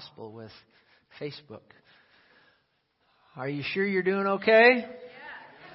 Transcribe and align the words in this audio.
gospel 0.00 0.32
with 0.32 0.50
Facebook. 1.20 1.60
Are 3.36 3.48
you 3.48 3.62
sure 3.74 3.86
you're 3.86 4.02
doing 4.02 4.26
okay? 4.26 4.86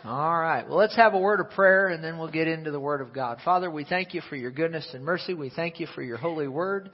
All 0.03 0.39
right. 0.39 0.67
Well, 0.67 0.77
let's 0.77 0.95
have 0.95 1.13
a 1.13 1.19
word 1.19 1.39
of 1.39 1.51
prayer 1.51 1.89
and 1.89 2.03
then 2.03 2.17
we'll 2.17 2.31
get 2.31 2.47
into 2.47 2.71
the 2.71 2.79
Word 2.79 3.01
of 3.01 3.13
God. 3.13 3.39
Father, 3.45 3.69
we 3.69 3.85
thank 3.85 4.13
you 4.13 4.21
for 4.29 4.35
your 4.35 4.51
goodness 4.51 4.87
and 4.93 5.03
mercy. 5.03 5.33
We 5.33 5.49
thank 5.49 5.79
you 5.79 5.87
for 5.93 6.01
your 6.01 6.17
holy 6.17 6.47
word 6.47 6.89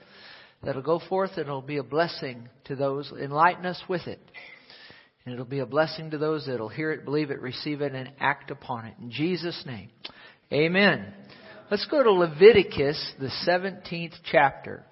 that'll 0.62 0.82
go 0.82 1.00
forth 1.08 1.30
and 1.36 1.46
it'll 1.46 1.62
be 1.62 1.78
a 1.78 1.82
blessing 1.82 2.48
to 2.64 2.76
those. 2.76 3.10
Enlighten 3.12 3.66
us 3.66 3.80
with 3.88 4.06
it. 4.06 4.20
And 5.24 5.32
it'll 5.32 5.46
be 5.46 5.60
a 5.60 5.66
blessing 5.66 6.10
to 6.10 6.18
those 6.18 6.46
that'll 6.46 6.68
hear 6.68 6.92
it, 6.92 7.04
believe 7.04 7.30
it, 7.30 7.40
receive 7.40 7.80
it, 7.80 7.94
and 7.94 8.10
act 8.20 8.50
upon 8.50 8.86
it. 8.86 8.94
In 9.00 9.10
Jesus' 9.10 9.62
name. 9.66 9.88
Amen. 10.52 11.14
Let's 11.70 11.86
go 11.86 12.02
to 12.02 12.12
Leviticus, 12.12 13.14
the 13.18 13.30
17th 13.48 14.14
chapter. 14.30 14.84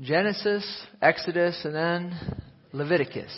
Genesis, 0.00 0.62
Exodus, 1.00 1.58
and 1.64 1.74
then 1.74 2.42
Leviticus. 2.72 3.34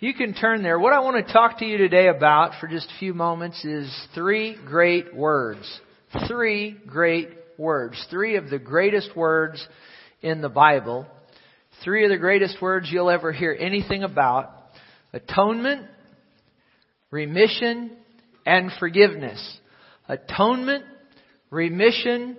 You 0.00 0.14
can 0.14 0.32
turn 0.32 0.62
there. 0.62 0.78
What 0.78 0.94
I 0.94 1.00
want 1.00 1.26
to 1.26 1.32
talk 1.32 1.58
to 1.58 1.66
you 1.66 1.76
today 1.76 2.08
about 2.08 2.52
for 2.58 2.66
just 2.66 2.86
a 2.86 2.98
few 2.98 3.12
moments 3.12 3.62
is 3.62 3.94
three 4.14 4.56
great 4.66 5.14
words. 5.14 5.80
Three 6.26 6.78
great 6.86 7.28
words. 7.58 8.02
Three 8.08 8.36
of 8.36 8.48
the 8.48 8.58
greatest 8.58 9.14
words 9.14 9.66
in 10.22 10.40
the 10.40 10.48
Bible. 10.48 11.06
Three 11.84 12.04
of 12.04 12.10
the 12.10 12.16
greatest 12.16 12.62
words 12.62 12.88
you'll 12.90 13.10
ever 13.10 13.30
hear 13.30 13.54
anything 13.58 14.02
about. 14.02 14.50
Atonement, 15.12 15.86
remission, 17.10 17.90
and 18.46 18.70
forgiveness. 18.80 19.58
Atonement, 20.08 20.86
remission, 21.50 22.38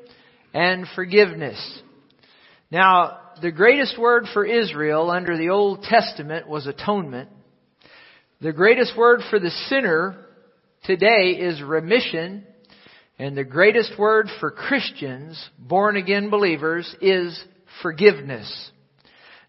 and 0.55 0.87
forgiveness. 0.95 1.81
Now, 2.71 3.19
the 3.41 3.51
greatest 3.51 3.97
word 3.97 4.25
for 4.33 4.45
Israel 4.45 5.09
under 5.09 5.37
the 5.37 5.49
Old 5.49 5.83
Testament 5.83 6.47
was 6.47 6.67
atonement. 6.67 7.29
The 8.41 8.53
greatest 8.53 8.97
word 8.97 9.21
for 9.29 9.39
the 9.39 9.51
sinner 9.69 10.25
today 10.83 11.37
is 11.39 11.61
remission. 11.61 12.45
And 13.19 13.37
the 13.37 13.43
greatest 13.43 13.97
word 13.97 14.27
for 14.39 14.51
Christians, 14.51 15.41
born 15.57 15.97
again 15.97 16.29
believers, 16.29 16.93
is 16.99 17.39
forgiveness. 17.81 18.71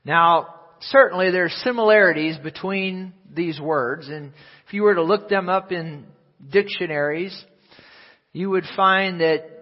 Now, 0.05 0.55
certainly 0.81 1.31
there 1.31 1.47
are 1.47 1.49
similarities 1.49 2.37
between 2.39 3.15
these 3.35 3.59
words, 3.59 4.09
and 4.09 4.33
if 4.67 4.75
you 4.75 4.83
were 4.83 4.95
to 4.95 5.03
look 5.03 5.29
them 5.29 5.49
up 5.49 5.73
in 5.73 6.05
dictionaries, 6.51 7.45
you 8.33 8.51
would 8.51 8.65
find 8.77 9.21
that 9.21 9.55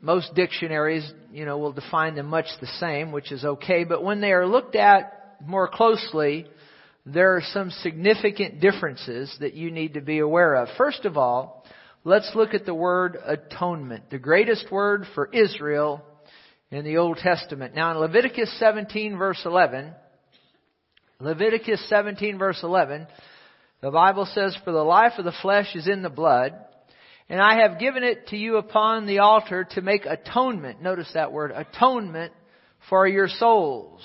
most 0.00 0.34
dictionaries, 0.34 1.08
you 1.36 1.44
know, 1.44 1.58
we'll 1.58 1.72
define 1.72 2.14
them 2.14 2.28
much 2.28 2.46
the 2.62 2.66
same, 2.80 3.12
which 3.12 3.30
is 3.30 3.44
okay, 3.44 3.84
but 3.84 4.02
when 4.02 4.22
they 4.22 4.32
are 4.32 4.46
looked 4.46 4.74
at 4.74 5.36
more 5.44 5.68
closely, 5.68 6.46
there 7.04 7.36
are 7.36 7.42
some 7.52 7.70
significant 7.70 8.58
differences 8.58 9.36
that 9.40 9.52
you 9.52 9.70
need 9.70 9.94
to 9.94 10.00
be 10.00 10.20
aware 10.20 10.54
of. 10.54 10.68
First 10.78 11.04
of 11.04 11.18
all, 11.18 11.66
let's 12.04 12.32
look 12.34 12.54
at 12.54 12.64
the 12.64 12.72
word 12.72 13.18
atonement, 13.22 14.08
the 14.08 14.18
greatest 14.18 14.72
word 14.72 15.04
for 15.14 15.28
Israel 15.30 16.02
in 16.70 16.86
the 16.86 16.96
Old 16.96 17.18
Testament. 17.18 17.74
Now 17.74 17.90
in 17.90 17.98
Leviticus 17.98 18.58
17 18.58 19.18
verse 19.18 19.42
11, 19.44 19.92
Leviticus 21.20 21.86
17 21.90 22.38
verse 22.38 22.60
11, 22.62 23.06
the 23.82 23.90
Bible 23.90 24.26
says, 24.32 24.56
For 24.64 24.72
the 24.72 24.78
life 24.78 25.12
of 25.18 25.26
the 25.26 25.34
flesh 25.42 25.76
is 25.76 25.86
in 25.86 26.00
the 26.00 26.08
blood, 26.08 26.54
and 27.28 27.40
I 27.40 27.60
have 27.62 27.80
given 27.80 28.04
it 28.04 28.28
to 28.28 28.36
you 28.36 28.56
upon 28.56 29.06
the 29.06 29.18
altar 29.18 29.66
to 29.72 29.80
make 29.80 30.06
atonement. 30.06 30.80
Notice 30.80 31.10
that 31.14 31.32
word, 31.32 31.50
atonement 31.50 32.32
for 32.88 33.06
your 33.06 33.28
souls. 33.28 34.00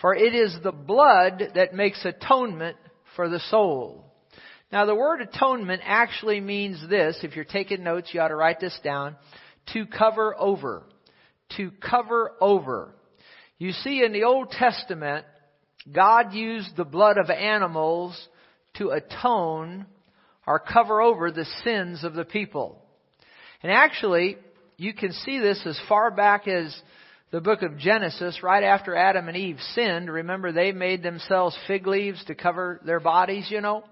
For 0.00 0.14
it 0.14 0.34
is 0.34 0.56
the 0.62 0.72
blood 0.72 1.52
that 1.54 1.74
makes 1.74 2.04
atonement 2.04 2.76
for 3.16 3.28
the 3.28 3.40
soul. 3.50 4.04
Now 4.72 4.86
the 4.86 4.94
word 4.94 5.20
atonement 5.20 5.82
actually 5.84 6.40
means 6.40 6.88
this. 6.88 7.18
If 7.22 7.36
you're 7.36 7.44
taking 7.44 7.82
notes, 7.82 8.10
you 8.12 8.20
ought 8.20 8.28
to 8.28 8.36
write 8.36 8.60
this 8.60 8.78
down. 8.82 9.16
To 9.74 9.84
cover 9.86 10.34
over. 10.38 10.84
To 11.56 11.70
cover 11.70 12.32
over. 12.40 12.94
You 13.58 13.72
see 13.72 14.02
in 14.04 14.12
the 14.12 14.24
Old 14.24 14.50
Testament, 14.50 15.26
God 15.90 16.32
used 16.32 16.76
the 16.76 16.84
blood 16.84 17.18
of 17.18 17.28
animals 17.28 18.16
to 18.76 18.90
atone 18.90 19.86
or 20.48 20.58
cover 20.58 21.02
over 21.02 21.30
the 21.30 21.44
sins 21.62 22.02
of 22.04 22.14
the 22.14 22.24
people. 22.24 22.82
And 23.62 23.70
actually, 23.70 24.38
you 24.78 24.94
can 24.94 25.12
see 25.12 25.38
this 25.38 25.60
as 25.66 25.78
far 25.88 26.10
back 26.10 26.48
as 26.48 26.74
the 27.30 27.42
book 27.42 27.60
of 27.60 27.76
Genesis, 27.76 28.42
right 28.42 28.64
after 28.64 28.96
Adam 28.96 29.28
and 29.28 29.36
Eve 29.36 29.58
sinned, 29.74 30.10
remember 30.10 30.50
they 30.50 30.72
made 30.72 31.02
themselves 31.02 31.54
fig 31.66 31.86
leaves 31.86 32.24
to 32.24 32.34
cover 32.34 32.80
their 32.86 33.00
bodies, 33.00 33.48
you 33.50 33.60
know? 33.60 33.84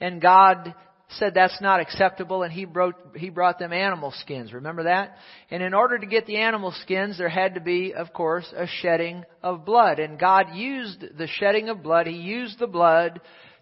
And 0.00 0.22
God 0.22 0.72
said 1.08 1.34
that's 1.34 1.60
not 1.60 1.80
acceptable 1.80 2.44
and 2.44 2.52
he 2.52 2.64
brought, 2.64 2.94
he 3.16 3.28
brought 3.28 3.58
them 3.58 3.72
animal 3.72 4.12
skins. 4.20 4.52
Remember 4.52 4.84
that? 4.84 5.16
And 5.50 5.60
in 5.60 5.74
order 5.74 5.98
to 5.98 6.06
get 6.06 6.26
the 6.26 6.36
animal 6.36 6.72
skins, 6.82 7.18
there 7.18 7.28
had 7.28 7.54
to 7.54 7.60
be, 7.60 7.94
of 7.94 8.12
course, 8.12 8.46
a 8.56 8.68
shedding 8.80 9.24
of 9.42 9.64
blood. 9.64 9.98
And 9.98 10.20
God 10.20 10.54
used 10.54 11.04
the 11.18 11.26
shedding 11.26 11.68
of 11.68 11.82
blood, 11.82 12.06
He 12.06 12.14
used 12.14 12.60
the 12.60 12.68
blood 12.68 13.20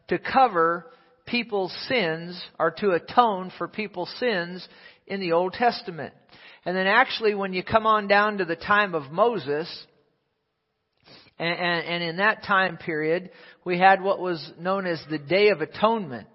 to 0.09 0.19
cover 0.19 0.91
people's 1.26 1.74
sins 1.88 2.40
or 2.58 2.70
to 2.70 2.90
atone 2.92 3.52
for 3.56 3.68
people's 3.68 4.14
sins 4.18 4.66
in 5.06 5.20
the 5.20 5.32
Old 5.32 5.52
Testament. 5.52 6.14
And 6.64 6.76
then 6.76 6.86
actually 6.86 7.34
when 7.34 7.52
you 7.52 7.62
come 7.62 7.86
on 7.86 8.08
down 8.08 8.38
to 8.38 8.44
the 8.44 8.56
time 8.56 8.94
of 8.94 9.10
Moses, 9.10 9.68
and, 11.38 11.58
and, 11.58 11.86
and 11.86 12.02
in 12.02 12.16
that 12.18 12.44
time 12.44 12.76
period, 12.76 13.30
we 13.64 13.78
had 13.78 14.02
what 14.02 14.20
was 14.20 14.52
known 14.58 14.86
as 14.86 15.02
the 15.10 15.18
Day 15.18 15.48
of 15.48 15.60
Atonement. 15.60 16.28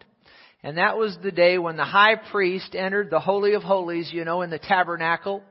And 0.61 0.77
that 0.77 0.97
was 0.97 1.17
the 1.23 1.31
day 1.31 1.57
when 1.57 1.77
the 1.77 1.85
high 1.85 2.15
priest 2.31 2.75
entered 2.75 3.09
the 3.09 3.19
Holy 3.19 3.53
of 3.53 3.63
Holies, 3.63 4.09
you 4.11 4.25
know, 4.25 4.41
in 4.41 4.49
the 4.49 4.59
tabernacle. 4.59 5.41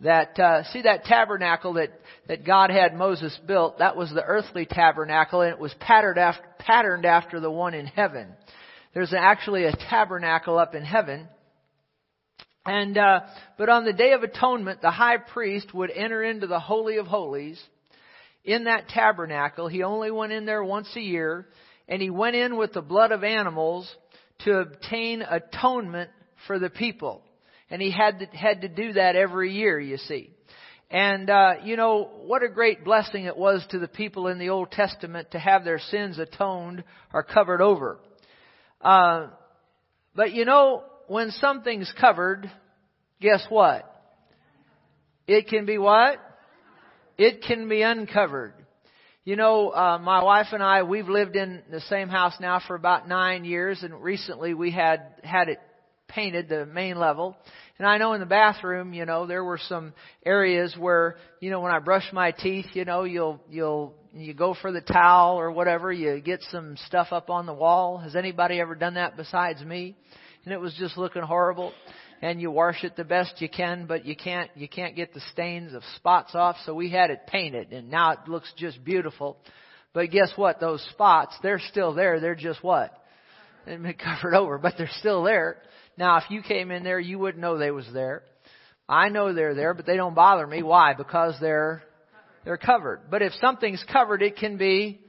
That, 0.00 0.38
uh, 0.38 0.62
see 0.72 0.82
that 0.82 1.04
tabernacle 1.04 1.74
that, 1.74 1.90
that 2.28 2.44
God 2.44 2.70
had 2.70 2.94
Moses 2.94 3.36
built, 3.46 3.78
that 3.78 3.96
was 3.96 4.10
the 4.10 4.22
earthly 4.22 4.66
tabernacle 4.66 5.40
and 5.40 5.50
it 5.50 5.58
was 5.58 5.74
patterned 5.80 6.18
after, 6.18 6.44
patterned 6.58 7.06
after 7.06 7.40
the 7.40 7.50
one 7.50 7.72
in 7.72 7.86
heaven. 7.86 8.28
There's 8.96 9.12
actually 9.12 9.64
a 9.66 9.76
tabernacle 9.76 10.58
up 10.58 10.74
in 10.74 10.82
heaven 10.82 11.28
and 12.64 12.96
uh, 12.96 13.20
but 13.58 13.68
on 13.68 13.84
the 13.84 13.92
day 13.92 14.12
of 14.12 14.22
atonement, 14.22 14.80
the 14.80 14.90
high 14.90 15.18
priest 15.18 15.74
would 15.74 15.90
enter 15.90 16.22
into 16.22 16.46
the 16.46 16.58
holy 16.58 16.96
of 16.96 17.06
holies 17.06 17.62
in 18.42 18.64
that 18.64 18.88
tabernacle. 18.88 19.68
He 19.68 19.82
only 19.82 20.10
went 20.10 20.32
in 20.32 20.46
there 20.46 20.64
once 20.64 20.88
a 20.96 21.00
year, 21.00 21.46
and 21.88 22.00
he 22.00 22.08
went 22.08 22.36
in 22.36 22.56
with 22.56 22.72
the 22.72 22.80
blood 22.80 23.12
of 23.12 23.22
animals 23.22 23.86
to 24.44 24.60
obtain 24.60 25.20
atonement 25.20 26.08
for 26.46 26.58
the 26.58 26.70
people. 26.70 27.22
And 27.68 27.82
he 27.82 27.90
had 27.90 28.20
to, 28.20 28.26
had 28.34 28.62
to 28.62 28.68
do 28.68 28.94
that 28.94 29.14
every 29.14 29.52
year, 29.52 29.78
you 29.78 29.98
see. 29.98 30.30
And, 30.90 31.28
uh, 31.28 31.54
you 31.64 31.76
know, 31.76 32.08
what 32.24 32.42
a 32.42 32.48
great 32.48 32.82
blessing 32.82 33.26
it 33.26 33.36
was 33.36 33.62
to 33.70 33.78
the 33.78 33.88
people 33.88 34.28
in 34.28 34.38
the 34.38 34.48
Old 34.48 34.70
Testament 34.70 35.32
to 35.32 35.38
have 35.38 35.64
their 35.64 35.80
sins 35.80 36.18
atoned 36.18 36.82
or 37.12 37.22
covered 37.24 37.60
over. 37.60 37.98
Uh, 38.80 39.28
but 40.14 40.32
you 40.32 40.44
know, 40.44 40.84
when 41.08 41.30
something's 41.30 41.92
covered, 42.00 42.50
guess 43.20 43.44
what? 43.48 43.92
It 45.26 45.48
can 45.48 45.66
be 45.66 45.78
what? 45.78 46.18
It 47.18 47.42
can 47.42 47.68
be 47.68 47.82
uncovered. 47.82 48.54
You 49.24 49.34
know, 49.34 49.70
uh, 49.70 49.98
my 49.98 50.22
wife 50.22 50.48
and 50.52 50.62
I, 50.62 50.84
we've 50.84 51.08
lived 51.08 51.34
in 51.34 51.62
the 51.70 51.80
same 51.80 52.08
house 52.08 52.34
now 52.38 52.60
for 52.64 52.76
about 52.76 53.08
nine 53.08 53.44
years, 53.44 53.82
and 53.82 54.00
recently 54.00 54.54
we 54.54 54.70
had 54.70 55.14
had 55.24 55.48
it 55.48 55.58
painted 56.06 56.48
the 56.48 56.64
main 56.64 56.96
level. 56.96 57.36
And 57.78 57.86
I 57.86 57.98
know 57.98 58.14
in 58.14 58.20
the 58.20 58.26
bathroom, 58.26 58.94
you 58.94 59.04
know, 59.04 59.26
there 59.26 59.44
were 59.44 59.60
some 59.68 59.92
areas 60.24 60.74
where, 60.78 61.16
you 61.40 61.50
know, 61.50 61.60
when 61.60 61.72
I 61.72 61.78
brush 61.78 62.10
my 62.12 62.30
teeth, 62.30 62.66
you 62.72 62.84
know, 62.84 63.04
you'll 63.04 63.40
you'll 63.50 63.94
you 64.14 64.32
go 64.32 64.54
for 64.60 64.72
the 64.72 64.80
towel 64.80 65.38
or 65.38 65.52
whatever, 65.52 65.92
you 65.92 66.20
get 66.20 66.40
some 66.50 66.76
stuff 66.86 67.08
up 67.10 67.28
on 67.28 67.44
the 67.44 67.52
wall. 67.52 67.98
Has 67.98 68.16
anybody 68.16 68.60
ever 68.60 68.74
done 68.74 68.94
that 68.94 69.16
besides 69.16 69.62
me? 69.62 69.94
and 70.46 70.54
it 70.54 70.60
was 70.60 70.72
just 70.78 70.96
looking 70.96 71.22
horrible. 71.22 71.72
And 72.22 72.40
you 72.40 72.50
wash 72.50 72.82
it 72.82 72.96
the 72.96 73.04
best 73.04 73.42
you 73.42 73.48
can 73.50 73.84
but 73.84 74.06
you 74.06 74.16
can't 74.16 74.50
you 74.54 74.68
can't 74.68 74.96
get 74.96 75.12
the 75.12 75.20
stains 75.32 75.74
of 75.74 75.82
spots 75.96 76.34
off. 76.34 76.56
So 76.64 76.72
we 76.72 76.90
had 76.90 77.10
it 77.10 77.26
painted 77.26 77.72
and 77.72 77.90
now 77.90 78.12
it 78.12 78.20
looks 78.26 78.50
just 78.56 78.82
beautiful. 78.82 79.36
But 79.92 80.10
guess 80.10 80.30
what? 80.34 80.58
Those 80.58 80.86
spots 80.92 81.36
they're 81.42 81.60
still 81.70 81.92
there. 81.92 82.18
They're 82.18 82.34
just 82.34 82.64
what? 82.64 82.96
They've 83.66 83.82
been 83.82 83.94
covered 83.94 84.34
over 84.34 84.56
but 84.56 84.74
they're 84.78 84.88
still 84.98 85.24
there 85.24 85.58
now 85.96 86.18
if 86.18 86.24
you 86.30 86.42
came 86.42 86.70
in 86.70 86.82
there 86.84 87.00
you 87.00 87.18
wouldn't 87.18 87.40
know 87.40 87.58
they 87.58 87.70
was 87.70 87.86
there. 87.92 88.22
I 88.88 89.08
know 89.08 89.32
they're 89.32 89.54
there 89.54 89.74
but 89.74 89.86
they 89.86 89.96
don't 89.96 90.14
bother 90.14 90.46
me. 90.46 90.62
Why? 90.62 90.94
Because 90.94 91.34
they're 91.40 91.82
they're 92.44 92.56
covered. 92.56 93.10
But 93.10 93.22
if 93.22 93.32
something's 93.40 93.84
covered 93.92 94.22
it 94.22 94.36
can 94.36 94.56
be 94.56 95.00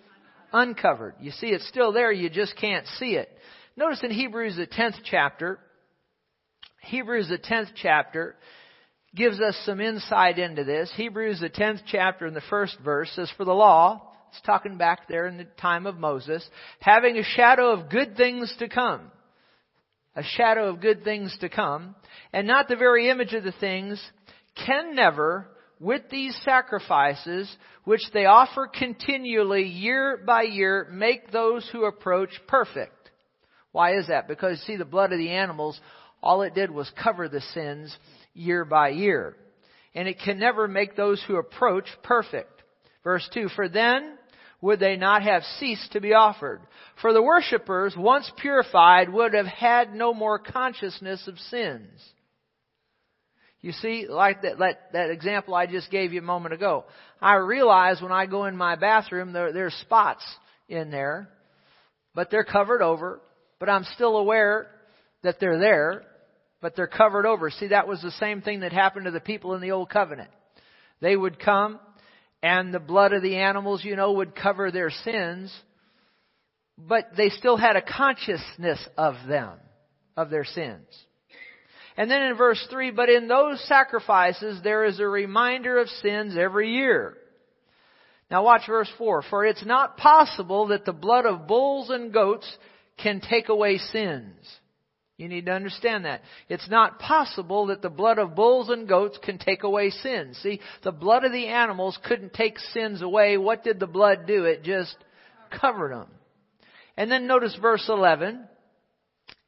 uncovered. 0.51 1.16
You 1.19 1.31
see 1.31 1.48
it's 1.48 1.68
still 1.68 1.92
there 1.92 2.12
you 2.12 2.30
just 2.30 2.56
can't 2.57 2.86
see 2.98 3.16
it. 3.16 3.30
Notice 3.78 4.01
in 4.04 4.10
Hebrews, 4.10 4.56
the 4.56 4.66
10th 4.66 4.95
chapter, 5.06 5.60
Hebrews, 6.81 7.30
the 7.30 7.38
10th 7.38 7.69
chapter, 7.75 8.36
gives 9.16 9.40
us 9.40 9.56
some 9.66 9.80
insight 9.80 10.40
into 10.40 10.63
this. 10.63 10.92
Hebrews, 10.95 11.40
the 11.40 11.50
10th 11.50 11.81
chapter, 11.86 12.25
in 12.25 12.33
the 12.33 12.42
first 12.50 12.75
verse 12.83 13.12
says, 13.16 13.31
For 13.38 13.45
the 13.45 13.54
law, 13.54 14.13
it's 14.30 14.42
talking 14.42 14.78
back 14.78 15.07
there 15.07 15.28
in 15.28 15.38
the 15.38 15.45
time 15.60 15.86
of 15.86 15.98
Moses, 15.98 16.48
having 16.80 17.18
a 17.18 17.24
shadow 17.24 17.72
of 17.72 17.90
good 17.90 18.18
things 18.18 18.54
to 18.57 18.68
come. 18.68 19.12
A 20.18 20.24
shadow 20.24 20.69
of 20.69 20.81
good 20.81 21.04
things 21.04 21.38
to 21.42 21.48
come, 21.48 21.96
and 22.34 22.48
not 22.48 22.68
the 22.68 22.75
very 22.75 23.10
image 23.10 23.34
of 23.34 23.44
the 23.44 23.52
things, 23.52 24.02
can 24.66 24.96
never, 24.96 25.48
with 25.80 26.10
these 26.10 26.36
sacrifices, 26.44 27.56
which 27.84 28.02
they 28.14 28.25
offer 28.25 28.68
continually 28.68 29.66
year 29.68 30.19
by 30.25 30.42
year, 30.42 30.88
make 30.92 31.31
those 31.31 31.69
who 31.72 31.86
approach 31.86 32.31
perfect. 32.48 33.12
Why 33.72 33.96
is 33.96 34.08
that? 34.08 34.28
Because 34.28 34.60
see, 34.62 34.75
the 34.75 34.86
blood 34.86 35.12
of 35.12 35.19
the 35.19 35.30
animals, 35.30 35.80
all 36.24 36.42
it 36.42 36.56
did 36.56 36.72
was 36.72 36.92
cover 37.02 37.30
the 37.30 37.42
sins 37.54 37.96
year 38.34 38.66
by 38.66 38.90
year. 38.90 39.36
And 39.94 40.08
it 40.08 40.18
can 40.25 40.40
never 40.40 40.68
make 40.68 40.96
those 40.96 41.24
who 41.28 41.36
approach 41.36 41.86
perfect. 42.02 42.64
Verse 43.04 43.30
2, 43.36 43.50
For 43.56 43.69
then 43.69 44.17
would 44.62 44.80
they 44.80 44.95
not 44.95 45.21
have 45.24 45.44
ceased 45.59 45.92
to 45.92 46.01
be 46.01 46.13
offered. 46.13 46.62
For 47.01 47.13
the 47.13 47.21
worshippers, 47.21 47.95
once 47.95 48.31
purified, 48.38 49.12
would 49.12 49.33
have 49.33 49.45
had 49.45 49.94
no 49.94 50.13
more 50.13 50.39
consciousness 50.39 51.27
of 51.27 51.38
sins. 51.38 51.89
You 53.62 53.71
see, 53.71 54.07
like 54.07 54.42
that, 54.44 54.59
that, 54.59 54.94
that 54.94 55.09
example 55.09 55.54
I 55.54 55.68
just 55.68 55.92
gave 55.92 56.13
you 56.13 56.19
a 56.19 56.24
moment 56.24 56.54
ago. 56.54 56.86
I 57.21 57.36
realize 57.36 58.01
when 58.01 58.12
I 58.12 58.25
go 58.25 58.45
in 58.45 58.56
my 58.56 58.75
bathroom, 58.75 59.33
there, 59.33 59.51
there's 59.51 59.74
spots 59.75 60.24
in 60.69 60.89
there, 60.89 61.30
but 62.15 62.31
they're 62.31 62.44
covered 62.44 62.81
over 62.81 63.19
but 63.59 63.69
I'm 63.69 63.86
still 63.95 64.18
aware 64.18 64.68
that 65.24 65.39
they're 65.39 65.59
there, 65.59 66.04
but 66.62 66.75
they're 66.75 66.88
covered 66.88 67.25
over. 67.25 67.50
See, 67.50 67.68
that 67.68 67.88
was 67.88 68.01
the 68.01 68.12
same 68.12 68.42
thing 68.42 68.62
that 68.62 68.71
happened 68.71 69.06
to 69.06 69.12
the 69.12 69.19
people 69.19 69.54
in 69.56 69.62
the 69.62 69.71
Old 69.71 69.89
Covenant. 69.89 70.30
They 71.01 71.15
would 71.15 71.39
come, 71.39 71.80
and 72.44 72.74
the 72.74 72.80
blood 72.80 73.13
of 73.13 73.24
the 73.24 73.38
animals, 73.38 73.84
you 73.84 73.95
know, 73.95 74.13
would 74.13 74.36
cover 74.36 74.72
their 74.72 74.89
sins, 74.89 75.54
but 76.78 77.10
they 77.16 77.30
still 77.30 77.57
had 77.57 77.75
a 77.75 77.81
consciousness 77.81 78.80
of 78.98 79.16
them, 79.28 79.57
of 80.16 80.30
their 80.30 80.45
sins. 80.45 80.86
And 81.98 82.12
then 82.12 82.22
in 82.22 82.38
verse 82.38 82.66
3, 82.69 82.92
but 82.92 83.10
in 83.10 83.28
those 83.28 83.60
sacrifices 83.68 84.62
there 84.63 84.86
is 84.86 85.00
a 85.00 85.07
reminder 85.07 85.80
of 85.80 85.88
sins 85.88 86.38
every 86.38 86.74
year. 86.74 87.18
Now 88.30 88.44
watch 88.44 88.68
verse 88.68 88.92
4. 88.98 89.24
For 89.24 89.45
it's 89.45 89.66
not 89.66 89.98
possible 89.98 90.68
that 90.68 90.86
the 90.86 90.94
blood 90.94 91.25
of 91.25 91.48
bulls 91.48 91.90
and 91.90 92.13
goats 92.13 92.48
can 92.98 93.22
take 93.22 93.50
away 93.50 93.78
sins. 93.78 94.36
You 95.18 95.28
need 95.28 95.48
to 95.48 95.52
understand 95.52 96.06
that. 96.06 96.22
It's 96.48 96.69
not 96.69 97.00
possible 97.00 97.68
that 97.68 97.81
the 97.81 97.90
blood 97.90 98.19
of 98.19 98.36
bulls 98.36 98.69
and 98.69 98.88
goats 98.88 99.18
can 99.24 99.40
take 99.40 99.64
away 99.64 99.90
sins. 99.90 100.38
See, 100.44 100.62
the 100.84 100.92
blood 100.92 101.24
of 101.24 101.31
the 101.31 101.48
animals 101.48 101.98
couldn't 102.06 102.34
take 102.34 102.60
sins 102.60 103.02
away. 103.02 103.38
What 103.38 103.64
did 103.64 103.80
the 103.80 103.88
blood 103.88 104.28
do? 104.28 104.46
It 104.46 104.64
just 104.64 104.96
covered 105.60 105.92
them. 105.92 106.10
And 106.96 107.12
then 107.12 107.25
notice 107.25 107.58
verse 107.60 107.86
11. 107.90 108.46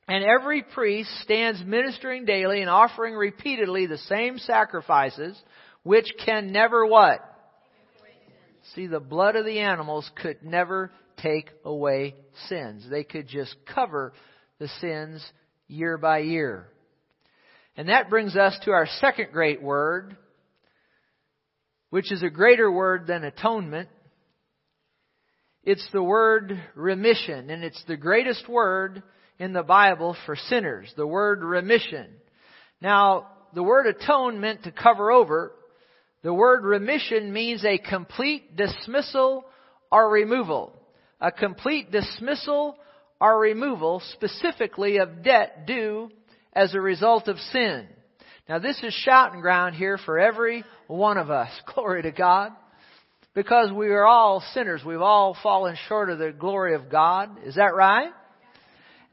And 0.07 0.24
every 0.24 0.63
priest 0.63 1.12
stands 1.21 1.63
ministering 1.63 2.25
daily 2.25 2.62
and 2.62 2.69
offering 2.69 3.13
repeatedly 3.13 3.86
the 3.86 4.00
same 4.00 4.39
sacrifices, 4.39 5.39
which 5.83 6.12
can 6.25 6.51
never 6.51 6.83
what? 6.83 7.19
See, 8.74 8.88
the 8.88 9.00
blood 9.00 9.36
of 9.36 9.45
the 9.45 9.60
animals 9.60 10.10
could 10.19 10.44
never 10.44 10.92
take 11.18 11.51
away 11.63 12.16
sins. 12.48 12.88
They 12.89 13.04
could 13.04 13.27
just 13.27 13.56
cover 13.71 14.13
the 14.57 14.68
sins 14.80 15.24
year 15.69 15.98
by 15.98 16.19
year. 16.19 16.68
And 17.77 17.88
that 17.88 18.10
brings 18.10 18.36
us 18.36 18.57
to 18.66 18.71
our 18.71 18.88
second 19.00 19.31
great 19.31 19.62
word, 19.62 20.18
which 21.89 22.12
is 22.12 22.21
a 22.21 22.30
greater 22.30 22.69
word 22.69 23.07
than 23.07 23.24
atonement. 23.24 23.88
It's 25.63 25.88
the 25.94 26.04
word 26.04 26.60
remission, 26.75 27.50
and 27.50 27.63
it's 27.63 27.81
the 27.88 27.95
greatest 27.95 28.50
word 28.50 29.01
in 29.38 29.54
the 29.54 29.63
Bible 29.63 30.18
for 30.25 30.36
sinners, 30.36 30.92
the 30.98 31.07
word 31.07 31.42
remission. 31.42 32.07
Now, 32.81 33.27
the 33.54 33.63
word 33.63 33.88
atonement 33.88 34.63
to 34.63 34.71
cover 34.71 35.12
over, 35.12 35.54
the 36.24 36.33
word 36.33 36.66
remission 36.66 37.31
means 37.31 37.63
a 37.63 37.77
complete 37.77 38.57
dismissal 38.57 39.45
or 39.89 40.10
removal 40.10 40.74
a 41.21 41.31
complete 41.31 41.92
dismissal 41.92 42.75
or 43.19 43.39
removal 43.39 44.01
specifically 44.13 44.98
of 44.98 45.24
debt 45.24 45.66
due 45.68 46.10
as 46.54 46.74
a 46.74 46.81
result 46.81 47.27
of 47.27 47.38
sin. 47.51 47.88
Now 48.48 48.60
this 48.60 48.81
is 48.83 48.94
shouting 48.94 49.42
ground 49.42 49.75
here 49.75 49.98
for 49.98 50.18
every 50.19 50.63
one 50.88 51.18
of 51.18 51.30
us. 51.30 51.50
Glory 51.75 52.04
to 52.04 52.12
God. 52.12 52.51
Because 53.36 53.71
we 53.71 53.89
are 53.89 54.06
all 54.06 54.44
sinners. 54.54 54.81
We've 54.83 55.01
all 55.01 55.38
fallen 55.44 55.77
short 55.88 56.10
of 56.10 56.18
the 56.18 56.31
glory 56.31 56.74
of 56.74 56.89
God. 56.89 57.30
Is 57.45 57.56
that 57.56 57.75
right? 57.75 58.12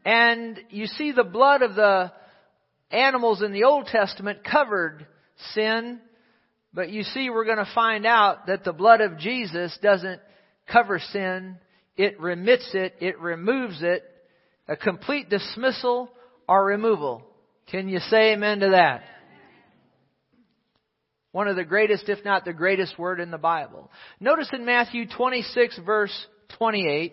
And 0.07 0.59
you 0.71 0.87
see 0.87 1.13
the 1.13 1.23
blood 1.23 1.61
of 1.61 1.75
the 1.75 2.13
animals 2.91 3.43
in 3.43 3.53
the 3.53 3.65
Old 3.65 3.87
Testament 3.87 4.39
covered 4.43 5.07
sin. 5.53 6.01
But 6.73 6.89
you 6.89 7.03
see 7.03 7.29
we're 7.29 7.45
going 7.45 7.59
to 7.59 7.71
find 7.75 8.07
out 8.07 8.47
that 8.47 8.65
the 8.65 8.73
blood 8.73 9.03
of 9.03 9.19
Jesus 9.19 9.77
doesn't 9.83 10.21
cover 10.67 10.99
sin 11.13 11.59
it 11.97 12.21
remits 12.21 12.71
it, 12.75 12.95
it 13.01 13.19
removes 13.21 13.83
it, 13.83 14.05
a 14.69 14.77
complete 14.77 15.31
dismissal 15.31 16.11
or 16.49 16.65
removal. 16.65 17.23
Can 17.71 17.89
you 17.89 17.99
say 17.99 18.33
amen 18.33 18.61
to 18.61 18.71
that? 18.71 19.03
One 21.33 21.49
of 21.49 21.57
the 21.57 21.65
greatest, 21.65 22.09
if 22.09 22.25
not 22.25 22.45
the 22.45 22.53
greatest 22.53 22.99
word 22.99 23.21
in 23.21 23.31
the 23.31 23.39
Bible. 23.39 23.91
Notice 24.21 24.49
in 24.53 24.65
Matthew 24.65 25.07
26 25.07 25.81
verse 25.85 26.27
28, 26.59 27.13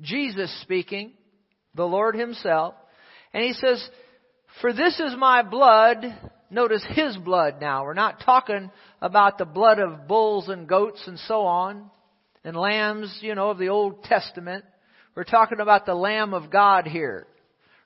Jesus 0.00 0.54
speaking, 0.62 1.12
the 1.74 1.84
Lord 1.84 2.14
himself, 2.14 2.74
and 3.32 3.42
he 3.42 3.52
says, 3.52 3.88
for 4.60 4.72
this 4.72 5.00
is 5.00 5.14
my 5.16 5.42
blood, 5.42 6.04
notice 6.50 6.84
his 6.90 7.16
blood 7.16 7.60
now. 7.60 7.84
We're 7.84 7.94
not 7.94 8.22
talking 8.24 8.70
about 9.00 9.38
the 9.38 9.44
blood 9.44 9.78
of 9.78 10.06
bulls 10.06 10.48
and 10.48 10.68
goats 10.68 11.02
and 11.06 11.18
so 11.20 11.42
on 11.46 11.90
and 12.44 12.56
lambs, 12.56 13.18
you 13.20 13.34
know, 13.34 13.50
of 13.50 13.58
the 13.58 13.68
Old 13.68 14.04
Testament. 14.04 14.64
We're 15.14 15.24
talking 15.24 15.60
about 15.60 15.86
the 15.86 15.94
Lamb 15.94 16.34
of 16.34 16.50
God 16.50 16.86
here. 16.86 17.26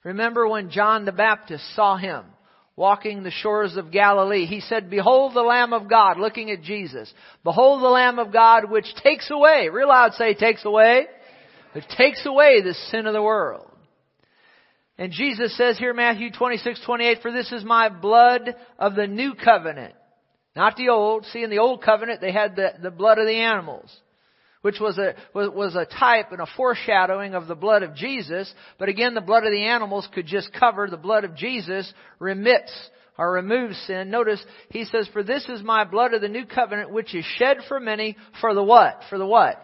Remember 0.04 0.48
when 0.48 0.70
John 0.70 1.04
the 1.04 1.12
Baptist 1.12 1.64
saw 1.74 1.96
him 1.96 2.24
walking 2.76 3.24
the 3.24 3.30
shores 3.30 3.76
of 3.76 3.90
Galilee, 3.90 4.46
he 4.46 4.60
said, 4.60 4.88
Behold 4.88 5.34
the 5.34 5.42
Lamb 5.42 5.72
of 5.72 5.90
God, 5.90 6.18
looking 6.18 6.50
at 6.50 6.62
Jesus. 6.62 7.12
Behold 7.42 7.82
the 7.82 7.88
Lamb 7.88 8.20
of 8.20 8.32
God 8.32 8.70
which 8.70 8.86
takes 9.02 9.30
away, 9.30 9.68
real 9.68 9.88
loud 9.88 10.14
say 10.14 10.34
takes 10.34 10.64
away, 10.64 11.06
which 11.72 11.86
takes 11.96 12.24
away 12.24 12.62
the 12.62 12.74
sin 12.90 13.06
of 13.06 13.14
the 13.14 13.22
world. 13.22 13.68
And 14.96 15.12
Jesus 15.12 15.56
says 15.56 15.76
here, 15.78 15.92
Matthew 15.92 16.30
26, 16.30 16.80
28, 16.84 17.18
For 17.20 17.32
this 17.32 17.52
is 17.52 17.64
my 17.64 17.88
blood 17.88 18.54
of 18.78 18.94
the 18.94 19.06
new 19.06 19.34
covenant. 19.34 19.94
Not 20.56 20.76
the 20.76 20.88
old. 20.88 21.24
See, 21.26 21.42
in 21.42 21.50
the 21.50 21.58
old 21.58 21.82
covenant, 21.82 22.20
they 22.20 22.32
had 22.32 22.56
the, 22.56 22.72
the 22.82 22.90
blood 22.90 23.18
of 23.18 23.26
the 23.26 23.36
animals 23.36 23.96
which 24.62 24.80
was 24.80 24.98
a, 24.98 25.14
was 25.34 25.74
a 25.74 25.86
type 25.86 26.32
and 26.32 26.40
a 26.40 26.46
foreshadowing 26.56 27.34
of 27.34 27.46
the 27.46 27.54
blood 27.54 27.82
of 27.82 27.94
Jesus. 27.94 28.52
But 28.78 28.88
again, 28.88 29.14
the 29.14 29.20
blood 29.20 29.44
of 29.44 29.52
the 29.52 29.64
animals 29.64 30.08
could 30.14 30.26
just 30.26 30.52
cover. 30.52 30.88
The 30.88 30.96
blood 30.96 31.24
of 31.24 31.36
Jesus 31.36 31.92
remits 32.18 32.72
or 33.16 33.32
removes 33.32 33.76
sin. 33.86 34.10
Notice, 34.10 34.44
he 34.70 34.84
says, 34.84 35.08
for 35.12 35.22
this 35.22 35.48
is 35.48 35.62
my 35.62 35.84
blood 35.84 36.14
of 36.14 36.20
the 36.20 36.28
new 36.28 36.46
covenant, 36.46 36.92
which 36.92 37.14
is 37.14 37.24
shed 37.36 37.58
for 37.66 37.80
many 37.80 38.16
for 38.40 38.54
the 38.54 38.62
what? 38.62 39.02
For 39.10 39.18
the 39.18 39.26
what? 39.26 39.60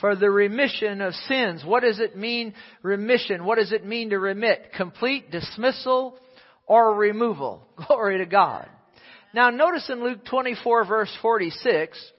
For 0.00 0.16
the 0.16 0.30
remission 0.30 1.00
of 1.00 1.14
sins. 1.14 1.62
What 1.64 1.82
does 1.82 2.00
it 2.00 2.16
mean, 2.16 2.54
remission? 2.82 3.44
What 3.44 3.58
does 3.58 3.72
it 3.72 3.86
mean 3.86 4.10
to 4.10 4.18
remit? 4.18 4.72
Complete 4.76 5.30
dismissal 5.30 6.18
or 6.66 6.94
removal. 6.94 7.66
Glory 7.86 8.18
to 8.18 8.26
God. 8.26 8.68
Now 9.34 9.50
notice 9.50 9.88
in 9.90 10.02
Luke 10.02 10.24
24 10.24 10.86
verse 10.86 11.18
46, 11.20 12.12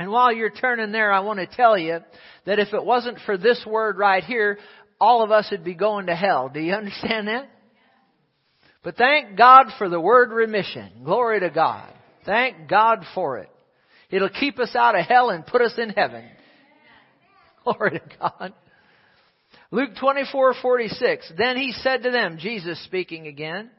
and 0.00 0.10
while 0.10 0.32
you're 0.32 0.48
turning 0.48 0.92
there, 0.92 1.12
I 1.12 1.20
want 1.20 1.40
to 1.40 1.46
tell 1.46 1.76
you 1.76 1.98
that 2.46 2.58
if 2.58 2.72
it 2.72 2.82
wasn't 2.82 3.18
for 3.26 3.36
this 3.36 3.62
word 3.66 3.98
right 3.98 4.24
here, 4.24 4.58
all 4.98 5.22
of 5.22 5.30
us 5.30 5.48
would 5.50 5.62
be 5.62 5.74
going 5.74 6.06
to 6.06 6.16
hell. 6.16 6.48
Do 6.48 6.58
you 6.58 6.72
understand 6.74 7.28
that? 7.28 7.50
But 8.82 8.96
thank 8.96 9.36
God 9.36 9.66
for 9.76 9.90
the 9.90 10.00
word 10.00 10.30
remission. 10.30 10.90
Glory 11.04 11.40
to 11.40 11.50
God. 11.50 11.92
Thank 12.24 12.66
God 12.66 13.04
for 13.14 13.40
it. 13.40 13.50
It'll 14.08 14.30
keep 14.30 14.58
us 14.58 14.74
out 14.74 14.98
of 14.98 15.04
hell 15.04 15.28
and 15.28 15.44
put 15.44 15.60
us 15.60 15.74
in 15.76 15.90
heaven. 15.90 16.24
Glory 17.64 17.98
to 17.98 18.16
God. 18.18 18.54
Luke 19.70 19.90
24:46. 20.02 21.36
Then 21.36 21.58
he 21.58 21.72
said 21.72 22.04
to 22.04 22.10
them, 22.10 22.38
Jesus 22.40 22.82
speaking 22.84 23.26
again, 23.26 23.70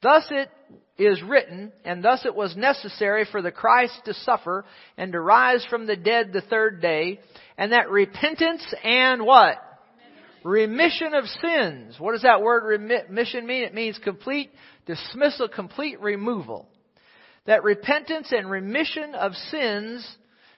Thus 0.00 0.26
it 0.30 0.48
is 0.96 1.22
written, 1.22 1.72
and 1.84 2.04
thus 2.04 2.24
it 2.24 2.34
was 2.34 2.56
necessary 2.56 3.24
for 3.30 3.42
the 3.42 3.52
Christ 3.52 4.00
to 4.04 4.14
suffer 4.14 4.64
and 4.96 5.12
to 5.12 5.20
rise 5.20 5.64
from 5.70 5.86
the 5.86 5.96
dead 5.96 6.32
the 6.32 6.40
third 6.40 6.80
day, 6.80 7.20
and 7.56 7.72
that 7.72 7.90
repentance 7.90 8.64
and 8.84 9.24
what? 9.24 9.56
Remission 10.44 11.14
of 11.14 11.24
sins. 11.26 11.96
What 11.98 12.12
does 12.12 12.22
that 12.22 12.42
word 12.42 12.64
remission 12.64 13.46
mean? 13.46 13.64
It 13.64 13.74
means 13.74 13.98
complete 13.98 14.50
dismissal, 14.86 15.48
complete 15.48 16.00
removal. 16.00 16.68
That 17.46 17.64
repentance 17.64 18.28
and 18.30 18.50
remission 18.50 19.14
of 19.14 19.34
sins 19.34 20.06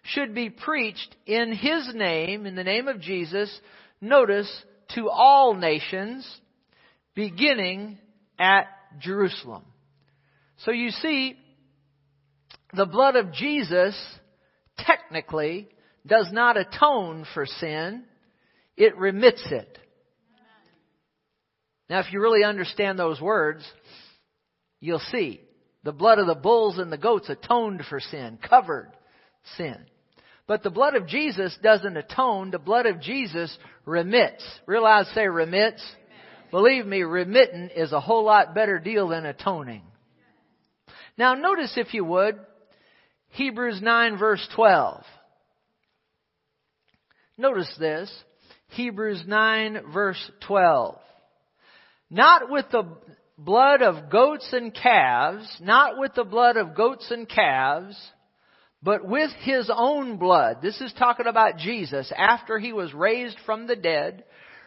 should 0.02 0.34
be 0.34 0.50
preached 0.50 1.14
in 1.26 1.52
His 1.52 1.94
name, 1.94 2.46
in 2.46 2.54
the 2.54 2.64
name 2.64 2.88
of 2.88 3.00
Jesus, 3.00 3.50
notice, 4.00 4.50
to 4.94 5.08
all 5.08 5.54
nations, 5.54 6.28
beginning 7.14 7.98
at 8.38 8.64
Jerusalem. 8.98 9.64
So 10.58 10.70
you 10.72 10.90
see, 10.90 11.36
the 12.74 12.86
blood 12.86 13.16
of 13.16 13.32
Jesus 13.32 13.96
technically 14.78 15.68
does 16.06 16.28
not 16.32 16.56
atone 16.56 17.26
for 17.34 17.46
sin, 17.46 18.04
it 18.76 18.96
remits 18.96 19.46
it. 19.50 19.78
Now, 21.88 22.00
if 22.00 22.12
you 22.12 22.20
really 22.20 22.44
understand 22.44 22.98
those 22.98 23.20
words, 23.20 23.64
you'll 24.80 25.00
see 25.10 25.40
the 25.82 25.92
blood 25.92 26.18
of 26.18 26.26
the 26.26 26.34
bulls 26.34 26.78
and 26.78 26.92
the 26.92 26.98
goats 26.98 27.28
atoned 27.28 27.82
for 27.88 28.00
sin, 28.00 28.38
covered 28.48 28.92
sin. 29.56 29.76
But 30.46 30.62
the 30.62 30.70
blood 30.70 30.94
of 30.94 31.06
Jesus 31.06 31.56
doesn't 31.62 31.96
atone, 31.96 32.50
the 32.50 32.58
blood 32.58 32.86
of 32.86 33.00
Jesus 33.00 33.56
remits. 33.84 34.44
Realize, 34.66 35.06
say 35.14 35.26
remits. 35.26 35.82
Believe 36.50 36.86
me, 36.86 37.02
remitting 37.02 37.70
is 37.74 37.92
a 37.92 38.00
whole 38.00 38.24
lot 38.24 38.54
better 38.54 38.78
deal 38.78 39.08
than 39.08 39.26
atoning. 39.26 39.82
Now 41.16 41.34
notice 41.34 41.74
if 41.76 41.94
you 41.94 42.04
would, 42.04 42.38
Hebrews 43.30 43.80
9 43.82 44.18
verse 44.18 44.46
12. 44.54 45.04
Notice 47.38 47.74
this. 47.78 48.12
Hebrews 48.68 49.24
9 49.26 49.92
verse 49.92 50.30
12. 50.46 50.98
Not 52.10 52.50
with 52.50 52.66
the 52.70 52.84
blood 53.38 53.82
of 53.82 54.10
goats 54.10 54.48
and 54.52 54.74
calves, 54.74 55.46
not 55.60 55.98
with 55.98 56.14
the 56.14 56.24
blood 56.24 56.56
of 56.56 56.74
goats 56.74 57.10
and 57.10 57.28
calves, 57.28 57.96
but 58.82 59.06
with 59.06 59.30
his 59.42 59.70
own 59.74 60.16
blood. 60.16 60.58
This 60.62 60.80
is 60.80 60.92
talking 60.98 61.26
about 61.26 61.58
Jesus 61.58 62.12
after 62.16 62.58
he 62.58 62.72
was 62.72 62.92
raised 62.92 63.36
from 63.46 63.66
the 63.66 63.76
dead. 63.76 64.24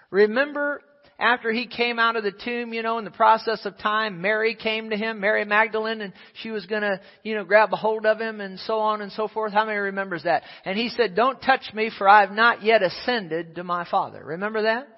Remember 0.10 0.82
after 1.20 1.52
he 1.52 1.68
came 1.68 2.00
out 2.00 2.16
of 2.16 2.24
the 2.24 2.32
tomb, 2.32 2.74
you 2.74 2.82
know, 2.82 2.98
in 2.98 3.06
the 3.06 3.12
process 3.12 3.66
of 3.66 3.78
time, 3.78 4.22
Mary 4.22 4.56
came 4.56 4.90
to 4.90 4.98
him, 4.98 5.20
Mary 5.20 5.46
Magdalene, 5.46 6.02
and 6.02 6.14
she 6.42 6.52
was 6.52 6.66
gonna, 6.66 7.00
you 7.24 7.36
know, 7.36 7.44
grab 7.44 7.72
a 7.72 7.76
hold 7.76 8.06
of 8.06 8.20
him 8.20 8.42
and 8.42 8.60
so 8.60 8.80
on 8.80 9.02
and 9.02 9.12
so 9.12 9.28
forth. 9.28 9.54
How 9.54 9.66
many 9.66 9.78
remembers 9.78 10.24
that? 10.24 10.44
And 10.66 10.78
he 10.78 10.90
said, 10.90 11.16
don't 11.16 11.42
touch 11.42 11.74
me 11.74 11.92
for 11.98 12.08
I 12.10 12.22
have 12.22 12.32
not 12.32 12.64
yet 12.64 12.84
ascended 12.84 13.56
to 13.56 13.64
my 13.64 13.86
Father. 13.90 14.24
Remember 14.24 14.64
that? 14.64 14.93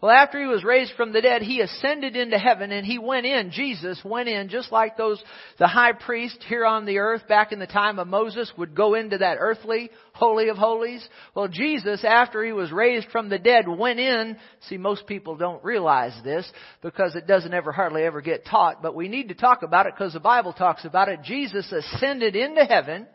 Well, 0.00 0.12
after 0.12 0.40
he 0.40 0.46
was 0.46 0.62
raised 0.62 0.92
from 0.96 1.12
the 1.12 1.20
dead, 1.20 1.42
he 1.42 1.60
ascended 1.60 2.14
into 2.14 2.38
heaven 2.38 2.70
and 2.70 2.86
he 2.86 2.98
went 2.98 3.26
in, 3.26 3.50
Jesus 3.50 4.00
went 4.04 4.28
in, 4.28 4.48
just 4.48 4.70
like 4.70 4.96
those, 4.96 5.20
the 5.58 5.66
high 5.66 5.92
priest 5.92 6.38
here 6.48 6.64
on 6.64 6.86
the 6.86 6.98
earth 6.98 7.26
back 7.26 7.50
in 7.50 7.58
the 7.58 7.66
time 7.66 7.98
of 7.98 8.06
Moses 8.06 8.52
would 8.56 8.76
go 8.76 8.94
into 8.94 9.18
that 9.18 9.38
earthly 9.40 9.90
holy 10.12 10.50
of 10.50 10.56
holies. 10.56 11.06
Well, 11.34 11.48
Jesus, 11.48 12.04
after 12.04 12.44
he 12.44 12.52
was 12.52 12.70
raised 12.70 13.08
from 13.10 13.28
the 13.28 13.40
dead, 13.40 13.66
went 13.66 13.98
in. 13.98 14.36
See, 14.68 14.76
most 14.76 15.04
people 15.08 15.34
don't 15.34 15.64
realize 15.64 16.16
this 16.22 16.48
because 16.80 17.16
it 17.16 17.26
doesn't 17.26 17.52
ever 17.52 17.72
hardly 17.72 18.04
ever 18.04 18.20
get 18.20 18.46
taught, 18.46 18.80
but 18.80 18.94
we 18.94 19.08
need 19.08 19.30
to 19.30 19.34
talk 19.34 19.64
about 19.64 19.86
it 19.86 19.94
because 19.96 20.12
the 20.12 20.20
Bible 20.20 20.52
talks 20.52 20.84
about 20.84 21.08
it. 21.08 21.22
Jesus 21.24 21.72
ascended 21.72 22.36
into 22.36 22.64
heaven 22.64 23.08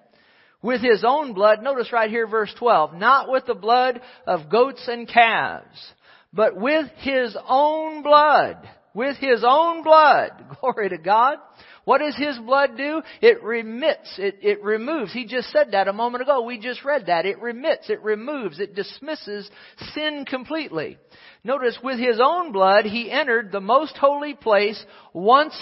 with 0.61 0.81
his 0.81 1.05
own 1.07 1.31
blood. 1.31 1.63
Notice 1.63 1.93
right 1.93 2.09
here 2.09 2.27
verse 2.27 2.53
12. 2.59 2.93
Not 2.95 3.31
with 3.31 3.45
the 3.45 3.55
blood 3.55 4.01
of 4.27 4.49
goats 4.49 4.85
and 4.89 5.07
calves 5.07 5.93
but 6.33 6.57
with 6.57 6.87
His 6.97 7.37
own 7.47 8.01
blood. 8.03 8.57
With 8.93 9.17
His 9.17 9.43
own 9.47 9.83
blood. 9.83 10.31
Glory 10.61 10.89
to 10.89 10.97
God. 10.97 11.37
What 11.85 11.99
does 11.99 12.15
His 12.15 12.37
blood 12.39 12.77
do? 12.77 13.01
It 13.21 13.43
remits, 13.43 14.15
it, 14.17 14.39
it 14.41 14.63
removes. 14.63 15.11
He 15.11 15.25
just 15.25 15.49
said 15.51 15.71
that 15.71 15.87
a 15.87 15.93
moment 15.93 16.23
ago. 16.23 16.43
We 16.43 16.57
just 16.57 16.85
read 16.85 17.07
that. 17.07 17.25
It 17.25 17.41
remits, 17.41 17.89
it 17.89 18.01
removes, 18.01 18.59
it 18.59 18.73
dismisses 18.73 19.49
sin 19.93 20.25
completely. 20.25 20.97
Notice 21.43 21.77
with 21.83 21.99
His 21.99 22.19
own 22.23 22.51
blood, 22.53 22.85
He 22.85 23.11
entered 23.11 23.51
the 23.51 23.61
most 23.61 23.97
holy 23.97 24.33
place 24.33 24.83
once 25.13 25.55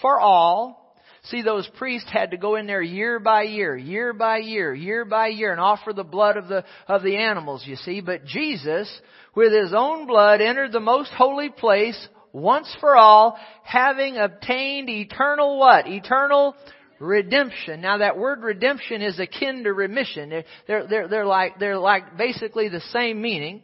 for 0.00 0.18
all 0.18 0.80
See, 1.24 1.42
those 1.42 1.68
priests 1.76 2.08
had 2.10 2.30
to 2.30 2.38
go 2.38 2.56
in 2.56 2.66
there 2.66 2.80
year 2.80 3.18
by 3.18 3.42
year, 3.42 3.76
year 3.76 4.14
by 4.14 4.38
year, 4.38 4.72
year 4.72 5.04
by 5.04 5.26
year, 5.28 5.52
and 5.52 5.60
offer 5.60 5.92
the 5.92 6.02
blood 6.02 6.38
of 6.38 6.48
the, 6.48 6.64
of 6.88 7.02
the 7.02 7.16
animals, 7.16 7.64
you 7.66 7.76
see. 7.76 8.00
But 8.00 8.24
Jesus, 8.24 8.90
with 9.34 9.52
His 9.52 9.72
own 9.74 10.06
blood, 10.06 10.40
entered 10.40 10.72
the 10.72 10.80
most 10.80 11.10
holy 11.10 11.50
place 11.50 12.08
once 12.32 12.74
for 12.80 12.96
all, 12.96 13.38
having 13.64 14.16
obtained 14.16 14.88
eternal 14.88 15.58
what? 15.58 15.86
Eternal 15.86 16.54
redemption. 17.00 17.80
Now 17.80 17.98
that 17.98 18.18
word 18.18 18.42
redemption 18.42 19.02
is 19.02 19.18
akin 19.18 19.64
to 19.64 19.72
remission. 19.72 20.44
They're, 20.66 20.86
they're, 20.86 21.08
they're 21.08 21.26
like, 21.26 21.58
they're 21.58 21.78
like 21.78 22.16
basically 22.16 22.68
the 22.68 22.82
same 22.92 23.20
meaning. 23.20 23.62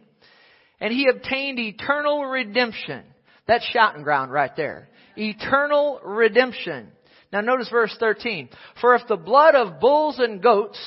And 0.80 0.92
He 0.92 1.08
obtained 1.08 1.58
eternal 1.58 2.24
redemption. 2.24 3.04
That's 3.46 3.64
shouting 3.72 4.02
ground 4.02 4.32
right 4.32 4.54
there. 4.56 4.88
Eternal 5.16 6.00
redemption. 6.04 6.88
Now 7.32 7.40
notice 7.40 7.68
verse 7.70 7.94
13. 7.98 8.48
For 8.80 8.94
if 8.94 9.02
the 9.08 9.16
blood 9.16 9.54
of 9.54 9.80
bulls 9.80 10.18
and 10.18 10.42
goats 10.42 10.78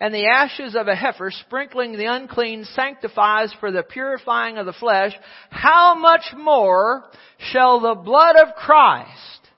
and 0.00 0.12
the 0.12 0.26
ashes 0.26 0.76
of 0.76 0.88
a 0.88 0.94
heifer 0.94 1.30
sprinkling 1.30 1.92
the 1.92 2.04
unclean 2.04 2.64
sanctifies 2.74 3.54
for 3.60 3.72
the 3.72 3.82
purifying 3.82 4.58
of 4.58 4.66
the 4.66 4.72
flesh, 4.72 5.12
how 5.50 5.94
much 5.94 6.24
more 6.36 7.04
shall 7.50 7.80
the 7.80 7.94
blood 7.94 8.36
of 8.36 8.54
Christ, 8.56 9.50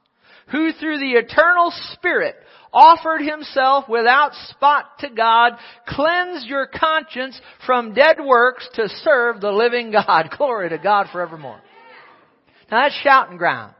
who 0.50 0.72
through 0.72 0.98
the 0.98 1.12
eternal 1.12 1.72
Spirit 1.92 2.36
offered 2.72 3.22
himself 3.22 3.88
without 3.88 4.32
spot 4.50 4.98
to 5.00 5.10
God, 5.10 5.54
cleanse 5.86 6.44
your 6.46 6.66
conscience 6.66 7.40
from 7.66 7.94
dead 7.94 8.18
works 8.22 8.68
to 8.74 8.88
serve 9.02 9.40
the 9.40 9.50
living 9.50 9.90
God. 9.90 10.30
Glory 10.38 10.68
to 10.68 10.78
God 10.78 11.06
forevermore. 11.10 11.60
Now 12.70 12.82
that's 12.82 13.00
shouting 13.02 13.38
ground. 13.38 13.74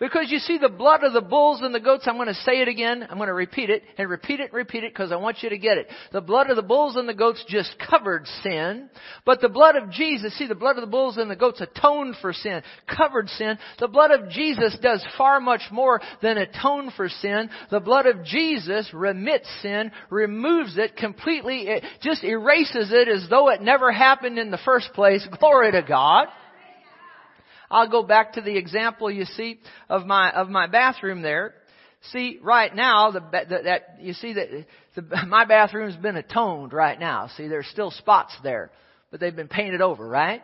Because 0.00 0.30
you 0.30 0.38
see 0.38 0.58
the 0.58 0.68
blood 0.68 1.04
of 1.04 1.12
the 1.12 1.20
bulls 1.20 1.60
and 1.62 1.74
the 1.74 1.80
goats, 1.80 2.04
I'm 2.06 2.16
going 2.16 2.28
to 2.28 2.34
say 2.34 2.60
it 2.60 2.68
again, 2.68 3.06
I'm 3.08 3.16
going 3.16 3.28
to 3.28 3.34
repeat 3.34 3.70
it, 3.70 3.82
and 3.96 4.08
repeat 4.08 4.40
it 4.40 4.46
and 4.50 4.54
repeat 4.54 4.84
it 4.84 4.92
because 4.92 5.12
I 5.12 5.16
want 5.16 5.42
you 5.42 5.50
to 5.50 5.58
get 5.58 5.78
it. 5.78 5.88
The 6.12 6.20
blood 6.20 6.50
of 6.50 6.56
the 6.56 6.62
bulls 6.62 6.96
and 6.96 7.08
the 7.08 7.14
goats 7.14 7.44
just 7.48 7.76
covered 7.78 8.26
sin, 8.42 8.90
but 9.24 9.40
the 9.40 9.48
blood 9.48 9.76
of 9.76 9.90
Jesus, 9.90 10.36
see 10.36 10.48
the 10.48 10.54
blood 10.54 10.76
of 10.76 10.80
the 10.80 10.90
bulls 10.90 11.16
and 11.16 11.30
the 11.30 11.36
goats 11.36 11.60
atoned 11.60 12.16
for 12.20 12.32
sin, 12.32 12.62
covered 12.88 13.28
sin. 13.28 13.58
The 13.78 13.88
blood 13.88 14.10
of 14.10 14.28
Jesus 14.30 14.76
does 14.82 15.04
far 15.16 15.38
much 15.40 15.62
more 15.70 16.00
than 16.22 16.38
atone 16.38 16.90
for 16.96 17.08
sin. 17.08 17.48
The 17.70 17.80
blood 17.80 18.06
of 18.06 18.24
Jesus 18.24 18.90
remits 18.92 19.48
sin, 19.62 19.92
removes 20.10 20.76
it 20.76 20.96
completely, 20.96 21.68
it 21.68 21.84
just 22.02 22.24
erases 22.24 22.90
it 22.92 23.08
as 23.08 23.28
though 23.30 23.48
it 23.50 23.62
never 23.62 23.92
happened 23.92 24.38
in 24.38 24.50
the 24.50 24.58
first 24.64 24.92
place. 24.92 25.26
Glory 25.38 25.70
to 25.72 25.82
God. 25.82 26.28
I'll 27.74 27.90
go 27.90 28.04
back 28.04 28.34
to 28.34 28.40
the 28.40 28.56
example 28.56 29.10
you 29.10 29.24
see 29.24 29.58
of 29.88 30.06
my 30.06 30.30
of 30.30 30.48
my 30.48 30.68
bathroom 30.68 31.22
there. 31.22 31.54
See, 32.12 32.38
right 32.40 32.72
now, 32.72 33.10
the, 33.10 33.18
the 33.18 33.62
that 33.64 33.96
you 34.00 34.12
see 34.12 34.34
that 34.34 34.66
the, 34.94 35.26
my 35.26 35.44
bathroom's 35.44 35.96
been 35.96 36.16
atoned 36.16 36.72
right 36.72 36.98
now. 36.98 37.28
See, 37.36 37.48
there's 37.48 37.66
still 37.66 37.90
spots 37.90 38.32
there, 38.44 38.70
but 39.10 39.18
they've 39.18 39.34
been 39.34 39.48
painted 39.48 39.80
over, 39.80 40.06
right? 40.06 40.40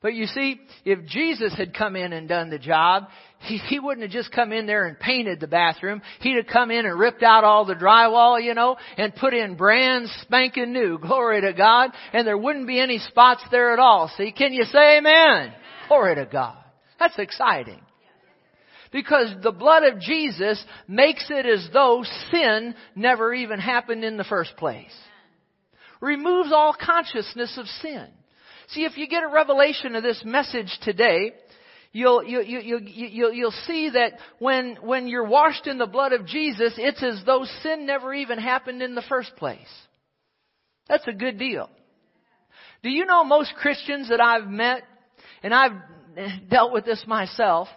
But 0.00 0.14
you 0.14 0.26
see, 0.26 0.60
if 0.86 1.06
Jesus 1.06 1.54
had 1.54 1.74
come 1.74 1.96
in 1.96 2.12
and 2.12 2.28
done 2.28 2.48
the 2.48 2.58
job, 2.58 3.08
he, 3.40 3.58
he 3.58 3.78
wouldn't 3.78 4.02
have 4.02 4.10
just 4.10 4.32
come 4.32 4.52
in 4.52 4.66
there 4.66 4.86
and 4.86 4.98
painted 4.98 5.40
the 5.40 5.46
bathroom. 5.46 6.02
He'd 6.20 6.36
have 6.36 6.46
come 6.46 6.70
in 6.70 6.84
and 6.84 6.98
ripped 6.98 7.22
out 7.22 7.44
all 7.44 7.64
the 7.64 7.74
drywall, 7.74 8.42
you 8.42 8.52
know, 8.52 8.76
and 8.98 9.14
put 9.14 9.32
in 9.32 9.56
brand 9.56 10.08
spanking 10.22 10.72
new. 10.74 10.98
Glory 11.02 11.40
to 11.40 11.54
God. 11.54 11.90
And 12.12 12.26
there 12.26 12.36
wouldn't 12.36 12.66
be 12.66 12.78
any 12.80 12.98
spots 12.98 13.42
there 13.50 13.72
at 13.72 13.78
all. 13.78 14.10
See, 14.16 14.32
can 14.32 14.52
you 14.52 14.64
say 14.64 14.98
amen? 14.98 15.54
Glory 15.88 16.14
to 16.16 16.26
God. 16.26 16.56
That's 16.98 17.18
exciting. 17.18 17.80
Because 18.92 19.34
the 19.42 19.52
blood 19.52 19.82
of 19.82 19.98
Jesus 20.00 20.64
makes 20.86 21.26
it 21.28 21.46
as 21.46 21.68
though 21.72 22.04
sin 22.30 22.74
never 22.94 23.34
even 23.34 23.58
happened 23.58 24.04
in 24.04 24.16
the 24.16 24.24
first 24.24 24.56
place. 24.56 24.94
Removes 26.00 26.52
all 26.52 26.76
consciousness 26.80 27.58
of 27.58 27.66
sin. 27.66 28.06
See, 28.68 28.84
if 28.84 28.96
you 28.96 29.08
get 29.08 29.24
a 29.24 29.32
revelation 29.32 29.96
of 29.96 30.02
this 30.02 30.22
message 30.24 30.70
today, 30.82 31.32
you'll, 31.92 32.22
you, 32.24 32.40
you, 32.40 32.58
you, 32.60 32.78
you, 32.84 33.32
you'll 33.32 33.54
see 33.66 33.90
that 33.90 34.12
when, 34.38 34.76
when 34.80 35.08
you're 35.08 35.26
washed 35.26 35.66
in 35.66 35.78
the 35.78 35.86
blood 35.86 36.12
of 36.12 36.26
Jesus, 36.26 36.74
it's 36.76 37.02
as 37.02 37.22
though 37.26 37.44
sin 37.62 37.86
never 37.86 38.14
even 38.14 38.38
happened 38.38 38.80
in 38.80 38.94
the 38.94 39.04
first 39.08 39.34
place. 39.36 39.58
That's 40.88 41.06
a 41.08 41.12
good 41.12 41.38
deal. 41.38 41.68
Do 42.82 42.90
you 42.90 43.06
know 43.06 43.24
most 43.24 43.54
Christians 43.54 44.10
that 44.10 44.20
I've 44.20 44.46
met, 44.46 44.82
and 45.44 45.54
I've 45.54 45.72
dealt 46.50 46.72
with 46.72 46.84
this 46.84 47.04
myself. 47.06 47.68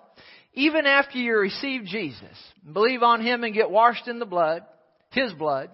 Even 0.53 0.87
after 0.87 1.19
you 1.19 1.37
receive 1.37 1.83
Jesus, 1.85 2.35
believe 2.73 3.03
on 3.03 3.21
Him 3.21 3.43
and 3.43 3.53
get 3.53 3.69
washed 3.69 4.07
in 4.07 4.17
the 4.17 4.25
blood, 4.25 4.63
His 5.11 5.31
blood, 5.33 5.69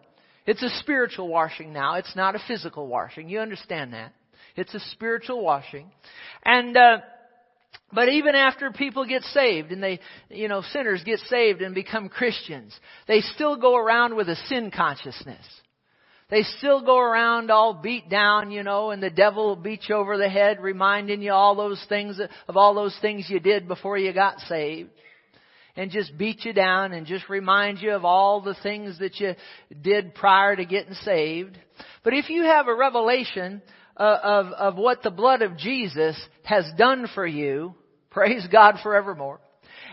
it's 0.46 0.62
a 0.62 0.70
spiritual 0.80 1.30
washing 1.30 1.72
now. 1.72 1.96
It's 1.96 2.16
not 2.18 2.36
a 2.36 2.40
physical 2.48 2.88
washing. 2.88 3.30
You 3.30 3.40
understand 3.40 3.94
that. 3.94 4.12
It's 4.58 4.74
a 4.74 4.80
spiritual 4.92 5.42
washing. 5.42 5.90
And, 6.44 6.76
uh, 6.76 6.98
but 7.94 8.10
even 8.10 8.36
after 8.36 8.72
people 8.72 9.06
get 9.06 9.24
saved 9.24 9.72
and 9.72 9.82
they, 9.82 10.00
you 10.30 10.50
know, 10.50 10.62
sinners 10.74 11.02
get 11.06 11.20
saved 11.20 11.62
and 11.62 11.74
become 11.74 12.10
Christians, 12.10 12.78
they 13.08 13.22
still 13.22 13.56
go 13.56 13.78
around 13.78 14.16
with 14.16 14.28
a 14.28 14.36
sin 14.48 14.70
consciousness. 14.76 15.46
They 16.34 16.42
still 16.58 16.82
go 16.82 16.98
around 16.98 17.52
all 17.52 17.76
beat 17.76 18.10
down, 18.10 18.50
you 18.50 18.64
know, 18.64 18.90
and 18.90 19.04
the 19.04 19.12
devil 19.12 19.50
will 19.50 19.56
beat 19.56 19.82
you 19.88 19.94
over 19.94 20.18
the 20.18 20.28
head, 20.28 20.60
reminding 20.60 21.22
you 21.22 21.32
all 21.32 21.54
those 21.54 21.86
things, 21.88 22.20
of 22.48 22.58
all 22.58 22.74
those 22.74 22.98
things 23.04 23.30
you 23.30 23.40
did 23.40 23.68
before 23.68 24.00
you 24.00 24.12
got 24.14 24.40
saved. 24.40 24.90
And 25.76 25.92
just 25.92 26.18
beat 26.18 26.44
you 26.44 26.52
down 26.52 26.92
and 26.92 27.06
just 27.06 27.30
remind 27.30 27.84
you 27.84 27.92
of 27.92 28.04
all 28.04 28.42
the 28.42 28.56
things 28.64 28.98
that 28.98 29.20
you 29.20 29.36
did 29.80 30.16
prior 30.16 30.56
to 30.56 30.66
getting 30.66 30.96
saved. 30.96 31.56
But 32.04 32.16
if 32.16 32.32
you 32.32 32.42
have 32.46 32.68
a 32.68 32.74
revelation 32.74 33.62
uh, 33.96 34.18
of, 34.24 34.46
of 34.54 34.76
what 34.76 35.04
the 35.04 35.12
blood 35.12 35.44
of 35.44 35.56
Jesus 35.56 36.20
has 36.42 36.66
done 36.80 37.06
for 37.14 37.28
you, 37.28 37.76
praise 38.10 38.48
God 38.52 38.78
forevermore, 38.82 39.40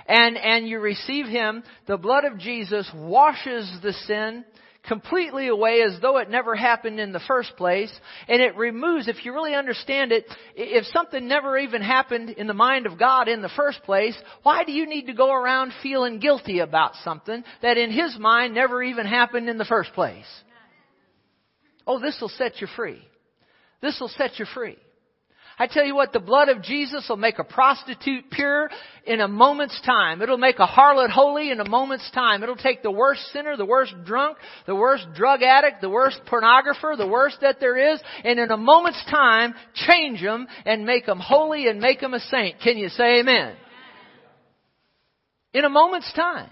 and, 0.06 0.38
and 0.38 0.66
you 0.66 0.80
receive 0.80 1.26
Him, 1.26 1.62
the 1.86 1.98
blood 1.98 2.24
of 2.24 2.38
Jesus 2.38 2.90
washes 2.94 3.70
the 3.82 3.92
sin 4.06 4.46
completely 4.84 5.48
away 5.48 5.82
as 5.82 6.00
though 6.00 6.18
it 6.18 6.30
never 6.30 6.54
happened 6.54 6.98
in 6.98 7.12
the 7.12 7.20
first 7.20 7.56
place. 7.56 7.92
And 8.28 8.40
it 8.40 8.56
removes, 8.56 9.08
if 9.08 9.24
you 9.24 9.32
really 9.32 9.54
understand 9.54 10.12
it, 10.12 10.24
if 10.54 10.84
something 10.86 11.28
never 11.28 11.58
even 11.58 11.82
happened 11.82 12.30
in 12.30 12.46
the 12.46 12.54
mind 12.54 12.86
of 12.86 12.98
God 12.98 13.28
in 13.28 13.42
the 13.42 13.50
first 13.56 13.82
place, 13.82 14.16
why 14.42 14.64
do 14.64 14.72
you 14.72 14.86
need 14.86 15.06
to 15.06 15.14
go 15.14 15.32
around 15.32 15.72
feeling 15.82 16.18
guilty 16.18 16.60
about 16.60 16.94
something 17.04 17.44
that 17.62 17.78
in 17.78 17.90
His 17.90 18.16
mind 18.18 18.54
never 18.54 18.82
even 18.82 19.06
happened 19.06 19.48
in 19.48 19.58
the 19.58 19.64
first 19.64 19.92
place? 19.92 20.26
Oh, 21.86 21.98
this 21.98 22.18
will 22.20 22.28
set 22.28 22.60
you 22.60 22.66
free. 22.76 23.00
This 23.82 23.98
will 24.00 24.08
set 24.08 24.38
you 24.38 24.46
free. 24.54 24.76
I 25.60 25.66
tell 25.66 25.84
you 25.84 25.94
what, 25.94 26.14
the 26.14 26.20
blood 26.20 26.48
of 26.48 26.62
Jesus 26.62 27.04
will 27.06 27.18
make 27.18 27.38
a 27.38 27.44
prostitute 27.44 28.30
pure 28.30 28.70
in 29.04 29.20
a 29.20 29.28
moment's 29.28 29.78
time. 29.82 30.22
It'll 30.22 30.38
make 30.38 30.58
a 30.58 30.66
harlot 30.66 31.10
holy 31.10 31.50
in 31.50 31.60
a 31.60 31.68
moment's 31.68 32.10
time. 32.12 32.42
It'll 32.42 32.56
take 32.56 32.82
the 32.82 32.90
worst 32.90 33.30
sinner, 33.30 33.58
the 33.58 33.66
worst 33.66 33.92
drunk, 34.06 34.38
the 34.66 34.74
worst 34.74 35.04
drug 35.14 35.42
addict, 35.42 35.82
the 35.82 35.90
worst 35.90 36.18
pornographer, 36.26 36.96
the 36.96 37.06
worst 37.06 37.42
that 37.42 37.60
there 37.60 37.92
is, 37.92 38.00
and 38.24 38.38
in 38.38 38.50
a 38.50 38.56
moment's 38.56 39.04
time, 39.10 39.52
change 39.74 40.22
them 40.22 40.46
and 40.64 40.86
make 40.86 41.04
them 41.04 41.20
holy 41.20 41.68
and 41.68 41.78
make 41.78 42.00
them 42.00 42.14
a 42.14 42.20
saint. 42.20 42.58
Can 42.64 42.78
you 42.78 42.88
say 42.88 43.20
amen? 43.20 43.54
In 45.52 45.66
a 45.66 45.70
moment's 45.70 46.10
time. 46.14 46.48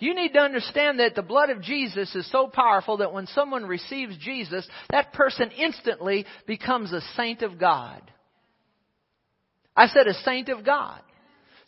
You 0.00 0.14
need 0.14 0.34
to 0.34 0.40
understand 0.40 1.00
that 1.00 1.14
the 1.14 1.22
blood 1.22 1.48
of 1.48 1.62
Jesus 1.62 2.14
is 2.14 2.30
so 2.30 2.46
powerful 2.46 2.98
that 2.98 3.14
when 3.14 3.26
someone 3.28 3.64
receives 3.64 4.18
Jesus, 4.18 4.68
that 4.90 5.14
person 5.14 5.50
instantly 5.52 6.26
becomes 6.46 6.92
a 6.92 7.00
saint 7.16 7.40
of 7.40 7.58
God. 7.58 8.02
I 9.78 9.86
said 9.86 10.08
a 10.08 10.14
saint 10.24 10.48
of 10.48 10.64
God. 10.64 11.00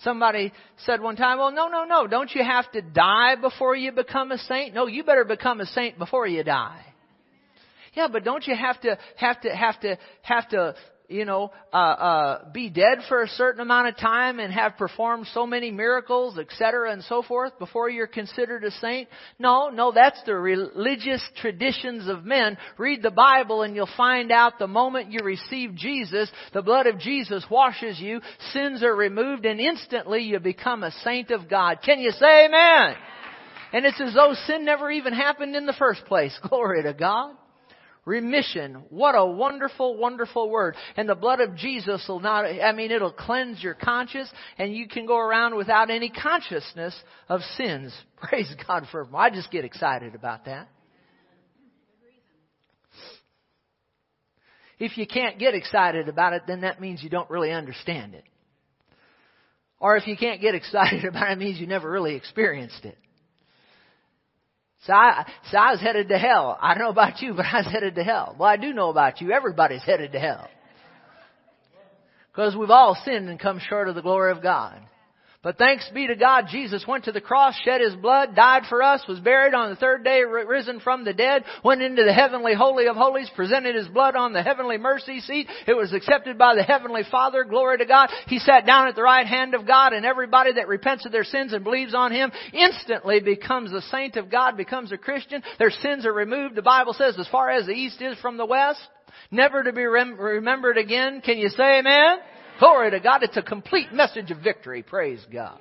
Somebody 0.02 0.52
said 0.84 1.00
one 1.00 1.14
time, 1.14 1.38
well, 1.38 1.52
no, 1.52 1.68
no, 1.68 1.84
no, 1.84 2.08
don't 2.08 2.30
you 2.34 2.42
have 2.42 2.70
to 2.72 2.82
die 2.82 3.36
before 3.36 3.76
you 3.76 3.92
become 3.92 4.32
a 4.32 4.38
saint? 4.38 4.74
No, 4.74 4.88
you 4.88 5.04
better 5.04 5.24
become 5.24 5.60
a 5.60 5.66
saint 5.66 5.96
before 5.96 6.26
you 6.26 6.42
die. 6.42 6.84
Yeah, 7.94 8.08
but 8.10 8.24
don't 8.24 8.44
you 8.46 8.56
have 8.56 8.80
to, 8.80 8.98
have 9.16 9.40
to, 9.42 9.54
have 9.54 9.80
to, 9.80 9.98
have 10.22 10.48
to 10.48 10.74
you 11.10 11.24
know, 11.24 11.50
uh, 11.72 11.76
uh, 11.76 12.50
be 12.52 12.70
dead 12.70 12.98
for 13.08 13.22
a 13.22 13.28
certain 13.28 13.60
amount 13.60 13.88
of 13.88 13.96
time 13.96 14.38
and 14.38 14.52
have 14.52 14.76
performed 14.76 15.26
so 15.34 15.46
many 15.46 15.70
miracles, 15.70 16.38
etc., 16.38 16.92
and 16.92 17.02
so 17.04 17.22
forth 17.22 17.58
before 17.58 17.90
you're 17.90 18.06
considered 18.06 18.64
a 18.64 18.70
saint? 18.70 19.08
No, 19.38 19.68
no, 19.70 19.92
that's 19.92 20.22
the 20.24 20.34
religious 20.34 21.22
traditions 21.36 22.08
of 22.08 22.24
men. 22.24 22.56
Read 22.78 23.02
the 23.02 23.10
Bible 23.10 23.62
and 23.62 23.74
you'll 23.74 23.88
find 23.96 24.30
out 24.30 24.58
the 24.58 24.66
moment 24.66 25.10
you 25.10 25.20
receive 25.24 25.74
Jesus, 25.74 26.30
the 26.52 26.62
blood 26.62 26.86
of 26.86 26.98
Jesus 26.98 27.44
washes 27.50 27.98
you, 27.98 28.20
sins 28.52 28.82
are 28.82 28.94
removed, 28.94 29.44
and 29.44 29.60
instantly 29.60 30.22
you 30.22 30.38
become 30.38 30.84
a 30.84 30.92
saint 31.02 31.30
of 31.30 31.48
God. 31.48 31.78
Can 31.84 31.98
you 31.98 32.12
say 32.12 32.46
amen? 32.46 32.96
And 33.72 33.84
it's 33.84 34.00
as 34.00 34.14
though 34.14 34.34
sin 34.46 34.64
never 34.64 34.90
even 34.90 35.12
happened 35.12 35.54
in 35.54 35.66
the 35.66 35.74
first 35.78 36.04
place. 36.06 36.38
Glory 36.48 36.82
to 36.82 36.94
God. 36.94 37.34
Remission. 38.10 38.82
What 38.90 39.14
a 39.14 39.24
wonderful, 39.24 39.96
wonderful 39.96 40.50
word. 40.50 40.74
And 40.96 41.08
the 41.08 41.14
blood 41.14 41.40
of 41.40 41.54
Jesus 41.54 42.04
will 42.08 42.18
not, 42.18 42.44
I 42.44 42.72
mean, 42.72 42.90
it'll 42.90 43.12
cleanse 43.12 43.62
your 43.62 43.74
conscience 43.74 44.28
and 44.58 44.74
you 44.74 44.88
can 44.88 45.06
go 45.06 45.16
around 45.16 45.54
without 45.54 45.90
any 45.90 46.10
consciousness 46.10 46.92
of 47.28 47.40
sins. 47.56 47.94
Praise 48.16 48.52
God 48.66 48.86
for, 48.90 49.02
it. 49.02 49.08
I 49.14 49.30
just 49.30 49.52
get 49.52 49.64
excited 49.64 50.16
about 50.16 50.46
that. 50.46 50.68
If 54.80 54.98
you 54.98 55.06
can't 55.06 55.38
get 55.38 55.54
excited 55.54 56.08
about 56.08 56.32
it, 56.32 56.42
then 56.48 56.62
that 56.62 56.80
means 56.80 57.04
you 57.04 57.10
don't 57.10 57.30
really 57.30 57.52
understand 57.52 58.14
it. 58.14 58.24
Or 59.78 59.96
if 59.96 60.08
you 60.08 60.16
can't 60.16 60.40
get 60.40 60.54
excited 60.56 61.04
about 61.04 61.30
it, 61.30 61.32
it 61.34 61.38
means 61.38 61.60
you 61.60 61.68
never 61.68 61.88
really 61.88 62.16
experienced 62.16 62.84
it. 62.84 62.98
So 64.86 64.92
I, 64.94 65.26
so 65.50 65.58
I 65.58 65.72
was 65.72 65.80
headed 65.80 66.08
to 66.08 66.18
hell. 66.18 66.58
I 66.60 66.74
don't 66.74 66.84
know 66.84 66.90
about 66.90 67.20
you, 67.20 67.34
but 67.34 67.44
I 67.44 67.58
was 67.58 67.66
headed 67.66 67.96
to 67.96 68.04
hell. 68.04 68.34
Well, 68.38 68.48
I 68.48 68.56
do 68.56 68.72
know 68.72 68.88
about 68.88 69.20
you. 69.20 69.32
Everybody's 69.32 69.82
headed 69.82 70.12
to 70.12 70.18
hell. 70.18 70.48
Because 72.32 72.56
we've 72.56 72.70
all 72.70 72.96
sinned 73.04 73.28
and 73.28 73.38
come 73.38 73.60
short 73.68 73.88
of 73.88 73.94
the 73.94 74.02
glory 74.02 74.32
of 74.32 74.42
God. 74.42 74.80
But 75.42 75.56
thanks 75.56 75.88
be 75.94 76.06
to 76.06 76.16
God, 76.16 76.48
Jesus 76.50 76.84
went 76.86 77.04
to 77.04 77.12
the 77.12 77.20
cross, 77.20 77.58
shed 77.64 77.80
His 77.80 77.94
blood, 77.94 78.36
died 78.36 78.64
for 78.68 78.82
us, 78.82 79.02
was 79.08 79.20
buried 79.20 79.54
on 79.54 79.70
the 79.70 79.76
third 79.76 80.04
day, 80.04 80.20
risen 80.22 80.80
from 80.80 81.02
the 81.02 81.14
dead, 81.14 81.44
went 81.64 81.80
into 81.80 82.04
the 82.04 82.12
heavenly 82.12 82.52
holy 82.52 82.88
of 82.88 82.96
holies, 82.96 83.30
presented 83.34 83.74
His 83.74 83.88
blood 83.88 84.16
on 84.16 84.34
the 84.34 84.42
heavenly 84.42 84.76
mercy 84.76 85.20
seat. 85.20 85.48
It 85.66 85.72
was 85.72 85.94
accepted 85.94 86.36
by 86.36 86.56
the 86.56 86.62
heavenly 86.62 87.04
Father. 87.10 87.44
Glory 87.44 87.78
to 87.78 87.86
God. 87.86 88.10
He 88.26 88.38
sat 88.38 88.66
down 88.66 88.88
at 88.88 88.96
the 88.96 89.02
right 89.02 89.26
hand 89.26 89.54
of 89.54 89.66
God 89.66 89.94
and 89.94 90.04
everybody 90.04 90.52
that 90.52 90.68
repents 90.68 91.06
of 91.06 91.12
their 91.12 91.24
sins 91.24 91.54
and 91.54 91.64
believes 91.64 91.94
on 91.94 92.12
Him 92.12 92.30
instantly 92.52 93.20
becomes 93.20 93.72
a 93.72 93.80
saint 93.80 94.16
of 94.16 94.30
God, 94.30 94.58
becomes 94.58 94.92
a 94.92 94.98
Christian. 94.98 95.42
Their 95.58 95.70
sins 95.70 96.04
are 96.04 96.12
removed. 96.12 96.54
The 96.54 96.60
Bible 96.60 96.92
says 96.92 97.18
as 97.18 97.28
far 97.28 97.48
as 97.48 97.64
the 97.64 97.72
east 97.72 98.02
is 98.02 98.18
from 98.18 98.36
the 98.36 98.44
west, 98.44 98.80
never 99.30 99.62
to 99.62 99.72
be 99.72 99.86
rem- 99.86 100.20
remembered 100.20 100.76
again. 100.76 101.22
Can 101.22 101.38
you 101.38 101.48
say 101.48 101.78
amen? 101.78 102.18
Glory 102.60 102.90
to 102.90 103.00
God. 103.00 103.22
It's 103.22 103.38
a 103.38 103.42
complete 103.42 103.90
message 103.90 104.30
of 104.30 104.38
victory. 104.38 104.82
Praise 104.82 105.24
God. 105.32 105.58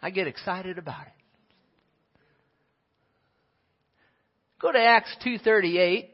I 0.00 0.10
get 0.10 0.28
excited 0.28 0.78
about 0.78 1.02
it. 1.02 1.12
Go 4.60 4.70
to 4.70 4.78
Acts 4.78 5.10
238. 5.24 6.10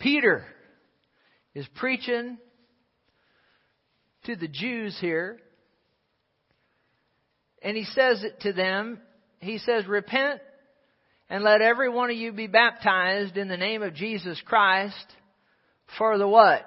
Peter 0.00 0.44
is 1.54 1.66
preaching 1.76 2.36
to 4.24 4.34
the 4.34 4.48
Jews 4.48 4.98
here. 5.00 5.38
And 7.66 7.76
he 7.76 7.82
says 7.82 8.22
it 8.22 8.38
to 8.42 8.52
them. 8.52 9.00
He 9.40 9.58
says, 9.58 9.88
Repent 9.88 10.40
and 11.28 11.42
let 11.42 11.60
every 11.60 11.88
one 11.88 12.10
of 12.10 12.16
you 12.16 12.30
be 12.30 12.46
baptized 12.46 13.36
in 13.36 13.48
the 13.48 13.56
name 13.56 13.82
of 13.82 13.92
Jesus 13.92 14.40
Christ 14.46 14.94
for 15.98 16.16
the 16.16 16.28
what? 16.28 16.62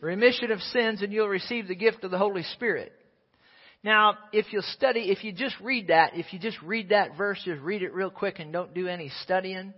Remission 0.00 0.50
of 0.50 0.58
sins 0.60 1.00
and 1.00 1.12
you'll 1.12 1.28
receive 1.28 1.68
the 1.68 1.76
gift 1.76 2.02
of 2.02 2.10
the 2.10 2.18
Holy 2.18 2.42
Spirit. 2.54 2.92
Now, 3.84 4.18
if 4.32 4.46
you'll 4.50 4.62
study, 4.62 5.12
if 5.12 5.22
you 5.22 5.30
just 5.30 5.54
read 5.60 5.86
that, 5.86 6.16
if 6.16 6.32
you 6.32 6.40
just 6.40 6.60
read 6.60 6.88
that 6.88 7.16
verse, 7.16 7.40
just 7.44 7.62
read 7.62 7.84
it 7.84 7.94
real 7.94 8.10
quick 8.10 8.40
and 8.40 8.52
don't 8.52 8.74
do 8.74 8.88
any 8.88 9.12
studying, 9.22 9.72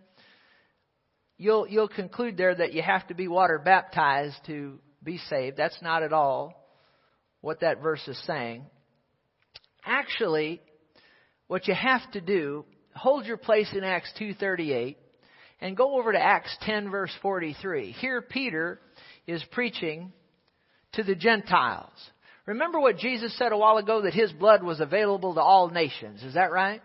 you'll, 1.37 1.69
you'll 1.69 1.89
conclude 1.89 2.39
there 2.39 2.55
that 2.55 2.73
you 2.73 2.81
have 2.81 3.07
to 3.09 3.15
be 3.15 3.29
water 3.29 3.61
baptized 3.63 4.39
to 4.47 4.79
be 5.05 5.19
saved. 5.29 5.59
That's 5.59 5.83
not 5.83 6.03
at 6.03 6.15
all 6.15 6.55
what 7.43 7.61
that 7.61 7.83
verse 7.83 8.09
is 8.09 8.19
saying. 8.27 8.65
Actually, 9.85 10.61
what 11.47 11.67
you 11.69 11.75
have 11.75 12.11
to 12.13 12.21
do, 12.21 12.65
hold 12.95 13.27
your 13.27 13.37
place 13.37 13.69
in 13.75 13.85
Acts 13.85 14.13
2.38 14.21 14.97
and 15.61 15.77
go 15.77 15.99
over 15.99 16.13
to 16.13 16.19
Acts 16.19 16.57
10 16.63 16.91
verse 16.91 17.13
43. 17.23 17.93
Here 17.93 18.23
Peter 18.23 18.81
is 19.27 19.45
preaching 19.53 20.13
to 20.93 21.03
the 21.03 21.15
Gentiles. 21.15 21.93
Remember 22.47 22.81
what 22.81 22.99
Jesus 22.99 23.37
said 23.39 23.53
a 23.53 23.57
while 23.57 23.77
ago 23.77 24.03
that 24.03 24.15
his 24.15 24.33
blood 24.33 24.63
was 24.63 24.81
available 24.81 25.35
to 25.35 25.41
all 25.41 25.69
nations. 25.69 26.23
Is 26.23 26.35
that 26.35 26.51
right? 26.51 26.83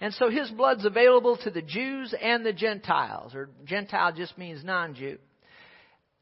And 0.00 0.14
so 0.14 0.30
his 0.30 0.50
blood's 0.50 0.84
available 0.84 1.36
to 1.38 1.50
the 1.50 1.62
Jews 1.62 2.14
and 2.20 2.44
the 2.44 2.52
Gentiles, 2.52 3.34
or 3.34 3.50
Gentile 3.66 4.12
just 4.12 4.38
means 4.38 4.64
non-Jew. 4.64 5.18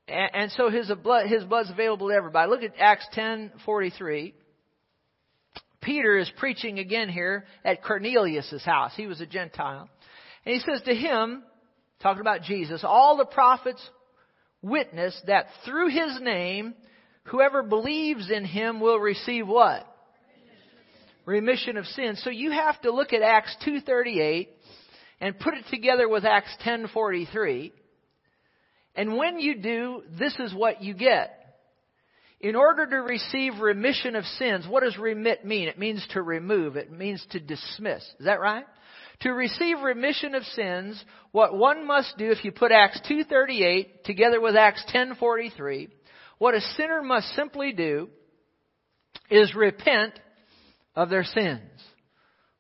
And, 0.09 0.51
so 0.53 0.71
his 0.71 0.91
blood, 1.03 1.27
his 1.27 1.45
blood's 1.45 1.71
available 1.71 2.09
to 2.09 2.15
everybody. 2.15 2.51
Look 2.51 2.63
at 2.63 2.73
Acts 2.79 3.07
10:43. 3.15 4.33
Peter 5.89 6.19
is 6.19 6.31
preaching 6.37 6.79
again 6.79 7.09
here 7.09 7.47
at 7.65 7.83
Cornelius' 7.83 8.63
house. 8.63 8.93
He 8.95 9.07
was 9.07 9.23
a 9.23 9.27
Gentile. 9.27 9.89
And 10.45 10.55
he 10.55 10.61
says 10.61 10.83
to 10.83 10.95
him, 10.95 11.43
talking 12.03 12.21
about 12.21 12.43
Jesus, 12.43 12.85
all 12.85 13.17
the 13.17 13.25
prophets 13.25 13.81
witness 14.61 15.19
that 15.29 15.47
through 15.65 15.89
his 15.89 16.21
name, 16.21 16.75
whoever 17.23 17.63
believes 17.63 18.31
in 18.31 18.45
him 18.45 18.81
will 18.81 18.99
receive 18.99 19.49
what? 19.49 19.87
Remission 21.25 21.79
of 21.79 21.87
sins. 21.87 22.21
So 22.23 22.29
you 22.29 22.51
have 22.51 22.79
to 22.83 22.93
look 22.93 23.15
at 23.15 23.23
Acts 23.23 23.57
2.38 23.67 24.49
and 25.23 25.39
put 25.39 25.55
it 25.55 25.65
together 25.71 26.07
with 26.07 26.27
Acts 26.27 26.55
10.43 26.67 27.73
And 28.95 29.17
when 29.17 29.41
you 29.41 29.63
do, 29.63 30.03
this 30.19 30.39
is 30.39 30.53
what 30.53 30.83
you 30.83 30.93
get. 30.93 31.38
In 32.41 32.55
order 32.55 32.87
to 32.87 32.97
receive 32.97 33.59
remission 33.59 34.15
of 34.15 34.25
sins, 34.25 34.67
what 34.69 34.85
does 34.85 34.97
remit 34.97 35.45
mean? 35.45 35.69
It 35.69 35.79
means 35.79 36.07
to 36.13 36.23
remove. 36.23 36.77
It 36.77 36.91
means 36.91 37.25
to 37.31 37.41
dismiss. 37.41 38.03
Is 38.21 38.27
that 38.27 38.41
right? 38.41 38.65
To 39.21 39.31
receive 39.31 39.81
remission 39.81 40.37
of 40.37 40.45
sins, 40.45 41.03
what 41.33 41.57
one 41.57 41.85
must 41.85 42.17
do 42.17 42.31
if 42.31 42.45
you 42.45 42.53
put 42.53 42.71
Acts 42.71 43.01
2.38 43.11 44.05
together 44.05 44.41
with 44.41 44.55
Acts 44.55 44.85
10.43, 44.95 45.89
what 46.39 46.55
a 46.55 46.61
sinner 46.61 47.03
must 47.03 47.35
simply 47.35 47.73
do 47.73 48.09
is 49.29 49.57
repent 49.57 50.19
of 50.95 51.11
their 51.11 51.25
sins. 51.25 51.61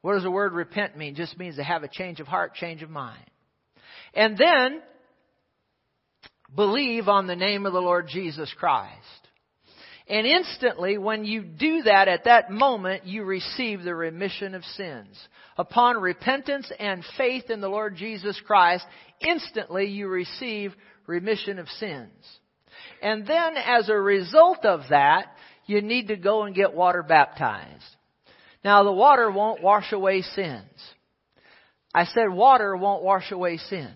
What 0.00 0.14
does 0.14 0.24
the 0.24 0.30
word 0.30 0.52
repent 0.52 0.96
mean? 0.96 1.14
It 1.14 1.16
just 1.16 1.38
means 1.38 1.56
to 1.56 1.64
have 1.64 1.84
a 1.84 1.88
change 1.88 2.18
of 2.18 2.26
heart, 2.26 2.54
change 2.54 2.82
of 2.82 2.90
mind. 2.90 3.24
And 4.14 4.36
then 4.36 4.80
believe 6.54 7.08
on 7.08 7.28
the 7.28 7.36
name 7.36 7.66
of 7.66 7.72
the 7.72 7.80
Lord 7.80 8.08
Jesus 8.08 8.52
Christ. 8.58 9.27
And 10.08 10.26
instantly, 10.26 10.96
when 10.96 11.24
you 11.24 11.42
do 11.42 11.82
that, 11.82 12.08
at 12.08 12.24
that 12.24 12.50
moment, 12.50 13.04
you 13.04 13.24
receive 13.24 13.82
the 13.82 13.94
remission 13.94 14.54
of 14.54 14.64
sins. 14.64 15.18
Upon 15.58 15.98
repentance 15.98 16.70
and 16.78 17.04
faith 17.18 17.50
in 17.50 17.60
the 17.60 17.68
Lord 17.68 17.96
Jesus 17.96 18.40
Christ, 18.46 18.86
instantly 19.20 19.86
you 19.86 20.08
receive 20.08 20.74
remission 21.06 21.58
of 21.58 21.68
sins. 21.68 22.10
And 23.02 23.26
then, 23.26 23.56
as 23.56 23.90
a 23.90 23.94
result 23.94 24.64
of 24.64 24.80
that, 24.88 25.26
you 25.66 25.82
need 25.82 26.08
to 26.08 26.16
go 26.16 26.44
and 26.44 26.54
get 26.54 26.72
water 26.72 27.02
baptized. 27.02 27.84
Now, 28.64 28.84
the 28.84 28.92
water 28.92 29.30
won't 29.30 29.62
wash 29.62 29.92
away 29.92 30.22
sins. 30.22 30.64
I 31.94 32.04
said 32.04 32.30
water 32.30 32.76
won't 32.76 33.02
wash 33.02 33.30
away 33.30 33.58
sins. 33.58 33.92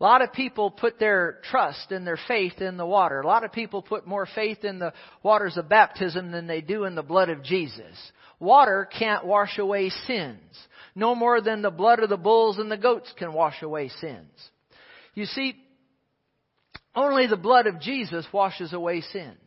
A 0.00 0.04
lot 0.04 0.22
of 0.22 0.32
people 0.32 0.70
put 0.70 0.98
their 0.98 1.40
trust 1.44 1.92
and 1.92 2.06
their 2.06 2.18
faith 2.26 2.62
in 2.62 2.78
the 2.78 2.86
water. 2.86 3.20
A 3.20 3.26
lot 3.26 3.44
of 3.44 3.52
people 3.52 3.82
put 3.82 4.06
more 4.06 4.26
faith 4.34 4.64
in 4.64 4.78
the 4.78 4.94
waters 5.22 5.58
of 5.58 5.68
baptism 5.68 6.30
than 6.30 6.46
they 6.46 6.62
do 6.62 6.84
in 6.84 6.94
the 6.94 7.02
blood 7.02 7.28
of 7.28 7.42
Jesus. 7.42 7.96
Water 8.38 8.88
can't 8.98 9.26
wash 9.26 9.58
away 9.58 9.90
sins. 9.90 10.40
No 10.94 11.14
more 11.14 11.42
than 11.42 11.60
the 11.60 11.70
blood 11.70 11.98
of 11.98 12.08
the 12.08 12.16
bulls 12.16 12.58
and 12.58 12.70
the 12.70 12.78
goats 12.78 13.12
can 13.18 13.34
wash 13.34 13.60
away 13.60 13.90
sins. 14.00 14.30
You 15.14 15.26
see, 15.26 15.54
only 16.94 17.28
the 17.28 17.36
blood 17.36 17.66
of 17.66 17.80
Jesus 17.80 18.26
washes 18.32 18.72
away 18.72 19.00
sins. 19.00 19.38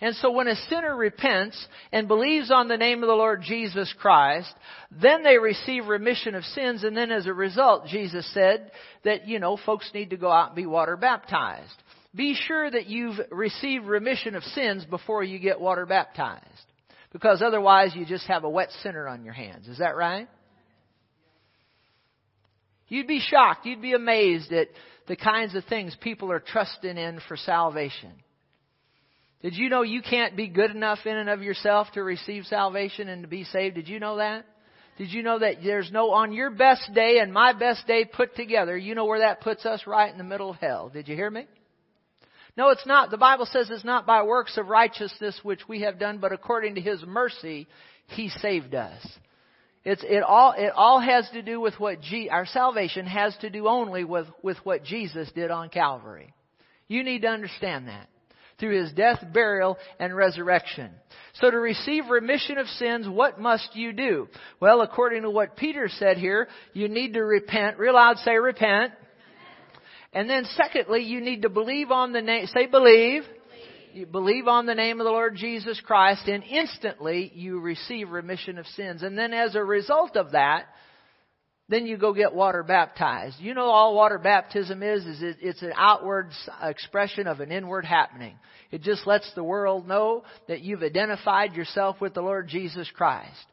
And 0.00 0.16
so 0.16 0.32
when 0.32 0.48
a 0.48 0.56
sinner 0.68 0.96
repents 0.96 1.66
and 1.92 2.08
believes 2.08 2.50
on 2.50 2.66
the 2.66 2.76
name 2.76 3.02
of 3.02 3.08
the 3.08 3.14
Lord 3.14 3.42
Jesus 3.42 3.92
Christ, 4.00 4.52
then 4.90 5.22
they 5.22 5.38
receive 5.38 5.86
remission 5.86 6.34
of 6.34 6.44
sins 6.44 6.82
and 6.82 6.96
then 6.96 7.12
as 7.12 7.26
a 7.26 7.32
result, 7.32 7.86
Jesus 7.86 8.28
said 8.34 8.72
that, 9.04 9.28
you 9.28 9.38
know, 9.38 9.56
folks 9.64 9.90
need 9.94 10.10
to 10.10 10.16
go 10.16 10.30
out 10.30 10.48
and 10.48 10.56
be 10.56 10.66
water 10.66 10.96
baptized. 10.96 11.74
Be 12.14 12.34
sure 12.34 12.68
that 12.68 12.86
you've 12.86 13.18
received 13.30 13.84
remission 13.84 14.34
of 14.34 14.42
sins 14.42 14.84
before 14.84 15.22
you 15.22 15.38
get 15.38 15.60
water 15.60 15.86
baptized. 15.86 16.44
Because 17.12 17.42
otherwise 17.42 17.92
you 17.94 18.04
just 18.06 18.26
have 18.26 18.44
a 18.44 18.50
wet 18.50 18.70
sinner 18.82 19.06
on 19.06 19.24
your 19.24 19.34
hands. 19.34 19.68
Is 19.68 19.78
that 19.78 19.96
right? 19.96 20.28
You'd 22.88 23.06
be 23.06 23.20
shocked. 23.20 23.66
You'd 23.66 23.82
be 23.82 23.92
amazed 23.92 24.52
at 24.52 24.68
the 25.08 25.16
kinds 25.16 25.54
of 25.54 25.64
things 25.64 25.96
people 26.00 26.30
are 26.30 26.40
trusting 26.40 26.96
in 26.96 27.20
for 27.26 27.36
salvation. 27.36 28.12
Did 29.42 29.54
you 29.54 29.68
know 29.68 29.82
you 29.82 30.02
can't 30.02 30.36
be 30.36 30.48
good 30.48 30.70
enough 30.70 30.98
in 31.04 31.16
and 31.16 31.30
of 31.30 31.42
yourself 31.42 31.88
to 31.94 32.02
receive 32.02 32.44
salvation 32.44 33.08
and 33.08 33.22
to 33.22 33.28
be 33.28 33.44
saved? 33.44 33.76
Did 33.76 33.88
you 33.88 34.00
know 34.00 34.16
that? 34.16 34.44
Did 34.98 35.12
you 35.12 35.22
know 35.22 35.38
that 35.38 35.58
there's 35.62 35.92
no, 35.92 36.10
on 36.10 36.32
your 36.32 36.50
best 36.50 36.92
day 36.92 37.20
and 37.20 37.32
my 37.32 37.52
best 37.52 37.86
day 37.86 38.04
put 38.04 38.34
together, 38.34 38.76
you 38.76 38.96
know 38.96 39.04
where 39.04 39.20
that 39.20 39.40
puts 39.40 39.64
us 39.64 39.86
right 39.86 40.10
in 40.10 40.18
the 40.18 40.24
middle 40.24 40.50
of 40.50 40.56
hell. 40.56 40.90
Did 40.92 41.06
you 41.06 41.14
hear 41.14 41.30
me? 41.30 41.46
No, 42.56 42.70
it's 42.70 42.86
not. 42.86 43.12
The 43.12 43.16
Bible 43.16 43.46
says 43.46 43.70
it's 43.70 43.84
not 43.84 44.06
by 44.06 44.24
works 44.24 44.56
of 44.56 44.66
righteousness 44.66 45.38
which 45.44 45.60
we 45.68 45.82
have 45.82 46.00
done, 46.00 46.18
but 46.18 46.32
according 46.32 46.74
to 46.74 46.80
His 46.80 47.00
mercy, 47.06 47.68
He 48.08 48.28
saved 48.28 48.74
us. 48.74 49.06
It's, 49.84 50.02
it 50.04 50.22
all, 50.22 50.54
it 50.56 50.72
all 50.74 51.00
has 51.00 51.28
to 51.30 51.42
do 51.42 51.60
with 51.60 51.78
what, 51.78 52.00
G, 52.00 52.28
our 52.30 52.46
salvation 52.46 53.06
has 53.06 53.36
to 53.38 53.50
do 53.50 53.68
only 53.68 54.04
with, 54.04 54.26
with 54.42 54.58
what 54.64 54.84
Jesus 54.84 55.30
did 55.34 55.50
on 55.50 55.68
Calvary. 55.68 56.34
You 56.88 57.04
need 57.04 57.22
to 57.22 57.28
understand 57.28 57.88
that. 57.88 58.08
Through 58.58 58.82
His 58.82 58.92
death, 58.92 59.24
burial, 59.32 59.78
and 60.00 60.14
resurrection. 60.14 60.90
So 61.34 61.48
to 61.50 61.56
receive 61.56 62.08
remission 62.10 62.58
of 62.58 62.66
sins, 62.66 63.08
what 63.08 63.40
must 63.40 63.76
you 63.76 63.92
do? 63.92 64.28
Well, 64.60 64.80
according 64.80 65.22
to 65.22 65.30
what 65.30 65.56
Peter 65.56 65.88
said 65.88 66.16
here, 66.16 66.48
you 66.72 66.88
need 66.88 67.14
to 67.14 67.22
repent. 67.22 67.78
Real 67.78 67.94
loud 67.94 68.16
say 68.18 68.36
repent. 68.36 68.92
And 70.12 70.28
then 70.28 70.44
secondly, 70.56 71.04
you 71.04 71.20
need 71.20 71.42
to 71.42 71.48
believe 71.48 71.92
on 71.92 72.12
the 72.12 72.22
name, 72.22 72.46
say 72.46 72.66
believe 72.66 73.22
you 73.98 74.06
believe 74.06 74.46
on 74.46 74.66
the 74.66 74.74
name 74.74 75.00
of 75.00 75.04
the 75.04 75.10
Lord 75.10 75.34
Jesus 75.34 75.80
Christ, 75.80 76.28
and 76.28 76.44
instantly 76.44 77.32
you 77.34 77.58
receive 77.58 78.10
remission 78.10 78.56
of 78.56 78.66
sins. 78.68 79.02
And 79.02 79.18
then 79.18 79.34
as 79.34 79.56
a 79.56 79.62
result 79.62 80.16
of 80.16 80.32
that, 80.32 80.66
then 81.68 81.84
you 81.84 81.98
go 81.98 82.14
get 82.14 82.32
water 82.32 82.62
baptized. 82.62 83.40
You 83.40 83.54
know 83.54 83.66
all 83.66 83.94
water 83.94 84.18
baptism 84.18 84.82
is, 84.82 85.04
is 85.04 85.22
it, 85.22 85.36
it's 85.40 85.62
an 85.62 85.72
outward 85.76 86.30
expression 86.62 87.26
of 87.26 87.40
an 87.40 87.50
inward 87.50 87.84
happening. 87.84 88.38
It 88.70 88.82
just 88.82 89.06
lets 89.06 89.30
the 89.34 89.44
world 89.44 89.86
know 89.88 90.22
that 90.46 90.60
you've 90.60 90.82
identified 90.82 91.54
yourself 91.54 92.00
with 92.00 92.14
the 92.14 92.22
Lord 92.22 92.48
Jesus 92.48 92.88
Christ. 92.94 93.44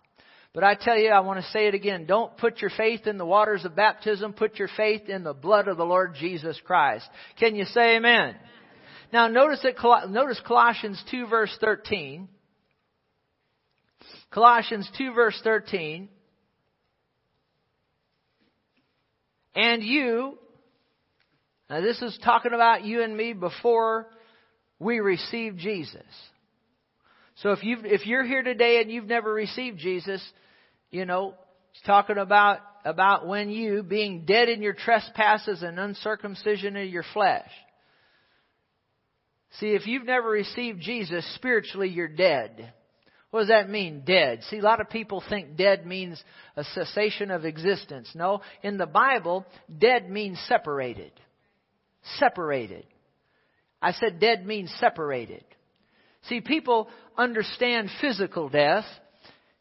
But 0.53 0.63
I 0.63 0.75
tell 0.75 0.97
you, 0.97 1.09
I 1.09 1.19
want 1.21 1.43
to 1.43 1.51
say 1.51 1.67
it 1.67 1.73
again. 1.73 2.05
Don't 2.05 2.37
put 2.37 2.61
your 2.61 2.71
faith 2.77 3.07
in 3.07 3.17
the 3.17 3.25
waters 3.25 3.65
of 3.65 3.75
baptism. 3.75 4.31
Put 4.31 4.57
your 4.59 4.69
faith 4.77 5.09
in 5.09 5.23
the 5.23 5.33
blood 5.33 5.67
of 5.67 5.75
the 5.75 5.83
Lord 5.83 6.15
Jesus 6.17 6.57
Christ. 6.63 7.09
Can 7.39 7.55
you 7.55 7.65
say 7.65 7.97
amen? 7.97 8.35
Now 9.13 9.27
notice 9.27 9.63
that, 9.63 10.09
notice 10.09 10.41
Colossians 10.45 11.01
2 11.11 11.27
verse 11.27 11.55
13. 11.61 12.27
Colossians 14.31 14.89
2 14.97 15.13
verse 15.13 15.39
13. 15.43 16.09
And 19.55 19.83
you, 19.83 20.37
now 21.69 21.81
this 21.81 22.01
is 22.01 22.17
talking 22.23 22.53
about 22.53 22.83
you 22.83 23.01
and 23.01 23.15
me 23.15 23.33
before 23.33 24.07
we 24.79 24.99
received 24.99 25.57
Jesus. 25.57 26.03
So 27.37 27.51
if 27.51 27.63
you 27.63 27.77
if 27.83 28.05
you're 28.05 28.25
here 28.25 28.43
today 28.43 28.81
and 28.81 28.91
you've 28.91 29.07
never 29.07 29.33
received 29.33 29.79
Jesus, 29.79 30.21
you 30.91 31.05
know, 31.05 31.35
it's 31.73 31.81
talking 31.85 32.17
about 32.17 32.59
about 32.83 33.27
when 33.27 33.49
you 33.49 33.83
being 33.83 34.25
dead 34.25 34.47
in 34.47 34.61
your 34.61 34.73
trespasses 34.73 35.63
and 35.63 35.79
uncircumcision 35.79 36.77
of 36.77 36.87
your 36.87 37.03
flesh. 37.13 37.49
See, 39.59 39.67
if 39.67 39.87
you've 39.87 40.05
never 40.05 40.29
received 40.29 40.81
Jesus, 40.81 41.25
spiritually 41.35 41.89
you're 41.89 42.07
dead. 42.07 42.73
What 43.31 43.41
does 43.41 43.49
that 43.49 43.69
mean, 43.69 44.03
dead? 44.05 44.43
See, 44.49 44.59
a 44.59 44.63
lot 44.63 44.81
of 44.81 44.89
people 44.89 45.23
think 45.27 45.57
dead 45.57 45.85
means 45.85 46.21
a 46.55 46.63
cessation 46.63 47.31
of 47.31 47.45
existence. 47.45 48.09
No, 48.15 48.41
in 48.63 48.77
the 48.77 48.85
Bible, 48.85 49.45
dead 49.77 50.09
means 50.09 50.39
separated. 50.47 51.11
Separated. 52.17 52.85
I 53.81 53.91
said 53.91 54.19
dead 54.19 54.45
means 54.45 54.73
separated. 54.79 55.43
See, 56.29 56.41
people 56.41 56.87
understand 57.17 57.89
physical 58.01 58.49
death. 58.49 58.85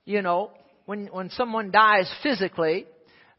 You 0.04 0.22
know, 0.22 0.50
when, 0.86 1.06
when 1.06 1.30
someone 1.30 1.70
dies 1.70 2.10
physically, 2.22 2.86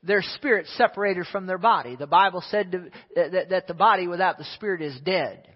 their 0.04 0.22
spirit 0.22 0.68
separated 0.76 1.26
from 1.32 1.48
their 1.48 1.58
body. 1.58 1.96
The 1.96 2.08
Bible 2.08 2.44
said 2.50 2.72
to, 2.72 2.90
that, 3.16 3.50
that 3.50 3.68
the 3.68 3.74
body 3.74 4.08
without 4.08 4.38
the 4.38 4.46
spirit 4.56 4.82
is 4.82 5.00
dead. 5.02 5.48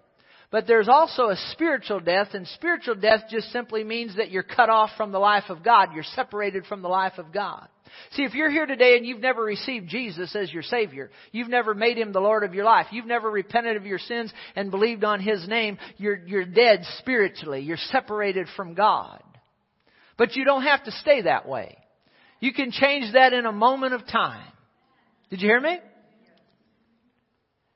But 0.52 0.66
there's 0.66 0.90
also 0.90 1.30
a 1.30 1.36
spiritual 1.52 2.00
death, 2.00 2.30
and 2.34 2.48
spiritual 2.48 2.96
death 2.96 3.26
just 3.30 3.52
simply 3.52 3.84
means 3.84 4.16
that 4.18 4.32
you're 4.32 4.42
cut 4.42 4.70
off 4.70 4.90
from 4.98 5.12
the 5.12 5.20
life 5.20 5.44
of 5.50 5.64
God. 5.64 5.90
You're 5.94 6.04
separated 6.04 6.66
from 6.66 6.82
the 6.82 6.88
life 6.88 7.20
of 7.20 7.32
God. 7.32 7.68
See, 8.12 8.24
if 8.24 8.34
you're 8.34 8.50
here 8.50 8.66
today 8.66 8.98
and 8.98 9.06
you've 9.06 9.22
never 9.22 9.44
received 9.44 9.90
Jesus 9.90 10.36
as 10.36 10.52
your 10.52 10.64
Savior, 10.64 11.12
you've 11.32 11.50
never 11.50 11.76
made 11.76 11.98
Him 11.98 12.12
the 12.12 12.20
Lord 12.20 12.44
of 12.44 12.56
your 12.56 12.66
life, 12.66 12.88
you've 12.92 13.06
never 13.06 13.30
repented 13.30 13.78
of 13.78 13.86
your 13.86 14.00
sins 14.00 14.34
and 14.56 14.72
believed 14.72 15.04
on 15.04 15.20
His 15.20 15.48
name, 15.48 15.78
you're, 15.98 16.20
you're 16.26 16.46
dead 16.46 16.82
spiritually. 17.00 17.62
You're 17.62 17.78
separated 17.78 18.48
from 18.56 18.74
God. 18.74 19.22
But 20.18 20.36
you 20.36 20.46
don't 20.46 20.64
have 20.64 20.84
to 20.86 20.92
stay 20.92 21.24
that 21.24 21.48
way. 21.48 21.78
You 22.40 22.54
can 22.54 22.72
change 22.72 23.14
that 23.14 23.34
in 23.34 23.46
a 23.46 23.52
moment 23.52 23.94
of 23.94 24.08
time. 24.08 24.48
Did 25.30 25.42
you 25.42 25.48
hear 25.48 25.62
me? 25.62 25.78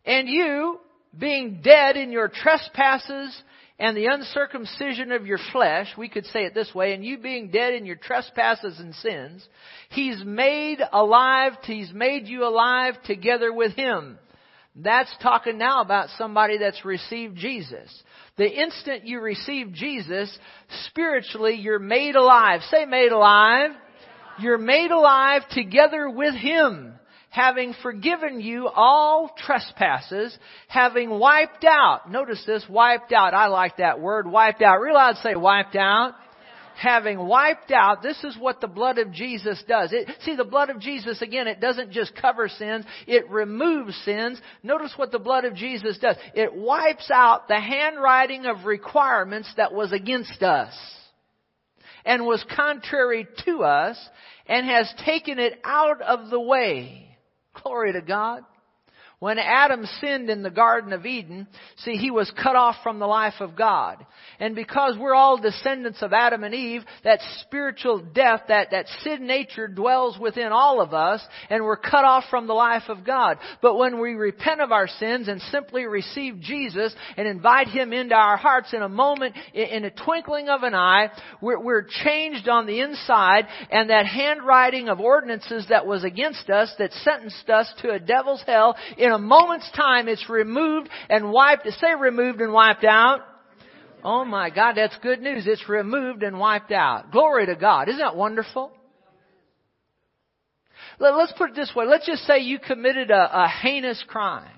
And 0.05 0.27
you 0.27 0.79
being 1.17 1.61
dead 1.63 1.97
in 1.97 2.11
your 2.11 2.27
trespasses 2.27 3.41
and 3.79 3.97
the 3.97 4.05
uncircumcision 4.05 5.11
of 5.11 5.25
your 5.25 5.39
flesh, 5.51 5.87
we 5.97 6.09
could 6.09 6.25
say 6.27 6.45
it 6.45 6.53
this 6.53 6.73
way, 6.73 6.93
and 6.93 7.03
you 7.03 7.17
being 7.17 7.49
dead 7.49 7.73
in 7.73 7.85
your 7.85 7.95
trespasses 7.95 8.79
and 8.79 8.93
sins, 8.95 9.47
He's 9.89 10.23
made 10.23 10.79
alive, 10.91 11.53
He's 11.63 11.91
made 11.91 12.27
you 12.27 12.45
alive 12.45 12.95
together 13.05 13.51
with 13.51 13.73
Him. 13.73 14.17
That's 14.75 15.13
talking 15.21 15.57
now 15.57 15.81
about 15.81 16.09
somebody 16.17 16.57
that's 16.57 16.83
received 16.83 17.35
Jesus. 17.37 17.91
The 18.37 18.49
instant 18.49 19.05
you 19.05 19.19
receive 19.19 19.73
Jesus, 19.73 20.35
spiritually 20.87 21.55
you're 21.55 21.77
made 21.77 22.15
alive. 22.15 22.61
Say 22.71 22.85
made 22.85 23.11
alive. 23.11 23.71
You're 24.39 24.57
made 24.57 24.89
alive 24.89 25.43
together 25.51 26.09
with 26.09 26.33
Him 26.33 26.95
having 27.33 27.73
forgiven 27.81 28.39
you 28.39 28.67
all 28.67 29.31
trespasses, 29.35 30.37
having 30.67 31.09
wiped 31.09 31.65
out, 31.65 32.11
notice 32.11 32.43
this, 32.45 32.63
wiped 32.69 33.11
out, 33.11 33.33
I 33.33 33.47
like 33.47 33.77
that 33.77 33.99
word, 33.99 34.29
wiped 34.29 34.61
out. 34.61 34.79
Real 34.79 34.93
loud 34.93 35.17
say 35.17 35.33
wiped 35.35 35.75
out 35.75 36.13
having 36.75 37.19
wiped 37.19 37.71
out, 37.71 38.01
this 38.01 38.23
is 38.23 38.35
what 38.37 38.59
the 38.59 38.67
blood 38.67 38.97
of 38.97 39.11
Jesus 39.11 39.63
does. 39.67 39.93
It, 39.93 40.09
see, 40.21 40.35
the 40.35 40.43
blood 40.43 40.71
of 40.71 40.79
Jesus, 40.79 41.21
again, 41.21 41.47
it 41.47 41.61
doesn't 41.61 41.91
just 41.91 42.15
cover 42.15 42.49
sins, 42.49 42.83
it 43.05 43.29
removes 43.29 43.95
sins. 44.03 44.39
Notice 44.63 44.91
what 44.95 45.11
the 45.11 45.19
blood 45.19 45.45
of 45.45 45.55
Jesus 45.55 45.97
does. 45.99 46.15
It 46.33 46.53
wipes 46.53 47.11
out 47.13 47.47
the 47.47 47.59
handwriting 47.59 48.45
of 48.45 48.65
requirements 48.65 49.51
that 49.57 49.73
was 49.73 49.91
against 49.91 50.41
us 50.41 50.73
and 52.05 52.25
was 52.25 52.43
contrary 52.55 53.27
to 53.45 53.63
us 53.63 53.97
and 54.47 54.65
has 54.65 54.91
taken 55.05 55.39
it 55.39 55.59
out 55.63 56.01
of 56.01 56.29
the 56.29 56.39
way. 56.39 57.12
Glory 57.53 57.93
to 57.93 58.01
God. 58.01 58.43
When 59.23 59.39
Adam 59.39 59.85
sinned 60.01 60.29
in 60.29 60.43
the 60.43 60.49
Garden 60.49 60.91
of 60.91 61.05
Eden, 61.05 61.47
see, 61.77 61.93
he 61.95 62.11
was 62.11 62.29
cut 62.43 62.57
off 62.57 62.75
from 62.83 62.99
the 62.99 63.07
life 63.07 63.35
of 63.39 63.55
God. 63.55 64.05
And 64.37 64.53
because 64.53 64.97
we're 64.99 65.15
all 65.15 65.39
descendants 65.39 66.01
of 66.01 66.11
Adam 66.11 66.43
and 66.43 66.53
Eve, 66.53 66.81
that 67.05 67.21
spiritual 67.39 67.99
death, 67.99 68.41
that, 68.49 68.71
that 68.71 68.87
sin 69.01 69.25
nature 69.25 69.69
dwells 69.69 70.19
within 70.19 70.51
all 70.51 70.81
of 70.81 70.93
us, 70.93 71.21
and 71.49 71.63
we're 71.63 71.77
cut 71.77 72.03
off 72.03 72.25
from 72.29 72.47
the 72.47 72.53
life 72.53 72.83
of 72.89 73.05
God. 73.05 73.37
But 73.61 73.77
when 73.77 74.01
we 74.01 74.15
repent 74.15 74.59
of 74.59 74.73
our 74.73 74.89
sins 74.89 75.29
and 75.29 75.39
simply 75.43 75.85
receive 75.85 76.41
Jesus 76.41 76.93
and 77.15 77.25
invite 77.25 77.69
Him 77.69 77.93
into 77.93 78.15
our 78.15 78.35
hearts 78.35 78.73
in 78.73 78.81
a 78.81 78.89
moment, 78.89 79.37
in 79.53 79.85
a 79.85 79.89
twinkling 79.89 80.49
of 80.49 80.63
an 80.63 80.75
eye, 80.75 81.07
we're, 81.41 81.63
we're 81.63 81.87
changed 82.03 82.49
on 82.49 82.65
the 82.65 82.81
inside, 82.81 83.45
and 83.71 83.89
that 83.89 84.05
handwriting 84.05 84.89
of 84.89 84.99
ordinances 84.99 85.65
that 85.69 85.87
was 85.87 86.03
against 86.03 86.49
us, 86.49 86.73
that 86.77 86.91
sentenced 86.91 87.49
us 87.49 87.73
to 87.83 87.91
a 87.91 87.99
devil's 87.99 88.43
hell, 88.45 88.75
in 88.97 89.12
a 89.13 89.17
moment's 89.17 89.69
time, 89.71 90.07
it's 90.07 90.29
removed 90.29 90.89
and 91.09 91.31
wiped. 91.31 91.67
Say 91.79 91.95
removed 91.97 92.41
and 92.41 92.51
wiped 92.51 92.83
out. 92.83 93.21
Oh 94.03 94.25
my 94.25 94.49
God, 94.49 94.73
that's 94.75 94.97
good 95.01 95.21
news. 95.21 95.47
It's 95.47 95.69
removed 95.69 96.23
and 96.23 96.37
wiped 96.37 96.71
out. 96.71 97.11
Glory 97.11 97.45
to 97.45 97.55
God. 97.55 97.87
Isn't 97.87 97.99
that 97.99 98.17
wonderful? 98.17 98.71
Let's 100.99 101.33
put 101.37 101.51
it 101.51 101.55
this 101.55 101.71
way. 101.75 101.85
Let's 101.85 102.05
just 102.05 102.23
say 102.23 102.39
you 102.39 102.59
committed 102.59 103.11
a, 103.11 103.43
a 103.43 103.47
heinous 103.47 104.03
crime. 104.07 104.51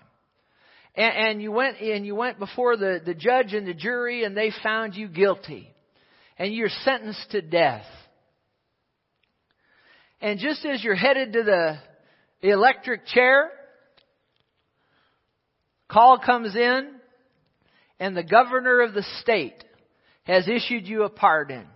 And, 0.96 1.16
and, 1.16 1.42
you 1.42 1.52
went 1.52 1.80
and 1.80 2.06
you 2.06 2.16
went 2.16 2.40
before 2.40 2.78
the, 2.78 3.02
the 3.06 3.14
judge 3.14 3.54
and 3.54 3.68
the 3.68 3.74
jury 3.74 4.24
and 4.24 4.36
they 4.36 4.52
found 4.64 4.96
you 4.96 5.08
guilty. 5.08 5.72
And 6.38 6.54
you're 6.54 6.70
sentenced 6.84 7.32
to 7.32 7.42
death. 7.42 7.86
And 10.22 10.40
just 10.40 10.66
as 10.66 10.84
you're 10.84 10.96
headed 10.96 11.34
to 11.34 11.44
the 11.44 11.78
electric 12.42 13.06
chair, 13.08 13.52
Call 15.88 16.20
comes 16.20 16.56
in, 16.56 16.92
and 18.00 18.16
the 18.16 18.24
governor 18.24 18.82
of 18.82 18.94
the 18.94 19.06
state 19.22 19.64
has 20.24 20.48
issued 20.48 20.88
you 20.88 21.04
a 21.04 21.10
pardon. 21.10 21.68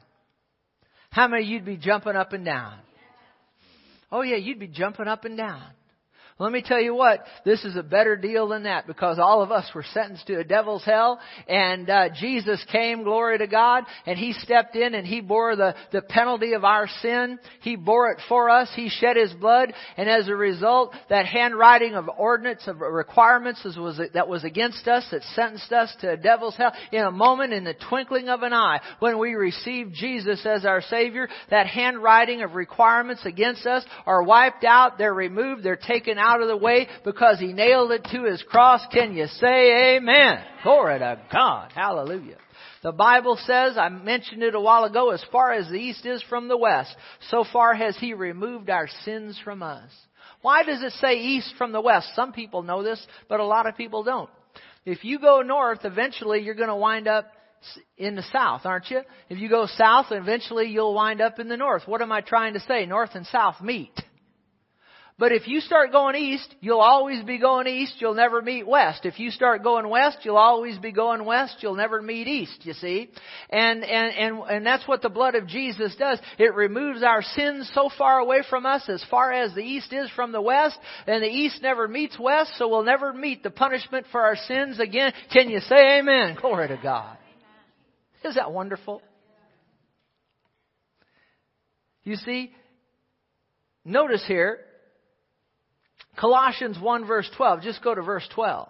How 1.12 1.28
many 1.28 1.45
you'd 1.45 1.65
be 1.65 1.78
jumping 1.78 2.15
up 2.15 2.34
and 2.34 2.45
down? 2.45 2.80
Oh 4.12 4.22
yeah, 4.22 4.38
you'd 4.38 4.60
be 4.60 4.67
jumping 4.67 5.08
up 5.08 5.26
and 5.26 5.38
down. 5.38 5.63
Let 6.39 6.54
me 6.54 6.62
tell 6.65 6.80
you 6.80 6.95
what, 6.95 7.25
this 7.43 7.65
is 7.65 7.75
a 7.75 7.84
better 7.84 8.15
deal 8.15 8.47
than 8.47 8.63
that 8.63 8.88
because 8.88 9.19
all 9.19 9.41
of 9.41 9.52
us 9.52 9.69
were 9.75 9.84
sentenced 9.93 10.25
to 10.28 10.39
a 10.39 10.43
devil's 10.45 10.86
hell 10.86 11.19
and 11.49 11.89
uh, 11.89 12.08
Jesus 12.17 12.63
came, 12.71 13.04
glory 13.04 13.38
to 13.39 13.47
God, 13.47 13.84
and 14.06 14.17
He 14.17 14.32
stepped 14.32 14.78
in 14.78 14.95
and 14.95 15.06
He 15.06 15.19
bore 15.19 15.58
the, 15.58 15.75
the 15.91 16.02
penalty 16.02 16.54
of 16.54 16.63
our 16.63 16.88
sin. 17.02 17.39
He 17.60 17.75
bore 17.75 18.12
it 18.12 18.21
for 18.30 18.49
us. 18.49 18.69
He 18.73 18.88
shed 18.88 19.17
His 19.17 19.34
blood 19.34 19.73
and 19.97 20.10
as 20.10 20.30
a 20.30 20.36
result, 20.36 20.95
that 21.10 21.25
handwriting 21.25 21.95
of 21.95 22.10
ordinance, 22.17 22.62
of 22.67 22.80
requirements 22.80 23.65
was, 23.78 23.99
that 24.13 24.30
was 24.30 24.45
against 24.45 24.88
us, 24.88 25.06
that 25.12 25.23
sentenced 25.36 25.73
us 25.73 25.93
to 25.99 26.12
a 26.12 26.17
devil's 26.17 26.56
hell, 26.56 26.71
in 26.93 27.04
a 27.04 27.12
moment, 27.12 27.52
in 27.52 27.65
the 27.65 27.75
twinkling 27.89 28.30
of 28.30 28.43
an 28.43 28.54
eye, 28.54 28.80
when 28.99 29.19
we 29.19 29.34
receive 29.34 29.91
Jesus 29.91 30.45
as 30.45 30.63
our 30.63 30.82
Savior, 30.84 31.28
that 31.49 31.67
handwriting 31.67 32.43
of 32.43 32.56
requirements 32.56 33.25
against 33.25 33.65
us 33.65 33.84
are 34.06 34.23
wiped 34.23 34.63
out, 34.63 34.97
they're 34.97 35.13
removed, 35.13 35.63
they're 35.63 35.75
taken 35.75 36.17
out 36.17 36.29
out 36.30 36.42
of 36.42 36.48
the 36.48 36.58
way 36.58 36.88
because 37.04 37.39
he 37.39 37.54
nailed 37.54 37.92
it 37.92 38.04
to 38.12 38.24
his 38.24 38.44
cross. 38.44 38.82
Can 38.92 39.15
you 39.15 39.28
say 39.28 39.96
amen? 39.96 40.44
Glory 40.63 41.00
to 41.00 41.20
God. 41.32 41.72
Hallelujah. 41.74 42.38
The 42.84 42.92
Bible 42.92 43.38
says, 43.46 43.78
I 43.78 43.89
mentioned 43.89 44.44
it 44.44 44.56
a 44.56 44.60
while 44.60 44.86
ago, 44.86 45.10
as 45.12 45.24
far 45.32 45.52
as 45.52 45.68
the 45.68 45.76
east 45.76 46.06
is 46.06 46.24
from 46.30 46.48
the 46.48 46.58
west, 46.58 46.96
so 47.30 47.44
far 47.52 47.74
has 47.74 47.98
he 47.98 48.13
removed 48.13 48.70
our 48.70 48.88
sins 49.04 49.39
from 49.44 49.63
us. 49.63 49.89
Why 50.42 50.63
does 50.63 50.82
it 50.82 50.94
say 50.94 51.15
east 51.15 51.54
from 51.58 51.74
the 51.74 51.82
west? 51.82 52.10
Some 52.15 52.32
people 52.32 52.63
know 52.63 52.82
this, 52.82 53.06
but 53.28 53.42
a 53.42 53.46
lot 53.46 53.68
of 53.68 53.76
people 53.76 54.04
don't. 54.04 54.30
If 54.86 55.04
you 55.04 55.20
go 55.20 55.42
north, 55.42 55.80
eventually 55.84 56.42
you're 56.42 56.56
going 56.56 56.70
to 56.70 56.76
wind 56.76 57.08
up 57.08 57.30
in 57.98 58.15
the 58.15 58.24
south, 58.32 58.62
aren't 58.63 58.89
you? 58.89 59.02
If 59.30 59.39
you 59.39 59.50
go 59.50 59.68
south, 59.76 60.08
eventually 60.12 60.68
you'll 60.68 60.94
wind 60.94 61.20
up 61.20 61.39
in 61.39 61.50
the 61.50 61.58
north. 61.58 61.84
What 61.86 62.02
am 62.02 62.13
I 62.13 62.22
trying 62.22 62.54
to 62.54 62.62
say? 62.62 62.86
North 62.86 63.12
and 63.15 63.26
south 63.28 63.62
meet. 63.62 63.92
But 65.19 65.34
if 65.34 65.49
you 65.49 65.60
start 65.60 65.91
going 65.91 66.15
east, 66.15 66.55
you'll 66.62 66.79
always 66.79 67.21
be 67.25 67.39
going 67.39 67.67
east, 67.67 67.95
you'll 67.99 68.13
never 68.13 68.41
meet 68.41 68.65
west. 68.65 69.01
If 69.03 69.19
you 69.19 69.32
start 69.32 69.63
going 69.63 69.89
west, 69.89 70.19
you'll 70.23 70.38
always 70.38 70.77
be 70.77 70.93
going 70.93 71.25
west, 71.25 71.58
you'll 71.60 71.75
never 71.75 72.01
meet 72.01 72.25
east, 72.27 72.62
you 72.65 72.71
see. 72.71 73.10
And, 73.49 73.84
and, 73.84 74.15
and, 74.15 74.49
and 74.49 74.65
that's 74.65 74.88
what 74.88 75.01
the 75.01 75.10
blood 75.10 75.36
of 75.36 75.45
Jesus 75.45 75.93
does. 75.99 76.19
It 76.38 76.55
removes 76.55 77.03
our 77.03 77.21
sins 77.21 77.69
so 77.73 77.89
far 77.97 78.19
away 78.19 78.43
from 78.49 78.65
us 78.65 78.88
as 78.88 79.03
far 79.12 79.34
as 79.34 79.53
the 79.53 79.62
east 79.62 79.91
is 79.91 80.10
from 80.15 80.32
the 80.32 80.41
west, 80.41 80.79
and 81.05 81.21
the 81.21 81.27
east 81.27 81.62
never 81.62 81.89
meets 81.89 82.17
west, 82.17 82.53
so 82.58 82.69
we'll 82.69 82.84
never 82.84 83.12
meet 83.12 83.43
the 83.43 83.51
punishment 83.51 84.05
for 84.13 84.21
our 84.21 84.38
sins 84.38 84.79
again. 84.79 85.12
Can 85.34 85.49
you 85.49 85.60
say 85.60 85.99
amen? 85.99 86.38
Glory 86.39 86.69
to 86.69 86.79
God. 86.82 87.17
Is 88.23 88.36
that 88.36 88.53
wonderful? 88.53 89.01
You 92.05 92.15
see, 92.15 92.53
notice 93.84 94.23
here, 94.25 94.60
Colossians 96.19 96.77
1 96.79 97.05
verse 97.05 97.29
12. 97.38 97.62
Just 97.62 97.84
go 97.84 97.95
to 97.95 98.01
verse 98.01 98.27
12. 98.36 98.67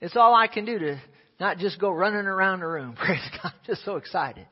It's 0.00 0.16
all 0.16 0.34
I 0.34 0.46
can 0.46 0.66
do 0.66 0.78
to 0.78 1.00
not 1.40 1.58
just 1.58 1.80
go 1.80 1.90
running 1.90 2.26
around 2.26 2.60
the 2.60 2.66
room. 2.66 2.94
Praise 2.98 3.26
God. 3.42 3.52
I'm 3.54 3.66
just 3.66 3.84
so 3.84 3.96
excited. 3.96 4.46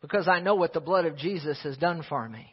Because 0.00 0.28
I 0.28 0.40
know 0.40 0.56
what 0.56 0.72
the 0.72 0.80
blood 0.80 1.06
of 1.06 1.16
Jesus 1.16 1.58
has 1.62 1.76
done 1.76 2.04
for 2.08 2.28
me. 2.28 2.52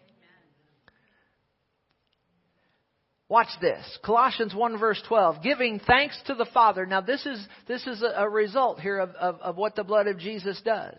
Watch 3.27 3.49
this. 3.61 3.83
Colossians 4.03 4.55
1 4.55 4.79
verse 4.79 5.01
12. 5.07 5.43
Giving 5.43 5.79
thanks 5.79 6.19
to 6.27 6.35
the 6.35 6.47
Father. 6.53 6.85
Now 6.85 7.01
this 7.01 7.25
is, 7.25 7.45
this 7.67 7.85
is 7.85 8.03
a 8.15 8.27
result 8.29 8.79
here 8.79 8.99
of, 8.99 9.09
of, 9.11 9.41
of 9.41 9.57
what 9.57 9.75
the 9.75 9.83
blood 9.83 10.07
of 10.07 10.17
Jesus 10.17 10.59
does. 10.63 10.95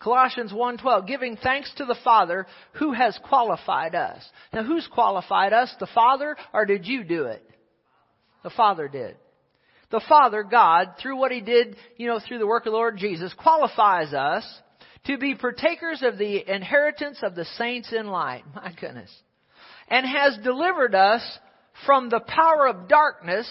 Colossians 0.00 0.52
1:12, 0.52 1.06
giving 1.06 1.36
thanks 1.36 1.72
to 1.74 1.84
the 1.84 1.96
Father 2.04 2.46
who 2.74 2.92
has 2.92 3.18
qualified 3.24 3.94
us. 3.94 4.28
Now 4.52 4.62
who's 4.62 4.86
qualified 4.88 5.52
us? 5.52 5.74
The 5.80 5.86
Father 5.86 6.36
or 6.52 6.66
did 6.66 6.86
you 6.86 7.04
do 7.04 7.24
it? 7.24 7.42
The 8.42 8.50
Father 8.50 8.88
did. 8.88 9.16
The 9.90 10.00
Father, 10.08 10.42
God, 10.42 10.94
through 10.98 11.16
what 11.16 11.32
He 11.32 11.40
did, 11.40 11.76
you 11.96 12.08
know, 12.08 12.18
through 12.18 12.38
the 12.38 12.46
work 12.46 12.66
of 12.66 12.72
the 12.72 12.76
Lord 12.78 12.96
Jesus, 12.96 13.32
qualifies 13.34 14.12
us 14.12 14.44
to 15.06 15.18
be 15.18 15.34
partakers 15.34 16.02
of 16.02 16.18
the 16.18 16.52
inheritance 16.52 17.18
of 17.22 17.34
the 17.34 17.44
saints 17.44 17.92
in 17.92 18.08
light. 18.08 18.42
My 18.54 18.72
goodness. 18.80 19.14
And 19.88 20.06
has 20.06 20.38
delivered 20.42 20.94
us 20.94 21.22
from 21.86 22.08
the 22.08 22.20
power 22.20 22.66
of 22.66 22.88
darkness 22.88 23.48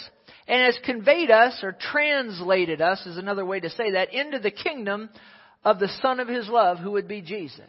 and 0.47 0.63
has 0.63 0.77
conveyed 0.83 1.31
us 1.31 1.63
or 1.63 1.71
translated 1.71 2.81
us 2.81 3.05
is 3.05 3.17
another 3.17 3.45
way 3.45 3.59
to 3.59 3.69
say 3.69 3.91
that 3.91 4.13
into 4.13 4.39
the 4.39 4.51
kingdom 4.51 5.09
of 5.63 5.79
the 5.79 5.89
Son 6.01 6.19
of 6.19 6.27
His 6.27 6.47
love, 6.47 6.79
who 6.79 6.91
would 6.91 7.07
be 7.07 7.21
Jesus. 7.21 7.65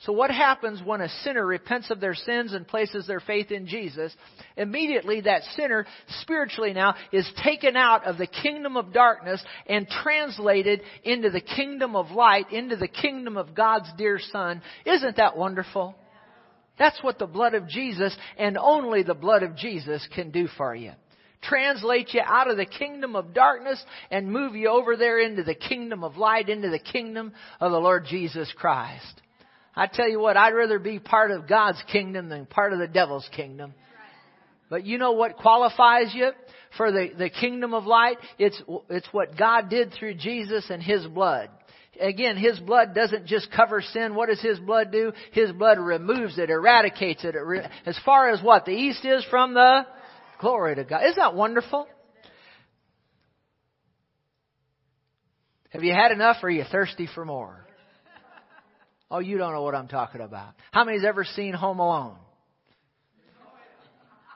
So 0.00 0.12
what 0.12 0.30
happens 0.30 0.82
when 0.84 1.00
a 1.00 1.08
sinner 1.22 1.46
repents 1.46 1.90
of 1.90 1.98
their 1.98 2.14
sins 2.14 2.52
and 2.52 2.68
places 2.68 3.06
their 3.06 3.20
faith 3.20 3.50
in 3.50 3.66
Jesus? 3.66 4.14
Immediately 4.56 5.22
that 5.22 5.42
sinner, 5.56 5.86
spiritually 6.20 6.74
now, 6.74 6.94
is 7.10 7.30
taken 7.42 7.74
out 7.74 8.04
of 8.04 8.18
the 8.18 8.26
kingdom 8.26 8.76
of 8.76 8.92
darkness 8.92 9.42
and 9.66 9.88
translated 9.88 10.82
into 11.04 11.30
the 11.30 11.40
kingdom 11.40 11.96
of 11.96 12.10
light, 12.10 12.52
into 12.52 12.76
the 12.76 12.88
kingdom 12.88 13.38
of 13.38 13.54
God's 13.54 13.88
dear 13.96 14.18
Son. 14.30 14.60
Isn't 14.84 15.16
that 15.16 15.38
wonderful? 15.38 15.94
That's 16.78 17.02
what 17.02 17.18
the 17.18 17.26
blood 17.26 17.54
of 17.54 17.68
Jesus 17.68 18.14
and 18.36 18.58
only 18.58 19.04
the 19.04 19.14
blood 19.14 19.42
of 19.42 19.56
Jesus 19.56 20.06
can 20.14 20.30
do 20.30 20.48
for 20.48 20.74
you 20.74 20.92
translate 21.48 22.14
you 22.14 22.20
out 22.24 22.50
of 22.50 22.56
the 22.56 22.66
kingdom 22.66 23.16
of 23.16 23.34
darkness 23.34 23.82
and 24.10 24.32
move 24.32 24.54
you 24.54 24.68
over 24.68 24.96
there 24.96 25.20
into 25.20 25.42
the 25.42 25.54
kingdom 25.54 26.04
of 26.04 26.16
light, 26.16 26.48
into 26.48 26.70
the 26.70 26.78
kingdom 26.78 27.32
of 27.60 27.72
the 27.72 27.78
Lord 27.78 28.06
Jesus 28.08 28.52
Christ. 28.56 29.20
I 29.76 29.86
tell 29.86 30.08
you 30.08 30.20
what, 30.20 30.36
I'd 30.36 30.54
rather 30.54 30.78
be 30.78 30.98
part 30.98 31.30
of 31.30 31.48
God's 31.48 31.82
kingdom 31.90 32.28
than 32.28 32.46
part 32.46 32.72
of 32.72 32.78
the 32.78 32.86
devil's 32.86 33.28
kingdom. 33.34 33.74
But 34.70 34.84
you 34.84 34.98
know 34.98 35.12
what 35.12 35.36
qualifies 35.36 36.12
you 36.14 36.30
for 36.76 36.90
the, 36.90 37.10
the 37.16 37.30
kingdom 37.30 37.74
of 37.74 37.84
light? 37.84 38.16
It's, 38.38 38.60
it's 38.88 39.06
what 39.12 39.36
God 39.36 39.68
did 39.68 39.92
through 39.92 40.14
Jesus 40.14 40.66
and 40.70 40.82
His 40.82 41.06
blood. 41.06 41.50
Again, 42.00 42.36
His 42.36 42.58
blood 42.58 42.94
doesn't 42.94 43.26
just 43.26 43.52
cover 43.52 43.80
sin. 43.82 44.14
What 44.14 44.28
does 44.28 44.40
His 44.40 44.58
blood 44.58 44.90
do? 44.90 45.12
His 45.32 45.52
blood 45.52 45.78
removes 45.78 46.38
it, 46.38 46.50
eradicates 46.50 47.24
it. 47.24 47.34
As 47.86 47.98
far 48.04 48.30
as 48.30 48.42
what? 48.42 48.64
The 48.64 48.72
east 48.72 49.04
is 49.04 49.24
from 49.30 49.54
the 49.54 49.86
glory 50.44 50.74
to 50.76 50.84
God. 50.84 51.02
Isn't 51.04 51.16
that 51.16 51.34
wonderful? 51.34 51.88
Have 55.70 55.82
you 55.82 55.92
had 55.92 56.12
enough 56.12 56.36
or 56.42 56.48
are 56.48 56.50
you 56.50 56.64
thirsty 56.70 57.08
for 57.12 57.24
more? 57.24 57.66
Oh, 59.10 59.20
you 59.20 59.38
don't 59.38 59.54
know 59.54 59.62
what 59.62 59.74
I'm 59.74 59.88
talking 59.88 60.20
about. 60.20 60.54
How 60.70 60.84
many's 60.84 61.04
ever 61.04 61.24
seen 61.24 61.54
Home 61.54 61.78
Alone? 61.78 62.16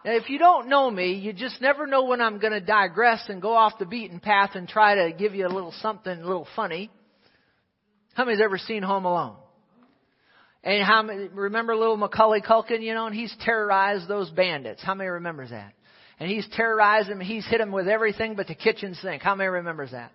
Now, 0.05 0.13
if 0.13 0.31
you 0.31 0.39
don't 0.39 0.69
know 0.69 0.91
me, 0.91 1.15
you 1.15 1.33
just 1.33 1.61
never 1.61 1.87
know 1.87 2.05
when 2.05 2.21
I'm 2.21 2.39
going 2.39 2.53
to 2.53 2.61
digress 2.61 3.25
and 3.29 3.43
go 3.43 3.53
off 3.53 3.79
the 3.79 3.85
beaten 3.85 4.19
path 4.19 4.51
and 4.55 4.67
try 4.67 4.95
to 4.95 5.13
give 5.13 5.35
you 5.35 5.47
a 5.47 5.53
little 5.53 5.75
something 5.83 6.13
a 6.13 6.27
little 6.27 6.47
funny. 6.57 6.91
How 8.15 8.25
many's 8.25 8.41
ever 8.43 8.57
seen 8.57 8.83
Home 8.83 9.05
Alone? 9.05 9.37
And 10.65 10.83
how 10.83 11.03
many 11.03 11.29
remember 11.29 11.77
little 11.77 11.97
Macaulay 11.97 12.41
Culkin, 12.41 12.83
you 12.83 12.95
know, 12.95 13.07
and 13.07 13.15
he's 13.15 13.35
terrorized 13.41 14.09
those 14.09 14.31
bandits. 14.31 14.83
How 14.83 14.95
many 14.95 15.11
remembers 15.11 15.51
that? 15.51 15.75
And 16.21 16.29
he's 16.31 16.47
terrorized 16.53 17.09
them, 17.09 17.21
he's 17.21 17.47
hit 17.47 17.59
them 17.59 17.73
with 17.73 17.89
everything 17.89 18.35
but 18.35 18.49
the 18.49 18.55
kitchen 18.55 18.95
sink. 18.95 19.23
How 19.23 19.35
many 19.35 19.49
remembers 19.49 19.93
that? 19.93 20.11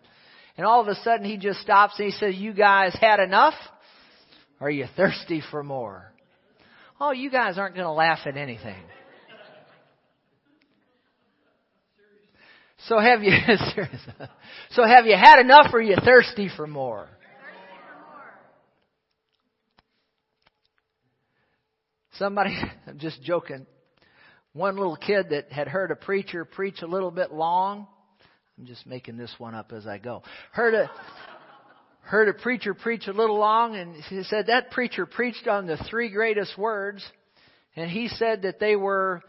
And 0.58 0.66
all 0.66 0.82
of 0.82 0.88
a 0.88 0.96
sudden 0.96 1.26
he 1.26 1.38
just 1.38 1.62
stops 1.62 1.98
and 1.98 2.06
he 2.06 2.12
says, 2.12 2.36
You 2.36 2.54
guys 2.54 2.96
had 3.00 3.20
enough? 3.20 3.56
Are 4.60 4.70
you 4.70 4.86
thirsty 4.96 5.42
for 5.50 5.64
more? 5.64 6.12
Oh, 7.00 7.12
you 7.12 7.32
guys 7.32 7.58
aren't 7.58 7.76
going 7.76 7.86
to 7.86 7.92
laugh 7.92 8.20
at 8.26 8.38
anything. 8.38 8.82
So 12.88 13.00
have 13.00 13.24
you 13.24 13.32
so 14.72 14.84
have 14.86 15.06
you 15.06 15.16
had 15.16 15.40
enough 15.40 15.68
or 15.74 15.80
are 15.80 15.82
you 15.82 15.96
thirsty 16.04 16.50
for 16.56 16.68
more? 16.68 17.08
Somebody, 22.20 22.56
I'm 22.88 23.00
just 23.00 23.22
joking. 23.24 23.66
One 24.54 24.78
little 24.78 24.96
kid 24.96 25.32
that 25.32 25.52
had 25.52 25.68
heard 25.68 25.90
a 25.90 25.96
preacher 25.96 26.46
preach 26.46 26.84
a 26.84 26.88
little 26.88 27.10
bit 27.10 27.34
long. 27.34 27.88
I'm 28.58 28.68
just 28.68 28.86
making 28.86 29.18
this 29.18 29.34
one 29.40 29.56
up 29.56 29.72
as 29.72 29.88
I 29.88 29.98
go. 29.98 30.22
Heard 30.52 30.76
a 30.76 30.92
heard 32.02 32.30
a 32.30 32.34
preacher 32.34 32.76
preach 32.76 33.08
a 33.08 33.14
little 33.14 33.40
long, 33.40 33.76
and 33.76 33.96
he 33.96 34.22
said 34.24 34.48
that 34.48 34.70
preacher 34.70 35.08
preached 35.08 35.48
on 35.48 35.66
the 35.66 35.78
three 35.90 36.10
greatest 36.10 36.56
words, 36.56 37.04
and 37.76 37.90
he 37.90 38.08
said 38.10 38.44
that 38.44 38.60
they 38.60 38.76
were 38.76 39.24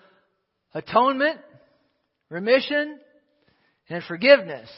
atonement, 0.74 1.40
remission, 2.28 2.98
and 3.88 4.04
forgiveness. 4.04 4.68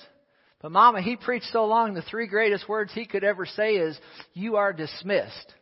But 0.62 0.70
Mama, 0.70 1.02
he 1.02 1.16
preached 1.16 1.46
so 1.46 1.64
long, 1.64 1.94
the 1.94 2.02
three 2.02 2.28
greatest 2.28 2.68
words 2.68 2.92
he 2.92 3.06
could 3.06 3.24
ever 3.24 3.46
say 3.46 3.74
is, 3.74 3.98
"You 4.32 4.56
are 4.56 4.72
dismissed." 4.72 5.54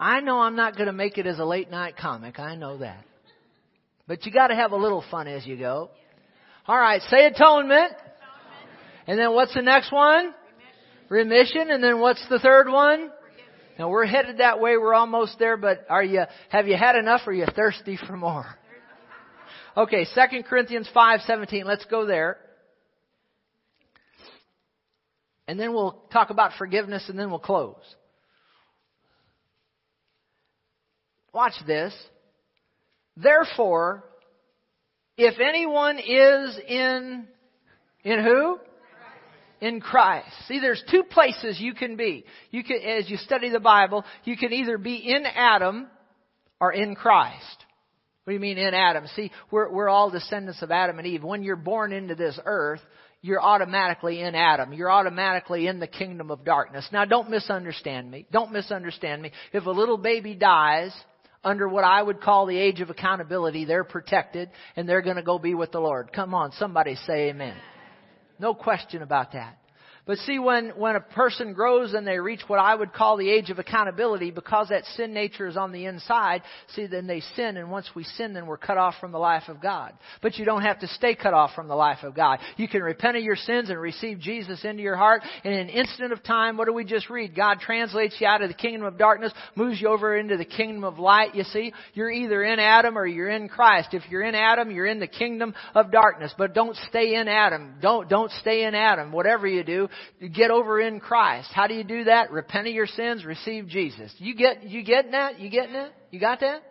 I 0.00 0.20
know 0.20 0.40
I'm 0.40 0.56
not 0.56 0.74
going 0.74 0.86
to 0.86 0.92
make 0.92 1.18
it 1.18 1.26
as 1.26 1.38
a 1.38 1.44
late 1.44 1.70
night 1.70 1.96
comic. 1.96 2.38
I 2.38 2.54
know 2.54 2.78
that. 2.78 3.04
But 4.06 4.24
you 4.24 4.32
got 4.32 4.48
to 4.48 4.54
have 4.54 4.72
a 4.72 4.76
little 4.76 5.04
fun 5.10 5.26
as 5.26 5.46
you 5.46 5.56
go. 5.56 5.90
All 6.66 6.78
right, 6.78 7.02
say 7.02 7.26
atonement. 7.26 7.92
And 9.06 9.18
then 9.18 9.32
what's 9.32 9.54
the 9.54 9.62
next 9.62 9.90
one? 9.90 10.34
Remission. 11.08 11.70
And 11.70 11.82
then 11.82 11.98
what's 11.98 12.24
the 12.28 12.38
third 12.38 12.68
one? 12.68 13.10
Now 13.78 13.88
we're 13.88 14.06
headed 14.06 14.38
that 14.38 14.60
way. 14.60 14.76
We're 14.76 14.94
almost 14.94 15.38
there, 15.38 15.56
but 15.56 15.86
are 15.88 16.02
you, 16.02 16.22
have 16.48 16.66
you 16.66 16.76
had 16.76 16.96
enough 16.96 17.22
or 17.26 17.30
are 17.30 17.34
you 17.34 17.46
thirsty 17.54 17.96
for 17.96 18.16
more? 18.16 18.46
Okay, 19.76 20.04
2 20.04 20.42
Corinthians 20.42 20.88
5:17. 20.94 21.64
Let's 21.64 21.84
go 21.84 22.04
there. 22.04 22.38
And 25.46 25.58
then 25.58 25.72
we'll 25.72 26.02
talk 26.12 26.30
about 26.30 26.52
forgiveness 26.58 27.08
and 27.08 27.18
then 27.18 27.30
we'll 27.30 27.38
close. 27.38 27.76
Watch 31.38 31.54
this. 31.68 31.94
Therefore, 33.16 34.02
if 35.16 35.38
anyone 35.38 36.00
is 36.00 36.58
in, 36.66 37.28
in 38.02 38.24
who? 38.24 38.58
In 39.60 39.80
Christ. 39.80 40.26
See, 40.48 40.58
there's 40.58 40.82
two 40.90 41.04
places 41.04 41.60
you 41.60 41.74
can 41.74 41.94
be. 41.94 42.24
You 42.50 42.64
can, 42.64 42.82
as 42.82 43.08
you 43.08 43.18
study 43.18 43.50
the 43.50 43.60
Bible, 43.60 44.04
you 44.24 44.36
can 44.36 44.52
either 44.52 44.78
be 44.78 44.96
in 44.96 45.26
Adam 45.26 45.86
or 46.60 46.72
in 46.72 46.96
Christ. 46.96 47.64
What 48.24 48.32
do 48.32 48.34
you 48.34 48.40
mean 48.40 48.58
in 48.58 48.74
Adam? 48.74 49.06
See, 49.14 49.30
we're, 49.52 49.70
we're 49.70 49.88
all 49.88 50.10
descendants 50.10 50.60
of 50.62 50.72
Adam 50.72 50.98
and 50.98 51.06
Eve. 51.06 51.22
When 51.22 51.44
you're 51.44 51.54
born 51.54 51.92
into 51.92 52.16
this 52.16 52.36
earth, 52.46 52.80
you're 53.22 53.40
automatically 53.40 54.22
in 54.22 54.34
Adam. 54.34 54.72
You're 54.72 54.90
automatically 54.90 55.68
in 55.68 55.78
the 55.78 55.86
kingdom 55.86 56.32
of 56.32 56.44
darkness. 56.44 56.88
Now 56.92 57.04
don't 57.04 57.30
misunderstand 57.30 58.10
me. 58.10 58.26
Don't 58.32 58.50
misunderstand 58.50 59.22
me. 59.22 59.30
If 59.52 59.66
a 59.66 59.70
little 59.70 59.98
baby 59.98 60.34
dies, 60.34 60.92
under 61.44 61.68
what 61.68 61.84
I 61.84 62.02
would 62.02 62.20
call 62.20 62.46
the 62.46 62.58
age 62.58 62.80
of 62.80 62.90
accountability, 62.90 63.64
they're 63.64 63.84
protected 63.84 64.50
and 64.76 64.88
they're 64.88 65.02
going 65.02 65.16
to 65.16 65.22
go 65.22 65.38
be 65.38 65.54
with 65.54 65.72
the 65.72 65.80
Lord. 65.80 66.12
Come 66.12 66.34
on, 66.34 66.52
somebody 66.52 66.96
say 67.06 67.30
amen. 67.30 67.56
No 68.38 68.54
question 68.54 69.02
about 69.02 69.32
that. 69.32 69.58
But 70.08 70.16
see, 70.20 70.38
when, 70.38 70.70
when 70.70 70.96
a 70.96 71.00
person 71.00 71.52
grows 71.52 71.92
and 71.92 72.06
they 72.06 72.18
reach 72.18 72.40
what 72.46 72.58
I 72.58 72.74
would 72.74 72.94
call 72.94 73.18
the 73.18 73.28
age 73.28 73.50
of 73.50 73.58
accountability, 73.58 74.30
because 74.30 74.70
that 74.70 74.86
sin 74.96 75.12
nature 75.12 75.46
is 75.46 75.58
on 75.58 75.70
the 75.70 75.84
inside, 75.84 76.40
see, 76.74 76.86
then 76.86 77.06
they 77.06 77.20
sin, 77.36 77.58
and 77.58 77.70
once 77.70 77.90
we 77.94 78.04
sin, 78.04 78.32
then 78.32 78.46
we're 78.46 78.56
cut 78.56 78.78
off 78.78 78.94
from 79.02 79.12
the 79.12 79.18
life 79.18 79.42
of 79.48 79.60
God. 79.60 79.92
But 80.22 80.38
you 80.38 80.46
don't 80.46 80.62
have 80.62 80.78
to 80.78 80.86
stay 80.88 81.14
cut 81.14 81.34
off 81.34 81.50
from 81.54 81.68
the 81.68 81.74
life 81.74 82.04
of 82.04 82.16
God. 82.16 82.38
You 82.56 82.68
can 82.68 82.82
repent 82.82 83.18
of 83.18 83.22
your 83.22 83.36
sins 83.36 83.68
and 83.68 83.78
receive 83.78 84.18
Jesus 84.18 84.64
into 84.64 84.82
your 84.82 84.96
heart, 84.96 85.22
in 85.44 85.52
an 85.52 85.68
instant 85.68 86.10
of 86.14 86.22
time, 86.22 86.56
what 86.56 86.68
do 86.68 86.72
we 86.72 86.86
just 86.86 87.10
read? 87.10 87.36
God 87.36 87.58
translates 87.60 88.16
you 88.18 88.26
out 88.26 88.40
of 88.40 88.48
the 88.48 88.54
kingdom 88.54 88.86
of 88.86 88.96
darkness, 88.96 89.34
moves 89.56 89.78
you 89.78 89.88
over 89.88 90.16
into 90.16 90.38
the 90.38 90.46
kingdom 90.46 90.84
of 90.84 90.98
light, 90.98 91.34
you 91.34 91.44
see? 91.44 91.74
You're 91.92 92.10
either 92.10 92.42
in 92.42 92.58
Adam 92.58 92.96
or 92.96 93.06
you're 93.06 93.28
in 93.28 93.50
Christ. 93.50 93.90
If 93.92 94.04
you're 94.08 94.22
in 94.22 94.34
Adam, 94.34 94.70
you're 94.70 94.86
in 94.86 95.00
the 95.00 95.06
kingdom 95.06 95.54
of 95.74 95.92
darkness. 95.92 96.32
But 96.38 96.54
don't 96.54 96.76
stay 96.88 97.16
in 97.16 97.28
Adam. 97.28 97.74
Don't, 97.82 98.08
don't 98.08 98.32
stay 98.40 98.64
in 98.64 98.74
Adam. 98.74 99.12
Whatever 99.12 99.46
you 99.46 99.64
do, 99.64 99.90
get 100.34 100.50
over 100.50 100.80
in 100.80 101.00
Christ. 101.00 101.50
How 101.52 101.66
do 101.66 101.74
you 101.74 101.84
do 101.84 102.04
that? 102.04 102.30
Repent 102.30 102.68
of 102.68 102.74
your 102.74 102.86
sins, 102.86 103.24
receive 103.24 103.68
Jesus. 103.68 104.12
You 104.18 104.34
get, 104.34 104.64
you 104.64 104.84
getting 104.84 105.12
that? 105.12 105.38
You 105.38 105.50
getting 105.50 105.74
that? 105.74 105.92
You 106.10 106.20
got 106.20 106.40
that? 106.40 106.62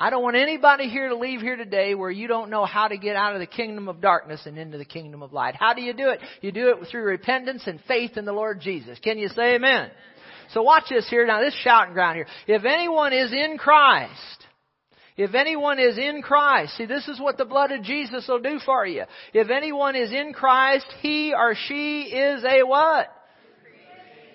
I 0.00 0.10
don't 0.10 0.22
want 0.22 0.36
anybody 0.36 0.88
here 0.88 1.08
to 1.08 1.16
leave 1.16 1.40
here 1.40 1.56
today 1.56 1.96
where 1.96 2.10
you 2.10 2.28
don't 2.28 2.50
know 2.50 2.64
how 2.64 2.86
to 2.86 2.96
get 2.96 3.16
out 3.16 3.34
of 3.34 3.40
the 3.40 3.46
kingdom 3.46 3.88
of 3.88 4.00
darkness 4.00 4.42
and 4.46 4.56
into 4.56 4.78
the 4.78 4.84
kingdom 4.84 5.22
of 5.24 5.32
light. 5.32 5.56
How 5.58 5.74
do 5.74 5.82
you 5.82 5.92
do 5.92 6.10
it? 6.10 6.20
You 6.40 6.52
do 6.52 6.68
it 6.68 6.86
through 6.88 7.02
repentance 7.02 7.64
and 7.66 7.80
faith 7.88 8.16
in 8.16 8.24
the 8.24 8.32
Lord 8.32 8.60
Jesus. 8.60 8.98
Can 9.00 9.18
you 9.18 9.28
say 9.28 9.56
amen? 9.56 9.90
So 10.52 10.62
watch 10.62 10.84
this 10.88 11.08
here 11.10 11.26
now, 11.26 11.40
this 11.40 11.54
shouting 11.64 11.94
ground 11.94 12.16
here. 12.16 12.26
If 12.46 12.64
anyone 12.64 13.12
is 13.12 13.32
in 13.32 13.58
Christ, 13.58 14.46
if 15.18 15.34
anyone 15.34 15.80
is 15.80 15.98
in 15.98 16.22
Christ, 16.22 16.76
see 16.76 16.86
this 16.86 17.08
is 17.08 17.20
what 17.20 17.36
the 17.36 17.44
blood 17.44 17.72
of 17.72 17.82
Jesus 17.82 18.26
will 18.28 18.38
do 18.38 18.60
for 18.64 18.86
you. 18.86 19.02
If 19.34 19.50
anyone 19.50 19.96
is 19.96 20.12
in 20.12 20.32
Christ, 20.32 20.86
he 21.00 21.34
or 21.34 21.56
she 21.66 22.02
is 22.02 22.44
a 22.44 22.62
what? 22.62 23.08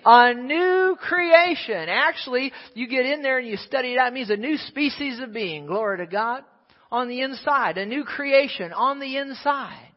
A 0.04 0.34
new 0.34 0.94
creation. 1.00 1.88
Actually, 1.88 2.52
you 2.74 2.86
get 2.86 3.06
in 3.06 3.22
there 3.22 3.38
and 3.38 3.48
you 3.48 3.56
study 3.56 3.94
it 3.94 3.98
out. 3.98 4.08
It 4.08 4.12
means 4.12 4.28
a 4.28 4.36
new 4.36 4.58
species 4.58 5.20
of 5.20 5.32
being. 5.32 5.64
Glory 5.64 6.04
to 6.04 6.06
God. 6.06 6.44
On 6.92 7.08
the 7.08 7.22
inside. 7.22 7.78
A 7.78 7.86
new 7.86 8.04
creation 8.04 8.74
on 8.74 9.00
the 9.00 9.16
inside. 9.16 9.88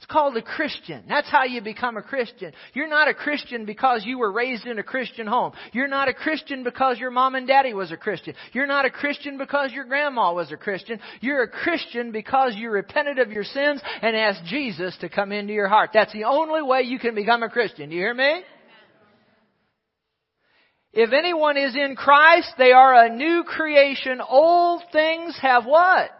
It's 0.00 0.06
called 0.06 0.34
a 0.38 0.42
Christian. 0.42 1.04
That's 1.06 1.28
how 1.28 1.44
you 1.44 1.60
become 1.60 1.98
a 1.98 2.02
Christian. 2.02 2.54
You're 2.72 2.88
not 2.88 3.08
a 3.08 3.12
Christian 3.12 3.66
because 3.66 4.02
you 4.06 4.18
were 4.18 4.32
raised 4.32 4.64
in 4.64 4.78
a 4.78 4.82
Christian 4.82 5.26
home. 5.26 5.52
You're 5.74 5.88
not 5.88 6.08
a 6.08 6.14
Christian 6.14 6.64
because 6.64 6.98
your 6.98 7.10
mom 7.10 7.34
and 7.34 7.46
daddy 7.46 7.74
was 7.74 7.92
a 7.92 7.98
Christian. 7.98 8.34
You're 8.54 8.66
not 8.66 8.86
a 8.86 8.90
Christian 8.90 9.36
because 9.36 9.72
your 9.72 9.84
grandma 9.84 10.32
was 10.32 10.52
a 10.52 10.56
Christian. 10.56 11.00
You're 11.20 11.42
a 11.42 11.48
Christian 11.48 12.12
because 12.12 12.54
you 12.56 12.70
repented 12.70 13.18
of 13.18 13.30
your 13.30 13.44
sins 13.44 13.82
and 14.00 14.16
asked 14.16 14.46
Jesus 14.46 14.96
to 15.02 15.10
come 15.10 15.32
into 15.32 15.52
your 15.52 15.68
heart. 15.68 15.90
That's 15.92 16.14
the 16.14 16.24
only 16.24 16.62
way 16.62 16.80
you 16.80 16.98
can 16.98 17.14
become 17.14 17.42
a 17.42 17.50
Christian. 17.50 17.90
Do 17.90 17.94
you 17.94 18.00
hear 18.00 18.14
me? 18.14 18.40
If 20.94 21.12
anyone 21.12 21.58
is 21.58 21.76
in 21.76 21.94
Christ, 21.94 22.54
they 22.56 22.72
are 22.72 23.04
a 23.04 23.14
new 23.14 23.44
creation. 23.44 24.22
Old 24.26 24.82
things 24.92 25.38
have 25.42 25.66
what? 25.66 26.10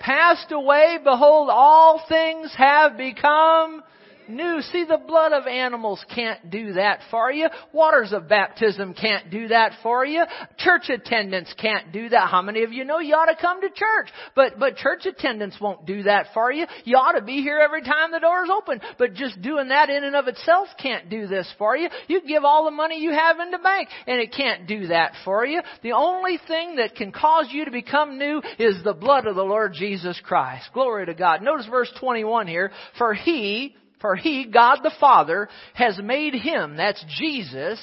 Passed 0.00 0.50
away, 0.50 0.98
behold, 1.04 1.48
all 1.50 2.02
things 2.08 2.52
have 2.56 2.96
become 2.96 3.82
new. 4.30 4.60
See, 4.62 4.84
the 4.84 4.98
blood 4.98 5.32
of 5.32 5.46
animals 5.46 6.04
can't 6.14 6.50
do 6.50 6.74
that 6.74 7.00
for 7.10 7.30
you. 7.30 7.48
Waters 7.72 8.12
of 8.12 8.28
baptism 8.28 8.94
can't 8.94 9.30
do 9.30 9.48
that 9.48 9.72
for 9.82 10.04
you. 10.04 10.24
Church 10.58 10.88
attendance 10.88 11.52
can't 11.60 11.92
do 11.92 12.08
that. 12.08 12.28
How 12.30 12.42
many 12.42 12.62
of 12.62 12.72
you 12.72 12.84
know 12.84 12.98
you 12.98 13.14
ought 13.14 13.26
to 13.26 13.36
come 13.40 13.60
to 13.60 13.68
church? 13.68 14.08
But, 14.34 14.58
but 14.58 14.76
church 14.76 15.06
attendance 15.06 15.56
won't 15.60 15.86
do 15.86 16.04
that 16.04 16.28
for 16.34 16.52
you. 16.52 16.66
You 16.84 16.96
ought 16.96 17.18
to 17.18 17.22
be 17.22 17.42
here 17.42 17.58
every 17.58 17.82
time 17.82 18.10
the 18.10 18.20
door's 18.20 18.50
open. 18.50 18.80
But 18.98 19.14
just 19.14 19.40
doing 19.42 19.68
that 19.68 19.90
in 19.90 20.04
and 20.04 20.16
of 20.16 20.28
itself 20.28 20.68
can't 20.80 21.08
do 21.08 21.26
this 21.26 21.52
for 21.58 21.76
you. 21.76 21.88
You 22.08 22.22
give 22.22 22.44
all 22.44 22.64
the 22.64 22.70
money 22.70 23.00
you 23.00 23.12
have 23.12 23.40
in 23.40 23.50
the 23.50 23.58
bank 23.58 23.88
and 24.06 24.20
it 24.20 24.32
can't 24.32 24.66
do 24.66 24.88
that 24.88 25.12
for 25.24 25.44
you. 25.44 25.60
The 25.82 25.92
only 25.92 26.38
thing 26.46 26.76
that 26.76 26.94
can 26.94 27.12
cause 27.12 27.48
you 27.50 27.64
to 27.64 27.70
become 27.70 28.18
new 28.18 28.42
is 28.58 28.82
the 28.84 28.94
blood 28.94 29.26
of 29.26 29.36
the 29.36 29.42
Lord 29.42 29.72
Jesus 29.74 30.20
Christ. 30.24 30.70
Glory 30.72 31.06
to 31.06 31.14
God. 31.14 31.42
Notice 31.42 31.66
verse 31.66 31.92
21 31.98 32.46
here. 32.46 32.70
For 32.98 33.14
he, 33.14 33.76
for 34.00 34.16
he, 34.16 34.46
God 34.46 34.78
the 34.82 34.92
Father, 34.98 35.48
has 35.74 35.98
made 36.02 36.34
him, 36.34 36.76
that's 36.76 37.04
Jesus, 37.18 37.78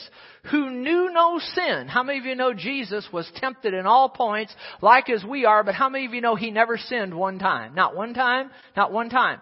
who 0.51 0.71
knew 0.71 1.11
no 1.13 1.39
sin. 1.39 1.87
How 1.87 2.03
many 2.03 2.19
of 2.19 2.25
you 2.25 2.35
know 2.35 2.53
Jesus 2.53 3.07
was 3.11 3.29
tempted 3.35 3.73
in 3.73 3.85
all 3.85 4.09
points, 4.09 4.53
like 4.81 5.09
as 5.09 5.23
we 5.23 5.45
are, 5.45 5.63
but 5.63 5.75
how 5.75 5.89
many 5.89 6.05
of 6.05 6.13
you 6.13 6.21
know 6.21 6.35
he 6.35 6.51
never 6.51 6.77
sinned 6.77 7.13
one 7.13 7.39
time? 7.39 7.75
Not 7.75 7.95
one 7.95 8.13
time, 8.13 8.49
not 8.75 8.91
one 8.91 9.09
time. 9.09 9.39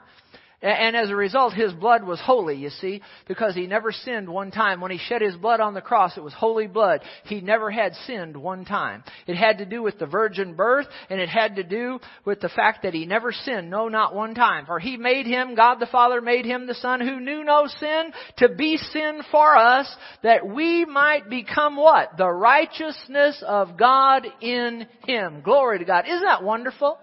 And 0.61 0.95
as 0.95 1.09
a 1.09 1.15
result, 1.15 1.53
his 1.53 1.73
blood 1.73 2.03
was 2.03 2.19
holy, 2.19 2.55
you 2.55 2.69
see, 2.69 3.01
because 3.27 3.53
he 3.53 3.67
never 3.67 3.91
sinned 3.91 4.27
one 4.27 4.51
time. 4.51 4.81
When 4.81 4.91
he 4.91 4.97
shed 4.97 5.21
his 5.21 5.35
blood 5.35 5.59
on 5.59 5.73
the 5.73 5.81
cross, 5.81 6.17
it 6.17 6.23
was 6.23 6.33
holy 6.33 6.67
blood. 6.67 7.01
He 7.25 7.41
never 7.41 7.69
had 7.69 7.93
sinned 8.07 8.35
one 8.35 8.65
time. 8.65 9.03
It 9.27 9.35
had 9.35 9.59
to 9.59 9.65
do 9.65 9.83
with 9.83 9.99
the 9.99 10.05
virgin 10.05 10.55
birth, 10.55 10.87
and 11.09 11.19
it 11.19 11.29
had 11.29 11.57
to 11.57 11.63
do 11.63 11.99
with 12.23 12.39
the 12.39 12.49
fact 12.49 12.83
that 12.83 12.93
he 12.93 13.05
never 13.05 13.31
sinned, 13.31 13.69
no, 13.69 13.89
not 13.89 14.15
one 14.15 14.33
time. 14.33 14.65
For 14.65 14.79
he 14.79 14.97
made 14.97 15.25
him, 15.25 15.55
God 15.55 15.79
the 15.79 15.87
Father 15.87 16.21
made 16.21 16.45
him 16.45 16.67
the 16.67 16.73
Son 16.75 17.01
who 17.01 17.19
knew 17.19 17.43
no 17.43 17.67
sin, 17.67 18.11
to 18.37 18.49
be 18.49 18.77
sin 18.77 19.21
for 19.31 19.55
us, 19.55 19.93
that 20.23 20.47
we 20.47 20.85
might 20.85 21.29
become 21.29 21.75
what? 21.75 22.17
The 22.17 22.29
righteousness 22.29 23.43
of 23.45 23.77
God 23.77 24.25
in 24.41 24.87
him. 25.05 25.41
Glory 25.43 25.79
to 25.79 25.85
God. 25.85 26.05
Isn't 26.07 26.25
that 26.25 26.43
wonderful? 26.43 26.97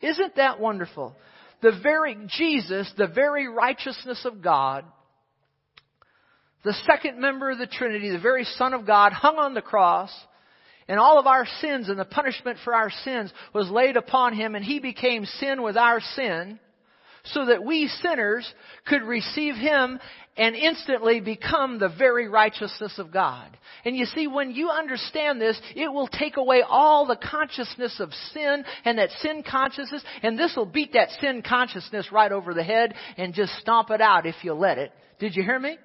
Isn't 0.00 0.36
that 0.36 0.60
wonderful? 0.60 1.14
The 1.62 1.78
very 1.82 2.16
Jesus, 2.38 2.90
the 2.96 3.06
very 3.06 3.48
righteousness 3.48 4.24
of 4.24 4.42
God, 4.42 4.84
the 6.64 6.74
second 6.86 7.20
member 7.20 7.50
of 7.50 7.58
the 7.58 7.66
Trinity, 7.66 8.10
the 8.10 8.18
very 8.18 8.44
Son 8.44 8.74
of 8.74 8.86
God, 8.86 9.12
hung 9.12 9.36
on 9.36 9.54
the 9.54 9.62
cross, 9.62 10.10
and 10.88 10.98
all 10.98 11.18
of 11.18 11.26
our 11.26 11.46
sins 11.60 11.88
and 11.88 11.98
the 11.98 12.04
punishment 12.04 12.58
for 12.64 12.74
our 12.74 12.90
sins 13.04 13.32
was 13.54 13.70
laid 13.70 13.96
upon 13.96 14.34
him, 14.34 14.54
and 14.54 14.64
he 14.64 14.80
became 14.80 15.24
sin 15.24 15.62
with 15.62 15.76
our 15.76 16.00
sin 16.00 16.58
so 17.24 17.46
that 17.46 17.64
we 17.64 17.88
sinners 18.02 18.50
could 18.86 19.02
receive 19.02 19.54
Him 19.54 19.98
and 20.36 20.54
instantly 20.54 21.20
become 21.20 21.78
the 21.78 21.88
very 21.88 22.28
righteousness 22.28 22.98
of 22.98 23.12
God. 23.12 23.56
And 23.84 23.96
you 23.96 24.06
see, 24.06 24.26
when 24.26 24.52
you 24.52 24.70
understand 24.70 25.40
this, 25.40 25.60
it 25.74 25.92
will 25.92 26.08
take 26.08 26.36
away 26.36 26.62
all 26.66 27.06
the 27.06 27.16
consciousness 27.16 27.98
of 28.00 28.12
sin 28.32 28.64
and 28.84 28.98
that 28.98 29.10
sin 29.20 29.42
consciousness, 29.48 30.02
and 30.22 30.38
this 30.38 30.54
will 30.56 30.66
beat 30.66 30.92
that 30.92 31.08
sin 31.20 31.42
consciousness 31.46 32.12
right 32.12 32.32
over 32.32 32.54
the 32.54 32.62
head 32.62 32.94
and 33.16 33.34
just 33.34 33.52
stomp 33.58 33.90
it 33.90 34.00
out 34.00 34.26
if 34.26 34.36
you 34.42 34.54
let 34.54 34.78
it. 34.78 34.92
Did 35.18 35.36
you 35.36 35.42
hear 35.42 35.58
me? 35.58 35.76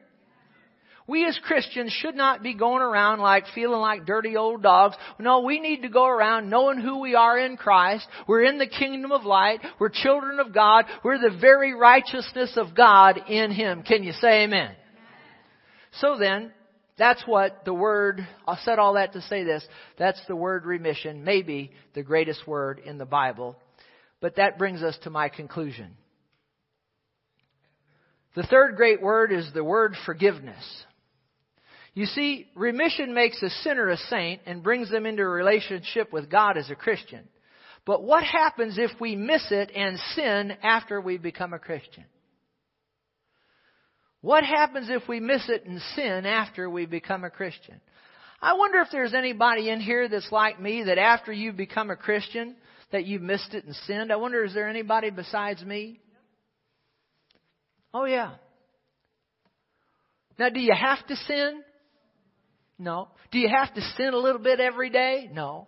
We 1.08 1.28
as 1.28 1.38
Christians 1.44 1.92
should 1.92 2.16
not 2.16 2.42
be 2.42 2.56
going 2.56 2.82
around 2.82 3.20
like 3.20 3.46
feeling 3.54 3.80
like 3.80 4.08
dirty 4.08 4.36
old 4.36 4.64
dogs. 4.64 4.96
No, 5.20 5.42
we 5.42 5.60
need 5.60 5.84
to 5.84 5.90
go 5.90 6.08
around 6.08 6.50
knowing 6.50 6.80
who 6.80 7.00
we 7.00 7.14
are 7.14 7.38
in 7.38 7.58
Christ. 7.58 8.08
We're 8.28 8.46
in 8.46 8.58
the 8.58 8.66
kingdom 8.66 9.12
of 9.12 9.24
light. 9.24 9.60
We're 9.80 9.90
children 9.90 10.40
of 10.40 10.52
God. 10.52 10.86
We're 11.04 11.20
the 11.20 11.38
very 11.40 11.76
righteousness 11.76 12.54
of 12.58 12.76
God 12.76 13.20
in 13.30 13.52
Him. 13.52 13.84
Can 13.84 14.04
you 14.04 14.14
say 14.14 14.46
amen? 14.46 14.72
So 16.00 16.18
then, 16.18 16.52
that's 16.98 17.24
what 17.28 17.66
the 17.66 17.74
word, 17.74 18.28
I 18.48 18.58
said 18.64 18.80
all 18.80 18.96
that 18.96 19.14
to 19.14 19.22
say 19.22 19.44
this, 19.44 19.66
that's 20.00 20.22
the 20.28 20.36
word 20.36 20.66
remission, 20.66 21.24
maybe 21.24 21.72
the 21.94 22.04
greatest 22.04 22.48
word 22.48 22.82
in 22.84 22.98
the 22.98 23.06
Bible. 23.06 23.58
But 24.22 24.38
that 24.38 24.58
brings 24.58 24.82
us 24.82 24.98
to 25.04 25.12
my 25.12 25.30
conclusion. 25.30 25.98
The 28.36 28.44
third 28.44 28.76
great 28.76 29.02
word 29.02 29.32
is 29.32 29.50
the 29.54 29.64
word 29.64 29.96
forgiveness. 30.06 30.64
You 31.96 32.06
see, 32.06 32.48
remission 32.56 33.14
makes 33.14 33.42
a 33.42 33.50
sinner 33.50 33.90
a 33.90 33.98
saint 33.98 34.42
and 34.46 34.62
brings 34.62 34.92
them 34.92 35.06
into 35.06 35.24
a 35.24 35.28
relationship 35.28 36.12
with 36.12 36.30
God 36.30 36.58
as 36.58 36.70
a 36.70 36.76
Christian. 36.76 37.28
But 37.86 38.04
what 38.04 38.24
happens 38.24 38.78
if 38.78 38.92
we 39.00 39.16
miss 39.16 39.48
it 39.50 39.72
and 39.74 39.98
sin 40.14 40.58
after 40.62 41.00
we 41.00 41.18
become 41.18 41.54
a 41.54 41.60
Christian? 41.60 42.04
What 44.20 44.44
happens 44.44 44.90
if 44.90 45.08
we 45.08 45.22
miss 45.22 45.48
it 45.48 45.66
and 45.66 45.80
sin 45.96 46.26
after 46.26 46.70
we 46.70 46.86
become 46.86 47.24
a 47.24 47.30
Christian? 47.30 47.80
I 48.42 48.54
wonder 48.56 48.80
if 48.82 48.90
there's 48.92 49.14
anybody 49.14 49.70
in 49.70 49.80
here 49.80 50.10
that's 50.10 50.32
like 50.32 50.60
me 50.60 50.84
that 50.84 50.98
after 50.98 51.32
you 51.32 51.54
become 51.54 51.92
a 51.92 51.96
Christian 51.96 52.56
that 52.92 53.06
you 53.06 53.20
missed 53.20 53.54
it 53.54 53.66
and 53.66 53.76
sinned. 53.88 54.12
I 54.12 54.18
wonder 54.18 54.44
is 54.44 54.54
there 54.54 54.68
anybody 54.68 55.12
besides 55.12 55.64
me? 55.64 56.02
Oh 57.94 58.06
yeah. 58.06 58.34
Now 60.38 60.50
do 60.50 60.60
you 60.60 60.74
have 60.74 61.06
to 61.08 61.16
sin? 61.16 61.64
No. 62.78 63.08
Do 63.32 63.40
you 63.40 63.50
have 63.50 63.74
to 63.74 63.82
sin 63.98 64.14
a 64.14 64.18
little 64.18 64.42
bit 64.42 64.60
every 64.60 64.90
day? 64.90 65.30
No. 65.32 65.68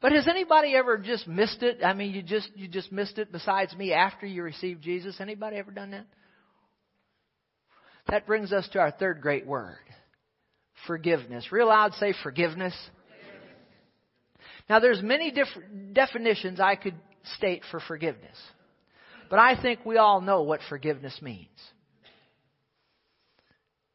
But 0.00 0.12
has 0.12 0.28
anybody 0.28 0.74
ever 0.74 0.98
just 0.98 1.26
missed 1.26 1.62
it? 1.62 1.80
I 1.84 1.94
mean, 1.94 2.14
you 2.14 2.22
just 2.22 2.50
you 2.54 2.68
just 2.68 2.92
missed 2.92 3.18
it 3.18 3.32
besides 3.32 3.74
me 3.74 3.92
after 3.92 4.26
you 4.26 4.42
received 4.42 4.82
Jesus? 4.82 5.20
Anybody 5.20 5.56
ever 5.56 5.70
done 5.70 5.90
that? 5.92 6.06
That 8.08 8.26
brings 8.26 8.52
us 8.52 8.68
to 8.72 8.78
our 8.78 8.92
third 8.92 9.20
great 9.20 9.46
word. 9.46 9.78
Forgiveness. 10.86 11.50
Real 11.50 11.68
loud 11.68 11.94
say 11.94 12.14
forgiveness. 12.22 12.74
Now 14.68 14.80
there's 14.80 15.02
many 15.02 15.30
different 15.30 15.94
definitions 15.94 16.60
I 16.60 16.76
could 16.76 16.94
state 17.36 17.62
for 17.70 17.80
forgiveness. 17.80 18.36
But 19.28 19.38
I 19.38 19.60
think 19.60 19.84
we 19.84 19.96
all 19.96 20.20
know 20.20 20.42
what 20.42 20.60
forgiveness 20.68 21.20
means. 21.20 21.48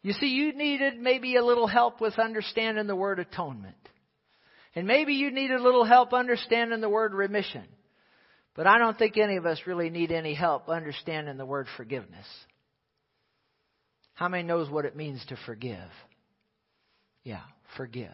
You 0.04 0.14
see, 0.14 0.28
you 0.28 0.54
needed 0.54 1.00
maybe 1.00 1.36
a 1.36 1.46
little 1.46 1.68
help 1.68 2.02
with 2.02 2.18
understanding 2.18 2.88
the 2.88 2.96
word 2.96 3.20
atonement. 3.20 3.76
And 4.76 4.88
maybe 4.88 5.14
you 5.14 5.32
needed 5.32 5.60
a 5.60 5.64
little 5.64 5.84
help 5.84 6.14
understanding 6.14 6.82
the 6.82 6.90
word 6.90 7.14
remission. 7.14 7.66
But 8.56 8.68
I 8.68 8.78
don't 8.78 8.98
think 8.98 9.18
any 9.18 9.38
of 9.38 9.46
us 9.46 9.62
really 9.66 9.90
need 9.90 10.12
any 10.12 10.34
help 10.34 10.70
understanding 10.70 11.38
the 11.38 11.46
word 11.46 11.68
forgiveness. 11.78 12.26
How 14.14 14.28
many 14.28 14.44
knows 14.44 14.70
what 14.70 14.86
it 14.86 14.96
means 14.96 15.24
to 15.28 15.38
forgive? 15.46 15.90
Yeah, 17.24 17.42
forgive. 17.78 18.10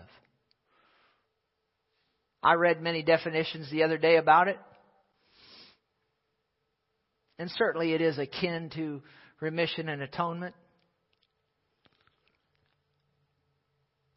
I 2.43 2.53
read 2.53 2.81
many 2.81 3.01
definitions 3.01 3.69
the 3.71 3.83
other 3.83 3.97
day 3.97 4.17
about 4.17 4.47
it. 4.47 4.59
And 7.39 7.49
certainly 7.51 7.93
it 7.93 8.01
is 8.01 8.17
akin 8.17 8.71
to 8.75 9.01
remission 9.39 9.89
and 9.89 10.01
atonement. 10.01 10.55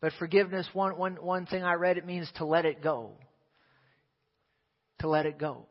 But 0.00 0.12
forgiveness, 0.18 0.66
one, 0.72 0.96
one, 0.96 1.16
one 1.16 1.46
thing 1.46 1.62
I 1.62 1.74
read, 1.74 1.98
it 1.98 2.06
means 2.06 2.30
to 2.36 2.44
let 2.44 2.64
it 2.64 2.82
go. 2.82 3.12
To 5.00 5.08
let 5.08 5.26
it 5.26 5.38
go. 5.38 5.66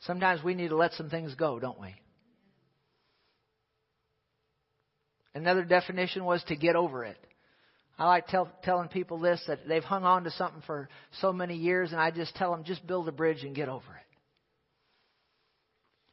Sometimes 0.00 0.42
we 0.42 0.54
need 0.54 0.68
to 0.68 0.76
let 0.76 0.92
some 0.94 1.10
things 1.10 1.34
go, 1.34 1.60
don't 1.60 1.80
we? 1.80 1.94
Another 5.34 5.62
definition 5.62 6.24
was 6.24 6.42
to 6.44 6.56
get 6.56 6.74
over 6.74 7.04
it. 7.04 7.18
I 7.98 8.06
like 8.06 8.26
tell, 8.28 8.50
telling 8.64 8.88
people 8.88 9.18
this 9.18 9.42
that 9.46 9.68
they've 9.68 9.84
hung 9.84 10.04
on 10.04 10.24
to 10.24 10.30
something 10.32 10.62
for 10.66 10.88
so 11.20 11.32
many 11.32 11.56
years, 11.56 11.92
and 11.92 12.00
I 12.00 12.10
just 12.10 12.34
tell 12.34 12.50
them 12.50 12.64
just 12.64 12.84
build 12.86 13.06
a 13.08 13.12
bridge 13.12 13.44
and 13.44 13.54
get 13.54 13.68
over 13.68 13.84
it. 13.84 14.16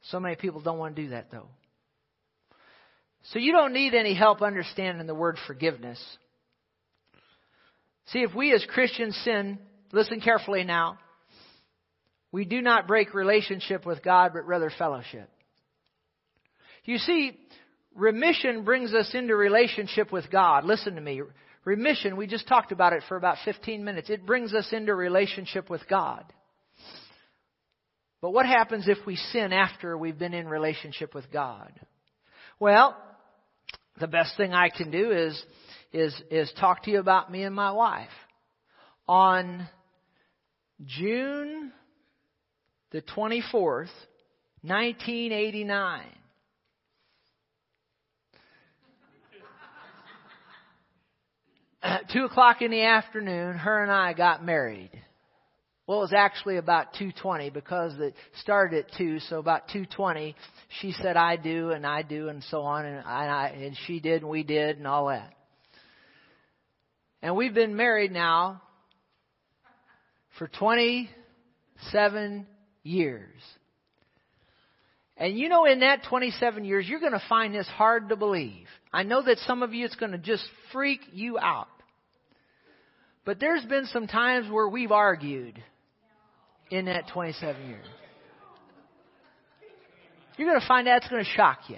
So 0.10 0.20
many 0.20 0.36
people 0.36 0.62
don't 0.62 0.78
want 0.78 0.96
to 0.96 1.04
do 1.04 1.10
that, 1.10 1.32
though. 1.32 1.48
So 3.32 3.40
you 3.40 3.52
don't 3.52 3.74
need 3.74 3.94
any 3.94 4.14
help 4.14 4.42
understanding 4.42 5.06
the 5.06 5.16
word 5.16 5.38
forgiveness. 5.48 6.00
See, 8.08 8.20
if 8.20 8.34
we 8.34 8.54
as 8.54 8.66
Christians 8.70 9.20
sin, 9.24 9.60
listen 9.92 10.22
carefully 10.22 10.64
now, 10.64 10.98
we 12.32 12.46
do 12.46 12.62
not 12.62 12.88
break 12.88 13.14
relationship 13.14 13.86
with 13.86 14.04
God, 14.04 14.32
but 14.34 14.48
rather 14.48 14.72
fellowship. 14.78 15.30
You 16.86 16.98
see, 17.00 17.38
remission 17.96 18.64
brings 18.64 18.94
us 18.94 19.12
into 19.14 19.36
relationship 19.36 20.12
with 20.12 20.32
God. 20.32 20.64
Listen 20.64 20.96
to 20.96 21.02
me. 21.02 21.22
Remission, 21.66 22.16
we 22.16 22.28
just 22.28 22.48
talked 22.48 22.72
about 22.72 22.94
it 22.94 23.04
for 23.10 23.18
about 23.18 23.38
15 23.44 23.84
minutes. 23.84 24.10
It 24.10 24.26
brings 24.26 24.54
us 24.54 24.70
into 24.72 24.96
relationship 24.96 25.70
with 25.70 25.82
God. 25.90 26.24
But 28.22 28.32
what 28.32 28.46
happens 28.46 28.88
if 28.88 29.06
we 29.06 29.18
sin 29.18 29.52
after 29.52 29.98
we've 29.98 30.18
been 30.18 30.34
in 30.34 30.48
relationship 30.48 31.14
with 31.14 31.30
God? 31.32 31.72
Well, 32.60 32.96
the 34.00 34.08
best 34.08 34.38
thing 34.38 34.54
I 34.54 34.70
can 34.70 34.92
do 34.92 35.12
is 35.12 35.44
is 35.94 36.14
is 36.30 36.52
talk 36.60 36.84
to 36.84 36.92
you 36.92 37.00
about 37.00 37.32
me 37.32 37.44
and 37.44 37.56
my 37.56 37.72
wife. 37.72 38.10
On 39.08 39.68
June 40.86 41.72
the 42.92 43.02
24th, 43.02 43.90
1989. 44.62 46.04
At 51.84 52.10
two 52.12 52.26
o'clock 52.26 52.62
in 52.62 52.72
the 52.72 52.84
afternoon, 52.84 53.58
her 53.58 53.84
and 53.84 53.92
I 53.92 54.14
got 54.14 54.44
married. 54.44 54.92
Well, 55.88 56.00
it 56.00 56.02
was 56.02 56.14
actually 56.14 56.58
about 56.58 56.94
2:20 56.96 57.54
because 57.54 57.98
it 57.98 58.14
started 58.42 58.86
at 58.86 58.92
two, 58.98 59.20
so 59.22 59.40
about 59.40 59.70
2:20, 59.70 60.36
she 60.82 60.92
said 60.92 61.16
I 61.16 61.38
do 61.38 61.72
and 61.72 61.88
I 61.88 62.02
do 62.02 62.28
and 62.28 62.44
so 62.44 62.64
on, 62.64 62.86
and 62.86 63.08
I 63.08 63.48
and 63.48 63.76
she 63.88 64.02
did 64.02 64.22
and 64.22 64.30
we 64.30 64.44
did 64.44 64.78
and 64.78 64.86
all 64.86 65.08
that. 65.08 65.34
And 67.22 67.38
we've 67.38 67.54
been 67.54 67.78
married 67.78 68.12
now 68.12 68.62
for 70.38 70.50
27 70.50 72.48
years. 72.84 73.42
And 75.16 75.38
you 75.40 75.48
know, 75.48 75.66
in 75.66 75.80
that 75.80 76.04
27 76.10 76.66
years, 76.66 76.88
you're 76.88 77.00
going 77.00 77.14
to 77.14 77.24
find 77.30 77.56
this 77.56 77.68
hard 77.68 78.10
to 78.10 78.18
believe. 78.18 78.68
I 78.92 79.04
know 79.04 79.22
that 79.24 79.38
some 79.40 79.64
of 79.64 79.74
you, 79.74 79.86
it's 79.86 79.96
going 79.96 80.12
to 80.12 80.18
just 80.18 80.44
freak 80.72 81.00
you 81.14 81.40
out. 81.40 81.70
But 83.26 83.40
there's 83.40 83.66
been 83.66 83.86
some 83.88 84.08
times 84.08 84.52
where 84.52 84.70
we've 84.70 84.92
argued 84.92 85.62
in 86.70 86.86
that 86.86 87.08
27 87.14 87.68
years. 87.68 87.86
You're 90.38 90.50
going 90.50 90.60
to 90.60 90.68
find 90.68 90.88
that's 90.88 91.08
going 91.08 91.24
to 91.24 91.30
shock 91.30 91.62
you. 91.68 91.78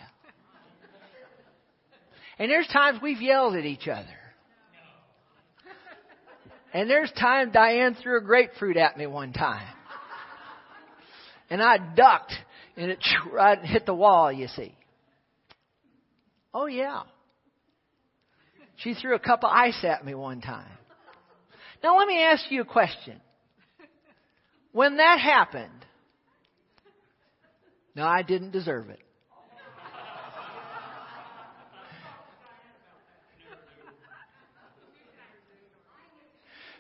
And 2.38 2.50
there's 2.50 2.68
times 2.68 3.00
we've 3.02 3.22
yelled 3.22 3.56
at 3.56 3.66
each 3.66 3.88
other. 3.88 4.08
And 6.74 6.90
there's 6.90 7.12
time 7.12 7.52
Diane 7.52 7.96
threw 8.02 8.18
a 8.18 8.22
grapefruit 8.22 8.78
at 8.78 8.98
me 8.98 9.08
one 9.08 9.34
time. 9.34 9.68
And 11.50 11.64
I 11.64 11.78
ducked 11.78 12.34
and 12.78 12.92
it 12.92 13.00
hit 13.64 13.86
the 13.86 13.94
wall, 13.94 14.32
you 14.32 14.48
see. 14.48 14.76
Oh 16.54 16.68
yeah. 16.68 17.04
She 18.78 18.94
threw 18.94 19.16
a 19.16 19.20
cup 19.20 19.44
of 19.44 19.52
ice 19.52 19.84
at 19.84 20.06
me 20.06 20.14
one 20.14 20.42
time. 20.42 20.72
Now 21.84 21.98
let 21.98 22.08
me 22.08 22.22
ask 22.22 22.50
you 22.50 22.62
a 22.62 22.66
question. 22.66 23.20
When 24.72 24.98
that 24.98 25.20
happened, 25.20 25.86
no, 27.96 28.06
I 28.06 28.22
didn't 28.22 28.52
deserve 28.52 28.90
it. 28.90 29.00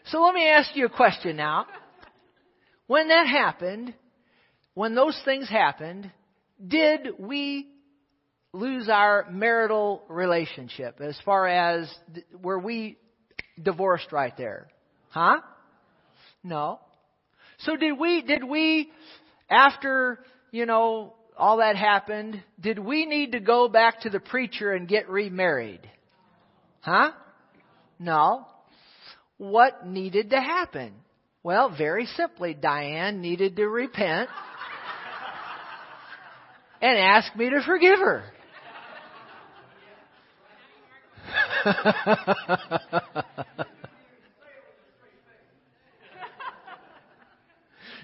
So 0.05 0.21
let 0.21 0.33
me 0.33 0.47
ask 0.47 0.75
you 0.75 0.85
a 0.85 0.89
question 0.89 1.35
now. 1.35 1.67
When 2.87 3.09
that 3.09 3.27
happened, 3.27 3.93
when 4.73 4.95
those 4.95 5.19
things 5.23 5.47
happened, 5.47 6.09
did 6.65 7.09
we 7.19 7.67
lose 8.53 8.89
our 8.89 9.29
marital 9.29 10.03
relationship 10.09 10.99
as 10.99 11.15
far 11.23 11.47
as 11.47 11.93
were 12.41 12.57
we 12.57 12.97
divorced 13.61 14.11
right 14.11 14.35
there? 14.35 14.69
Huh? 15.09 15.41
No. 16.43 16.79
So 17.59 17.75
did 17.75 17.99
we, 17.99 18.21
did 18.21 18.43
we, 18.43 18.89
after, 19.49 20.19
you 20.51 20.65
know, 20.65 21.15
all 21.37 21.57
that 21.57 21.75
happened, 21.75 22.41
did 22.59 22.79
we 22.79 23.05
need 23.05 23.33
to 23.33 23.39
go 23.39 23.67
back 23.67 24.01
to 24.01 24.09
the 24.09 24.19
preacher 24.19 24.73
and 24.73 24.87
get 24.87 25.09
remarried? 25.09 25.81
Huh? 26.81 27.11
No. 27.97 28.45
What 29.37 29.85
needed 29.85 30.29
to 30.31 30.41
happen? 30.41 30.93
Well, 31.43 31.73
very 31.75 32.05
simply, 32.05 32.53
Diane 32.53 33.21
needed 33.21 33.55
to 33.55 33.67
repent 33.67 34.29
and 36.81 36.97
ask 36.97 37.33
me 37.35 37.49
to 37.49 37.61
forgive 37.65 37.99
her. 37.99 38.23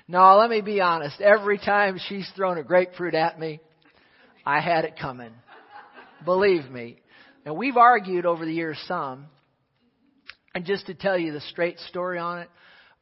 No, 0.08 0.38
let 0.38 0.49
me 0.49 0.62
be 0.62 0.82
honest. 0.82 1.20
Every 1.20 1.58
time 1.58 1.99
she's 2.08 2.30
thrown 2.36 2.58
a 2.58 2.64
grapefruit 2.64 3.16
at 3.16 3.39
me, 3.39 3.60
I 4.45 4.60
had 4.60 4.86
it 4.86 4.99
coming. 4.99 5.32
Believe 6.24 6.70
me. 6.70 6.97
And 7.45 7.56
we've 7.58 7.78
argued 7.78 8.26
over 8.26 8.45
the 8.45 8.53
years 8.53 8.78
some. 8.88 9.26
And 10.53 10.66
just 10.66 10.86
to 10.88 10.93
tell 10.93 11.18
you 11.18 11.32
the 11.32 11.41
straight 11.41 11.80
story 11.80 12.20
on 12.20 12.39
it, 12.39 12.49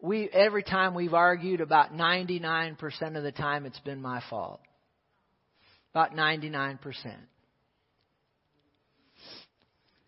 we 0.01 0.29
every 0.29 0.63
time 0.63 0.95
we've 0.95 1.13
argued 1.13 1.61
about 1.61 1.93
99% 1.93 2.77
of 3.15 3.23
the 3.23 3.31
time 3.31 3.65
it's 3.65 3.79
been 3.79 4.01
my 4.01 4.21
fault. 4.29 4.59
About 5.91 6.13
99%. 6.13 6.79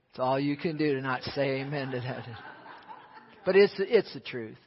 It's 0.09 0.19
all 0.19 0.39
you 0.39 0.57
can 0.57 0.77
do 0.77 0.95
to 0.95 1.01
not 1.01 1.23
say 1.23 1.61
amen 1.61 1.91
to 1.91 1.99
that. 1.99 2.25
But 3.45 3.55
it's 3.55 3.73
it's 3.77 4.13
the 4.13 4.21
truth. 4.21 4.57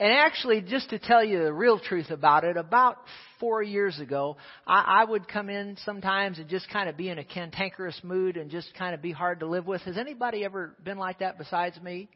And 0.00 0.14
actually, 0.14 0.62
just 0.62 0.88
to 0.90 0.98
tell 0.98 1.22
you 1.22 1.44
the 1.44 1.52
real 1.52 1.78
truth 1.78 2.10
about 2.10 2.44
it, 2.44 2.56
about 2.56 2.96
four 3.38 3.62
years 3.62 4.00
ago, 4.00 4.38
I, 4.66 5.02
I 5.02 5.04
would 5.04 5.28
come 5.28 5.50
in 5.50 5.76
sometimes 5.84 6.38
and 6.38 6.48
just 6.48 6.70
kind 6.70 6.88
of 6.88 6.96
be 6.96 7.10
in 7.10 7.18
a 7.18 7.24
cantankerous 7.24 8.00
mood 8.02 8.38
and 8.38 8.50
just 8.50 8.72
kind 8.78 8.94
of 8.94 9.02
be 9.02 9.12
hard 9.12 9.40
to 9.40 9.46
live 9.46 9.66
with. 9.66 9.82
Has 9.82 9.98
anybody 9.98 10.42
ever 10.42 10.74
been 10.82 10.96
like 10.96 11.18
that 11.18 11.36
besides 11.36 11.78
me? 11.82 12.08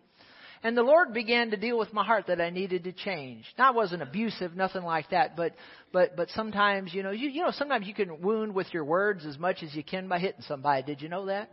And 0.62 0.74
the 0.74 0.82
Lord 0.82 1.12
began 1.12 1.50
to 1.50 1.58
deal 1.58 1.78
with 1.78 1.92
my 1.92 2.02
heart 2.02 2.28
that 2.28 2.40
I 2.40 2.48
needed 2.48 2.84
to 2.84 2.92
change. 2.92 3.44
Now, 3.58 3.68
I 3.68 3.72
wasn't 3.72 4.00
abusive, 4.00 4.56
nothing 4.56 4.82
like 4.82 5.10
that, 5.10 5.36
but 5.36 5.52
but 5.92 6.16
but 6.16 6.30
sometimes, 6.30 6.94
you 6.94 7.02
know, 7.02 7.10
you 7.10 7.28
you 7.28 7.42
know, 7.42 7.50
sometimes 7.50 7.86
you 7.86 7.92
can 7.92 8.22
wound 8.22 8.54
with 8.54 8.68
your 8.72 8.86
words 8.86 9.26
as 9.26 9.38
much 9.38 9.62
as 9.62 9.74
you 9.74 9.84
can 9.84 10.08
by 10.08 10.20
hitting 10.20 10.40
somebody. 10.48 10.82
Did 10.84 11.02
you 11.02 11.10
know 11.10 11.26
that? 11.26 11.50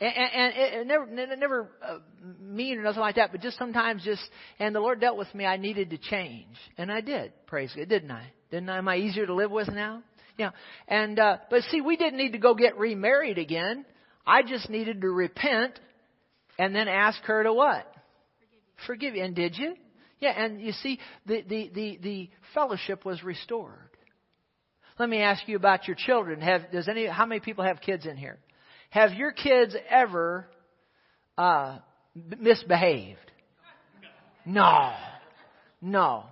And, 0.00 0.12
and, 0.12 0.54
and 0.54 0.88
never, 0.88 1.36
never 1.36 1.70
uh, 1.82 1.98
mean 2.40 2.78
or 2.78 2.82
nothing 2.82 3.00
like 3.00 3.14
that, 3.14 3.30
but 3.30 3.40
just 3.40 3.56
sometimes 3.58 4.02
just, 4.04 4.22
and 4.58 4.74
the 4.74 4.80
Lord 4.80 5.00
dealt 5.00 5.16
with 5.16 5.32
me, 5.34 5.46
I 5.46 5.56
needed 5.56 5.90
to 5.90 5.98
change. 5.98 6.56
And 6.76 6.90
I 6.90 7.00
did, 7.00 7.32
praise 7.46 7.72
God, 7.76 7.88
didn't 7.88 8.10
I? 8.10 8.26
Didn't 8.50 8.68
I? 8.68 8.78
Am 8.78 8.88
I 8.88 8.96
easier 8.96 9.26
to 9.26 9.34
live 9.34 9.52
with 9.52 9.68
now? 9.68 10.02
Yeah. 10.36 10.50
And, 10.88 11.18
uh, 11.18 11.36
but 11.48 11.62
see, 11.70 11.80
we 11.80 11.96
didn't 11.96 12.18
need 12.18 12.32
to 12.32 12.38
go 12.38 12.54
get 12.54 12.76
remarried 12.76 13.38
again. 13.38 13.84
I 14.26 14.42
just 14.42 14.68
needed 14.68 15.00
to 15.02 15.08
repent 15.08 15.78
and 16.58 16.74
then 16.74 16.88
ask 16.88 17.22
her 17.22 17.44
to 17.44 17.52
what? 17.52 17.86
Forgive 18.86 19.14
you. 19.14 19.22
And 19.22 19.34
did 19.34 19.56
you? 19.56 19.74
Yeah, 20.20 20.30
and 20.30 20.60
you 20.60 20.72
see, 20.72 20.98
the, 21.26 21.42
the, 21.42 21.70
the, 21.72 21.98
the 22.02 22.30
fellowship 22.52 23.04
was 23.04 23.22
restored. 23.22 23.78
Let 24.98 25.08
me 25.08 25.20
ask 25.20 25.46
you 25.46 25.56
about 25.56 25.86
your 25.86 25.96
children. 25.96 26.40
Have, 26.40 26.70
does 26.72 26.88
any, 26.88 27.06
how 27.06 27.26
many 27.26 27.40
people 27.40 27.64
have 27.64 27.80
kids 27.80 28.06
in 28.06 28.16
here? 28.16 28.38
Have 28.94 29.14
your 29.14 29.32
kids 29.32 29.74
ever 29.90 30.46
uh, 31.36 31.78
misbehaved? 32.38 33.18
No. 34.46 34.92
No. 35.82 36.26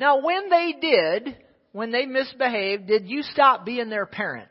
Now, 0.00 0.22
when 0.24 0.48
they 0.48 0.74
did, 0.80 1.36
when 1.72 1.92
they 1.92 2.06
misbehaved, 2.06 2.86
did 2.86 3.06
you 3.06 3.22
stop 3.22 3.66
being 3.66 3.90
their 3.90 4.06
parent? 4.06 4.48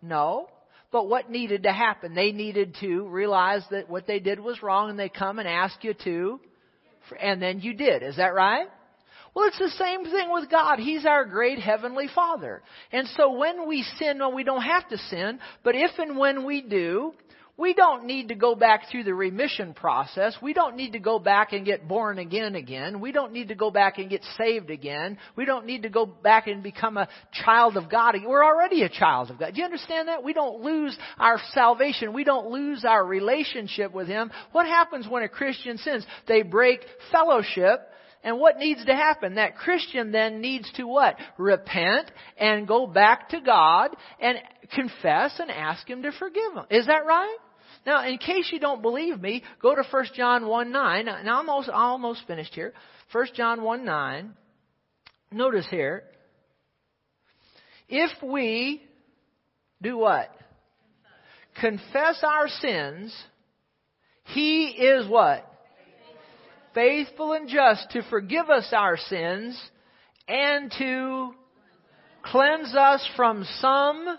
No. 0.00 0.48
But 0.92 1.08
what 1.08 1.32
needed 1.32 1.64
to 1.64 1.72
happen? 1.72 2.14
They 2.14 2.30
needed 2.30 2.76
to 2.82 3.08
realize 3.08 3.64
that 3.72 3.90
what 3.90 4.06
they 4.06 4.20
did 4.20 4.38
was 4.38 4.62
wrong 4.62 4.90
and 4.90 4.96
they 4.96 5.08
come 5.08 5.40
and 5.40 5.48
ask 5.48 5.82
you 5.82 5.94
to, 6.04 6.40
and 7.20 7.42
then 7.42 7.58
you 7.58 7.74
did. 7.74 8.04
Is 8.04 8.18
that 8.18 8.34
right? 8.34 8.68
Well, 9.36 9.48
it's 9.48 9.58
the 9.58 9.84
same 9.84 10.04
thing 10.04 10.32
with 10.32 10.50
God. 10.50 10.78
He's 10.78 11.04
our 11.04 11.26
great 11.26 11.58
heavenly 11.58 12.08
Father. 12.14 12.62
And 12.90 13.06
so 13.18 13.32
when 13.32 13.68
we 13.68 13.84
sin, 13.98 14.18
well, 14.18 14.32
we 14.32 14.44
don't 14.44 14.62
have 14.62 14.88
to 14.88 14.96
sin, 14.96 15.38
but 15.62 15.74
if 15.74 15.90
and 15.98 16.16
when 16.16 16.46
we 16.46 16.62
do, 16.62 17.12
we 17.58 17.74
don't 17.74 18.06
need 18.06 18.28
to 18.28 18.34
go 18.34 18.54
back 18.54 18.84
through 18.90 19.04
the 19.04 19.12
remission 19.12 19.74
process. 19.74 20.34
We 20.40 20.54
don't 20.54 20.74
need 20.74 20.92
to 20.92 20.98
go 20.98 21.18
back 21.18 21.52
and 21.52 21.66
get 21.66 21.86
born 21.86 22.18
again 22.18 22.54
again. 22.54 22.98
We 22.98 23.12
don't 23.12 23.34
need 23.34 23.48
to 23.48 23.54
go 23.54 23.70
back 23.70 23.98
and 23.98 24.08
get 24.08 24.22
saved 24.38 24.70
again. 24.70 25.18
We 25.36 25.44
don't 25.44 25.66
need 25.66 25.82
to 25.82 25.90
go 25.90 26.06
back 26.06 26.46
and 26.46 26.62
become 26.62 26.96
a 26.96 27.08
child 27.44 27.76
of 27.76 27.90
God. 27.90 28.14
We're 28.26 28.44
already 28.44 28.84
a 28.84 28.88
child 28.88 29.30
of 29.30 29.38
God. 29.38 29.52
Do 29.52 29.58
you 29.58 29.66
understand 29.66 30.08
that? 30.08 30.24
We 30.24 30.32
don't 30.32 30.62
lose 30.62 30.96
our 31.18 31.38
salvation. 31.52 32.14
We 32.14 32.24
don't 32.24 32.48
lose 32.48 32.86
our 32.86 33.04
relationship 33.04 33.92
with 33.92 34.08
Him. 34.08 34.30
What 34.52 34.64
happens 34.64 35.06
when 35.06 35.24
a 35.24 35.28
Christian 35.28 35.76
sins? 35.76 36.06
They 36.26 36.40
break 36.40 36.80
fellowship 37.12 37.80
and 38.26 38.40
what 38.40 38.58
needs 38.58 38.84
to 38.84 38.92
happen? 38.92 39.36
That 39.36 39.56
Christian 39.56 40.10
then 40.10 40.40
needs 40.40 40.68
to 40.72 40.82
what? 40.82 41.14
Repent 41.38 42.10
and 42.36 42.66
go 42.66 42.88
back 42.88 43.28
to 43.28 43.40
God 43.40 43.90
and 44.20 44.38
confess 44.74 45.38
and 45.38 45.48
ask 45.48 45.88
Him 45.88 46.02
to 46.02 46.10
forgive 46.10 46.52
him. 46.52 46.64
Is 46.68 46.86
that 46.86 47.06
right? 47.06 47.36
Now, 47.86 48.04
in 48.04 48.18
case 48.18 48.50
you 48.50 48.58
don't 48.58 48.82
believe 48.82 49.20
me, 49.20 49.44
go 49.62 49.76
to 49.76 49.84
1 49.88 50.06
John 50.16 50.48
1 50.48 50.72
9. 50.72 51.04
Now, 51.04 51.38
I'm 51.38 51.48
almost, 51.48 51.68
almost 51.68 52.22
finished 52.26 52.52
here. 52.52 52.74
1 53.12 53.26
John 53.36 53.62
1 53.62 53.84
9. 53.84 54.34
Notice 55.30 55.68
here. 55.70 56.02
If 57.88 58.10
we 58.24 58.82
do 59.80 59.98
what? 59.98 60.30
Confess, 61.60 61.84
Confess 61.92 62.24
our 62.24 62.48
sins, 62.48 63.16
He 64.24 64.66
is 64.70 65.08
what? 65.08 65.48
Faithful 66.76 67.32
and 67.32 67.48
just 67.48 67.90
to 67.92 68.02
forgive 68.10 68.50
us 68.50 68.68
our 68.72 68.98
sins 68.98 69.58
and 70.28 70.70
to 70.78 71.30
cleanse 72.22 72.74
us 72.74 73.08
from 73.16 73.46
some. 73.60 74.18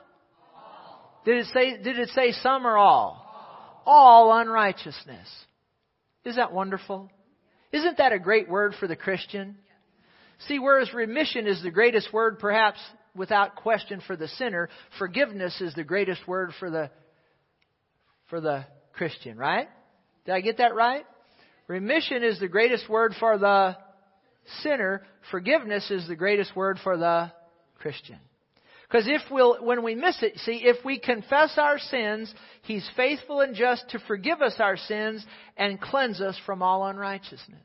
Did 1.24 1.38
it 1.38 1.46
say, 1.54 1.84
did 1.84 2.00
it 2.00 2.10
say 2.10 2.32
some 2.32 2.66
or 2.66 2.76
all? 2.76 3.24
All 3.86 4.36
unrighteousness. 4.36 5.28
Is 6.26 6.38
that 6.38 6.52
wonderful? 6.52 7.12
Isn't 7.72 8.00
that 8.00 8.12
a 8.12 8.20
great 8.20 8.50
word 8.50 8.74
for 8.80 8.88
the 8.88 8.96
Christian? 8.96 9.58
See, 10.48 10.58
whereas 10.58 10.92
remission 10.96 11.46
is 11.46 11.62
the 11.62 11.70
greatest 11.70 12.12
word, 12.12 12.40
perhaps 12.40 12.80
without 13.16 13.56
question, 13.56 14.02
for 14.08 14.16
the 14.16 14.28
sinner, 14.30 14.70
forgiveness 14.98 15.62
is 15.62 15.76
the 15.76 15.84
greatest 15.84 16.28
word 16.28 16.52
for 16.60 16.72
the, 16.72 16.90
for 18.32 18.42
the 18.42 18.66
Christian, 18.94 19.38
right? 19.38 19.68
Did 20.26 20.34
I 20.34 20.42
get 20.42 20.58
that 20.58 20.74
right? 20.74 21.06
Remission 21.68 22.24
is 22.24 22.40
the 22.40 22.48
greatest 22.48 22.90
word 22.90 23.14
for 23.20 23.38
the 23.38 23.78
sinner. 24.62 25.04
Forgiveness 25.32 25.92
is 25.92 26.08
the 26.08 26.16
greatest 26.16 26.56
word 26.56 26.80
for 26.84 26.98
the 26.98 27.32
Christian. 27.76 28.20
Because 28.90 29.06
if 29.08 29.22
we'll, 29.30 29.64
when 29.66 29.84
we 29.84 29.96
miss 29.96 30.18
it, 30.24 30.38
see, 30.40 30.62
if 30.64 30.84
we 30.86 30.98
confess 30.98 31.58
our 31.58 31.78
sins, 31.78 32.34
He's 32.62 32.90
faithful 32.96 33.42
and 33.42 33.54
just 33.54 33.90
to 33.90 34.00
forgive 34.08 34.42
us 34.42 34.56
our 34.60 34.78
sins 34.78 35.26
and 35.58 35.80
cleanse 35.80 36.22
us 36.22 36.40
from 36.46 36.62
all 36.62 36.86
unrighteousness. 36.86 37.60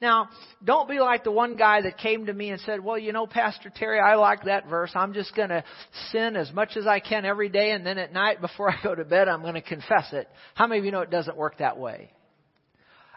Now, 0.00 0.28
don't 0.62 0.88
be 0.88 0.98
like 0.98 1.24
the 1.24 1.30
one 1.30 1.56
guy 1.56 1.82
that 1.82 1.98
came 1.98 2.26
to 2.26 2.32
me 2.32 2.50
and 2.50 2.60
said, 2.62 2.84
well, 2.84 2.98
you 2.98 3.12
know, 3.12 3.26
Pastor 3.26 3.72
Terry, 3.74 3.98
I 4.00 4.16
like 4.16 4.44
that 4.44 4.68
verse. 4.68 4.90
I'm 4.94 5.14
just 5.14 5.34
going 5.34 5.48
to 5.48 5.64
sin 6.10 6.36
as 6.36 6.52
much 6.52 6.76
as 6.76 6.86
I 6.86 7.00
can 7.00 7.24
every 7.24 7.48
day 7.48 7.70
and 7.70 7.86
then 7.86 7.96
at 7.96 8.12
night 8.12 8.40
before 8.40 8.70
I 8.72 8.76
go 8.82 8.94
to 8.94 9.04
bed, 9.04 9.28
I'm 9.28 9.42
going 9.42 9.54
to 9.54 9.62
confess 9.62 10.12
it. 10.12 10.28
How 10.54 10.66
many 10.66 10.80
of 10.80 10.84
you 10.84 10.90
know 10.90 11.00
it 11.00 11.10
doesn't 11.10 11.36
work 11.36 11.58
that 11.58 11.78
way? 11.78 12.10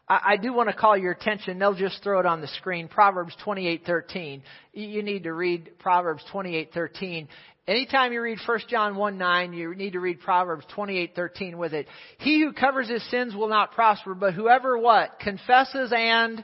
I, 0.10 0.38
do 0.38 0.51
want 0.53 0.70
to 0.70 0.76
call 0.76 0.97
your 0.97 1.12
attention. 1.12 1.60
They'll 1.60 1.76
just 1.76 2.01
throw 2.01 2.20
it 2.20 2.26
on 2.26 2.41
the 2.41 2.47
screen. 2.47 2.88
Proverbs 2.88 3.36
28:13. 3.45 4.41
You 4.74 5.03
need 5.03 5.24
to 5.24 5.34
read 5.34 5.78
Proverbs 5.78 6.24
28:13. 6.34 7.28
Anytime 7.68 8.12
you 8.14 8.22
read 8.22 8.39
1 8.43 8.60
John 8.68 8.95
1 8.95 9.18
9, 9.20 9.53
you 9.53 9.76
need 9.76 9.93
to 9.93 9.99
read 9.99 10.20
Proverbs 10.22 10.66
28:13 10.76 11.55
with 11.55 11.76
it. 11.76 11.88
He 12.18 12.41
who 12.41 12.53
covers 12.53 12.89
his 12.89 13.07
sins 13.12 13.36
will 13.36 13.49
not 13.49 13.74
prosper, 13.74 14.16
but 14.16 14.34
whoever 14.34 14.80
what 14.80 15.20
confesses 15.20 15.93
and 15.95 16.43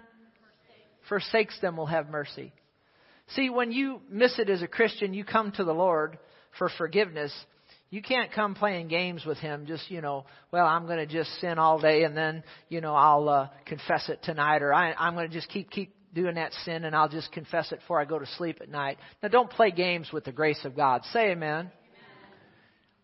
forsakes 1.09 1.59
them 1.59 1.75
will 1.75 1.87
have 1.87 2.09
mercy. 2.09 2.53
See, 3.29 3.49
when 3.49 3.71
you 3.71 4.01
miss 4.11 4.37
it 4.37 4.51
as 4.51 4.61
a 4.61 4.67
Christian, 4.67 5.15
you 5.15 5.25
come 5.25 5.51
to 5.53 5.63
the 5.63 5.73
Lord 5.73 6.19
for 6.59 6.69
forgiveness. 6.69 7.33
You 7.95 8.01
can't 8.01 8.29
come 8.33 8.55
playing 8.55 8.89
games 8.89 9.23
with 9.25 9.37
Him. 9.37 9.67
Just 9.67 9.89
you 9.89 10.01
know, 10.01 10.25
well, 10.51 10.65
I'm 10.65 10.85
going 10.85 10.97
to 10.97 11.05
just 11.05 11.29
sin 11.39 11.57
all 11.57 11.79
day, 11.79 12.03
and 12.03 12.15
then 12.15 12.43
you 12.67 12.81
know 12.81 12.93
I'll 12.93 13.29
uh, 13.29 13.47
confess 13.65 14.09
it 14.09 14.21
tonight, 14.21 14.63
or 14.63 14.73
I, 14.73 14.91
I'm 14.91 15.13
going 15.13 15.29
to 15.29 15.33
just 15.33 15.47
keep 15.47 15.71
keep 15.71 15.95
doing 16.13 16.35
that 16.35 16.51
sin, 16.65 16.83
and 16.83 16.93
I'll 16.93 17.07
just 17.07 17.31
confess 17.31 17.71
it 17.71 17.79
before 17.79 18.01
I 18.01 18.03
go 18.03 18.19
to 18.19 18.25
sleep 18.25 18.57
at 18.59 18.67
night. 18.67 18.97
Now, 19.23 19.29
don't 19.29 19.49
play 19.49 19.71
games 19.71 20.09
with 20.11 20.25
the 20.25 20.33
grace 20.33 20.59
of 20.65 20.75
God. 20.75 21.03
Say 21.13 21.31
Amen. 21.31 21.71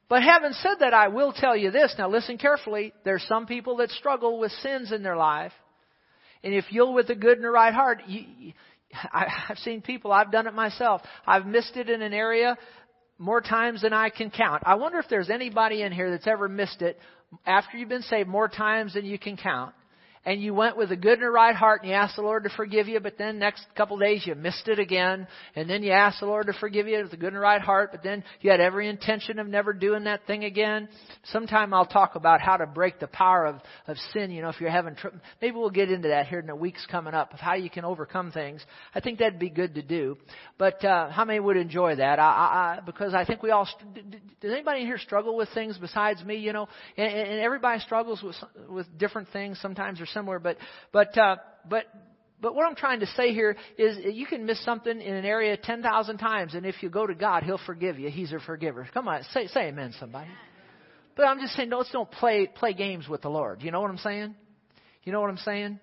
But 0.10 0.24
having 0.24 0.52
said 0.52 0.80
that, 0.82 0.94
I 0.94 1.08
will 1.08 1.32
tell 1.32 1.56
you 1.56 1.72
this. 1.72 1.96
Now 1.98 2.10
listen 2.10 2.38
carefully. 2.38 2.92
There's 3.06 3.24
some 3.30 3.46
people 3.46 3.78
that 3.78 3.92
struggle 3.92 4.40
with 4.40 4.52
sins 4.62 4.92
in 4.92 5.04
their 5.04 5.16
life. 5.16 5.54
And 6.44 6.54
if 6.54 6.66
you'll 6.70 6.94
with 6.94 7.10
a 7.10 7.16
good 7.16 7.38
and 7.38 7.46
a 7.46 7.50
right 7.50 7.74
heart, 7.74 8.02
you, 8.08 8.52
I, 8.94 9.28
I've 9.50 9.58
seen 9.60 9.82
people, 9.82 10.12
I've 10.12 10.32
done 10.32 10.48
it 10.48 10.54
myself. 10.54 11.02
I've 11.26 11.46
missed 11.46 11.78
it 11.78 11.90
in 11.90 12.02
an 12.02 12.14
area 12.14 12.58
more 13.22 13.40
times 13.40 13.84
than 13.84 13.94
I 13.94 14.10
can 14.10 14.32
count. 14.32 14.64
I 14.66 14.76
wonder 14.76 14.98
if 15.00 15.06
there's 15.08 15.30
anybody 15.30 15.84
in 15.84 15.92
here 15.92 16.10
that's 16.10 16.28
ever 16.28 16.50
missed 16.50 16.82
it 16.82 16.98
after 17.46 17.78
you've 17.78 17.88
been 17.88 18.02
saved 18.02 18.28
more 18.28 18.48
times 18.48 18.96
than 18.96 19.06
you 19.06 19.20
can 19.20 19.38
count 19.38 19.74
and 20.24 20.42
you 20.42 20.54
went 20.54 20.78
with 20.78 20.92
a 20.92 20.96
good 20.96 21.18
and 21.18 21.24
a 21.24 21.32
right 21.32 21.56
heart 21.56 21.82
and 21.82 21.90
you 21.90 21.96
asked 21.96 22.16
the 22.16 22.22
Lord 22.22 22.44
to 22.44 22.50
forgive 22.56 22.88
you, 22.88 23.00
but 23.00 23.18
then 23.18 23.40
next 23.40 23.66
couple 23.76 23.96
of 23.96 24.02
days 24.02 24.26
you 24.26 24.36
missed 24.36 24.68
it 24.68 24.78
again, 24.78 25.28
and 25.56 25.70
then 25.70 25.82
you 25.82 25.92
asked 25.92 26.20
the 26.20 26.28
Lord 26.28 26.46
to 26.48 26.54
forgive 26.54 26.88
you 26.88 27.02
with 27.02 27.14
a 27.14 27.18
good 27.18 27.30
and 27.30 27.38
a 27.38 27.40
right 27.40 27.62
heart, 27.62 27.90
but 27.92 28.04
then 28.04 28.24
you 28.42 28.52
had 28.52 28.60
every 28.60 28.88
intention 28.88 29.40
of 29.40 29.48
never 29.48 29.74
doing 29.74 30.04
that 30.04 30.28
thing 30.28 30.44
again. 30.44 30.88
Sometime 31.26 31.74
I'll 31.74 31.86
talk 31.86 32.16
about 32.16 32.40
how 32.40 32.58
to 32.58 32.68
break 32.68 33.00
the 33.00 33.08
power 33.08 33.46
of, 33.46 33.56
of 33.88 33.98
sin, 34.14 34.30
you 34.30 34.42
know, 34.42 34.50
if 34.50 34.62
you're 34.62 34.70
having 34.70 34.96
trouble. 34.96 35.20
Maybe 35.42 35.56
we'll 35.56 35.72
get 35.72 35.92
into 35.92 36.10
that 36.10 36.28
here 36.28 36.40
in 36.40 36.48
the 36.48 36.56
weeks 36.56 36.86
coming 36.90 37.14
up, 37.14 37.34
of 37.34 37.40
how 37.40 37.56
you 37.56 37.70
can 37.70 37.84
overcome 37.84 38.32
things. 38.32 38.64
I 38.94 39.00
think 39.00 39.20
that'd 39.20 39.40
be 39.40 39.50
good 39.50 39.76
to 39.76 39.82
do. 39.82 40.18
But, 40.58 40.86
uh, 40.86 41.10
how 41.10 41.26
many 41.26 41.40
would 41.40 41.58
enjoy 41.58 41.96
that? 41.96 42.20
I, 42.20 42.24
I, 42.24 42.78
I, 42.78 42.80
because 42.86 43.16
I 43.16 43.26
think 43.26 43.42
we 43.42 43.50
all, 43.50 43.68
does 44.42 44.52
anybody 44.52 44.82
here 44.82 45.00
struggle 45.00 45.36
with 45.36 45.50
things 45.54 45.78
besides 45.80 46.24
me, 46.24 46.36
you 46.36 46.54
know? 46.54 46.68
And, 46.96 47.12
and 47.12 47.40
everybody 47.40 47.80
struggles 47.80 48.22
with, 48.22 48.36
with 48.70 48.88
different 49.00 49.30
things. 49.34 49.60
Sometimes 49.62 49.98
there's 49.98 50.11
similar, 50.14 50.40
but 50.40 50.58
but 50.92 51.18
uh, 51.18 51.38
but 51.70 51.86
but 52.42 52.56
what 52.56 52.68
I'm 52.68 52.76
trying 52.76 53.02
to 53.02 53.06
say 53.06 53.34
here 53.34 53.56
is 53.78 53.98
you 54.16 54.26
can 54.26 54.46
miss 54.46 54.64
something 54.66 55.00
in 55.00 55.14
an 55.14 55.26
area 55.26 55.56
10,000 55.56 56.18
times, 56.18 56.56
and 56.56 56.66
if 56.66 56.82
you 56.82 56.90
go 56.90 57.06
to 57.06 57.14
God, 57.14 57.44
He'll 57.44 57.60
forgive 57.66 58.00
you. 58.00 58.10
He's 58.10 58.32
a 58.34 58.40
forgiver. 58.40 58.88
Come 58.94 59.08
on, 59.08 59.22
say, 59.32 59.48
say 59.48 59.68
amen, 59.68 59.94
somebody. 60.00 60.30
But 61.16 61.28
I'm 61.28 61.40
just 61.40 61.54
saying, 61.54 61.70
let's 61.70 61.92
don't 61.92 62.10
play, 62.10 62.48
play 62.48 62.74
games 62.74 63.08
with 63.08 63.22
the 63.22 63.30
Lord. 63.30 63.62
You 63.62 63.72
know 63.72 63.80
what 63.82 63.92
I'm 63.92 63.98
saying? 63.98 64.34
You 65.04 65.12
know 65.12 65.22
what 65.22 65.30
I'm 65.30 65.38
saying? 65.38 65.80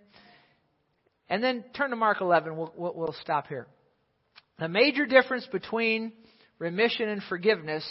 And 1.28 1.44
then 1.44 1.64
turn 1.74 1.90
to 1.90 1.96
Mark 1.96 2.20
11. 2.20 2.56
We'll, 2.56 2.72
we'll, 2.76 2.94
we'll 2.94 3.16
stop 3.22 3.46
here. 3.46 3.66
The 4.58 4.68
major 4.68 5.06
difference 5.06 5.46
between 5.52 6.12
remission 6.58 7.08
and 7.08 7.22
forgiveness 7.28 7.84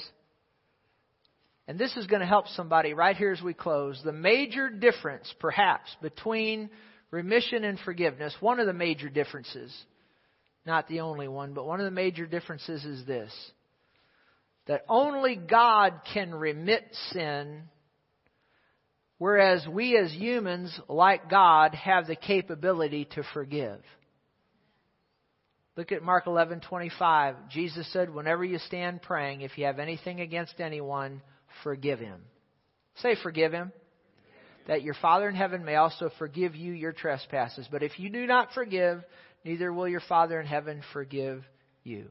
and 1.67 1.77
this 1.77 1.95
is 1.97 2.07
going 2.07 2.21
to 2.21 2.25
help 2.25 2.47
somebody 2.49 2.93
right 2.93 3.15
here 3.15 3.31
as 3.31 3.41
we 3.41 3.53
close. 3.53 3.99
The 4.03 4.13
major 4.13 4.69
difference, 4.69 5.31
perhaps, 5.39 5.93
between 6.01 6.69
remission 7.11 7.65
and 7.65 7.77
forgiveness, 7.79 8.33
one 8.39 8.59
of 8.59 8.67
the 8.67 8.73
major 8.73 9.09
differences, 9.09 9.75
not 10.65 10.87
the 10.87 11.01
only 11.01 11.27
one, 11.27 11.53
but 11.53 11.65
one 11.65 11.79
of 11.79 11.85
the 11.85 11.91
major 11.91 12.25
differences 12.25 12.83
is 12.83 13.05
this 13.05 13.33
that 14.67 14.83
only 14.89 15.37
God 15.37 16.01
can 16.13 16.35
remit 16.35 16.83
sin, 17.11 17.63
whereas 19.17 19.65
we 19.65 19.97
as 19.97 20.11
humans, 20.11 20.77
like 20.89 21.29
God, 21.29 21.73
have 21.73 22.05
the 22.05 22.17
capability 22.17 23.05
to 23.15 23.23
forgive. 23.33 23.79
Look 25.77 25.93
at 25.93 26.03
Mark 26.03 26.25
11:25. 26.25 27.47
Jesus 27.47 27.87
said, 27.93 28.13
"Whenever 28.13 28.43
you 28.43 28.57
stand 28.57 29.01
praying, 29.01 29.41
if 29.41 29.57
you 29.57 29.65
have 29.65 29.79
anything 29.79 30.19
against 30.19 30.59
anyone, 30.59 31.21
forgive 31.63 31.99
him. 31.99 32.21
Say, 32.97 33.15
forgive 33.21 33.51
him. 33.51 33.71
That 34.67 34.81
your 34.81 34.95
Father 34.95 35.29
in 35.29 35.35
heaven 35.35 35.63
may 35.63 35.75
also 35.75 36.09
forgive 36.17 36.55
you 36.55 36.73
your 36.73 36.91
trespasses. 36.91 37.67
But 37.71 37.83
if 37.83 37.97
you 37.99 38.09
do 38.09 38.25
not 38.25 38.53
forgive, 38.53 39.01
neither 39.45 39.71
will 39.71 39.87
your 39.87 40.01
Father 40.01 40.39
in 40.39 40.45
heaven 40.45 40.81
forgive 40.91 41.43
you. 41.83 42.09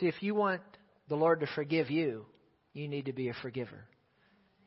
See, 0.00 0.06
if 0.06 0.22
you 0.22 0.34
want 0.34 0.62
the 1.08 1.16
Lord 1.16 1.40
to 1.40 1.46
forgive 1.54 1.90
you, 1.90 2.26
you 2.72 2.88
need 2.88 3.06
to 3.06 3.12
be 3.12 3.28
a 3.28 3.34
forgiver. 3.34 3.84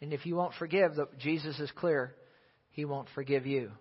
And 0.01 0.13
if 0.13 0.25
you 0.25 0.35
won't 0.35 0.53
forgive, 0.55 0.91
Jesus 1.19 1.59
is 1.59 1.71
clear, 1.71 2.15
He 2.71 2.85
won't 2.85 3.07
forgive 3.13 3.45
you. 3.45 3.71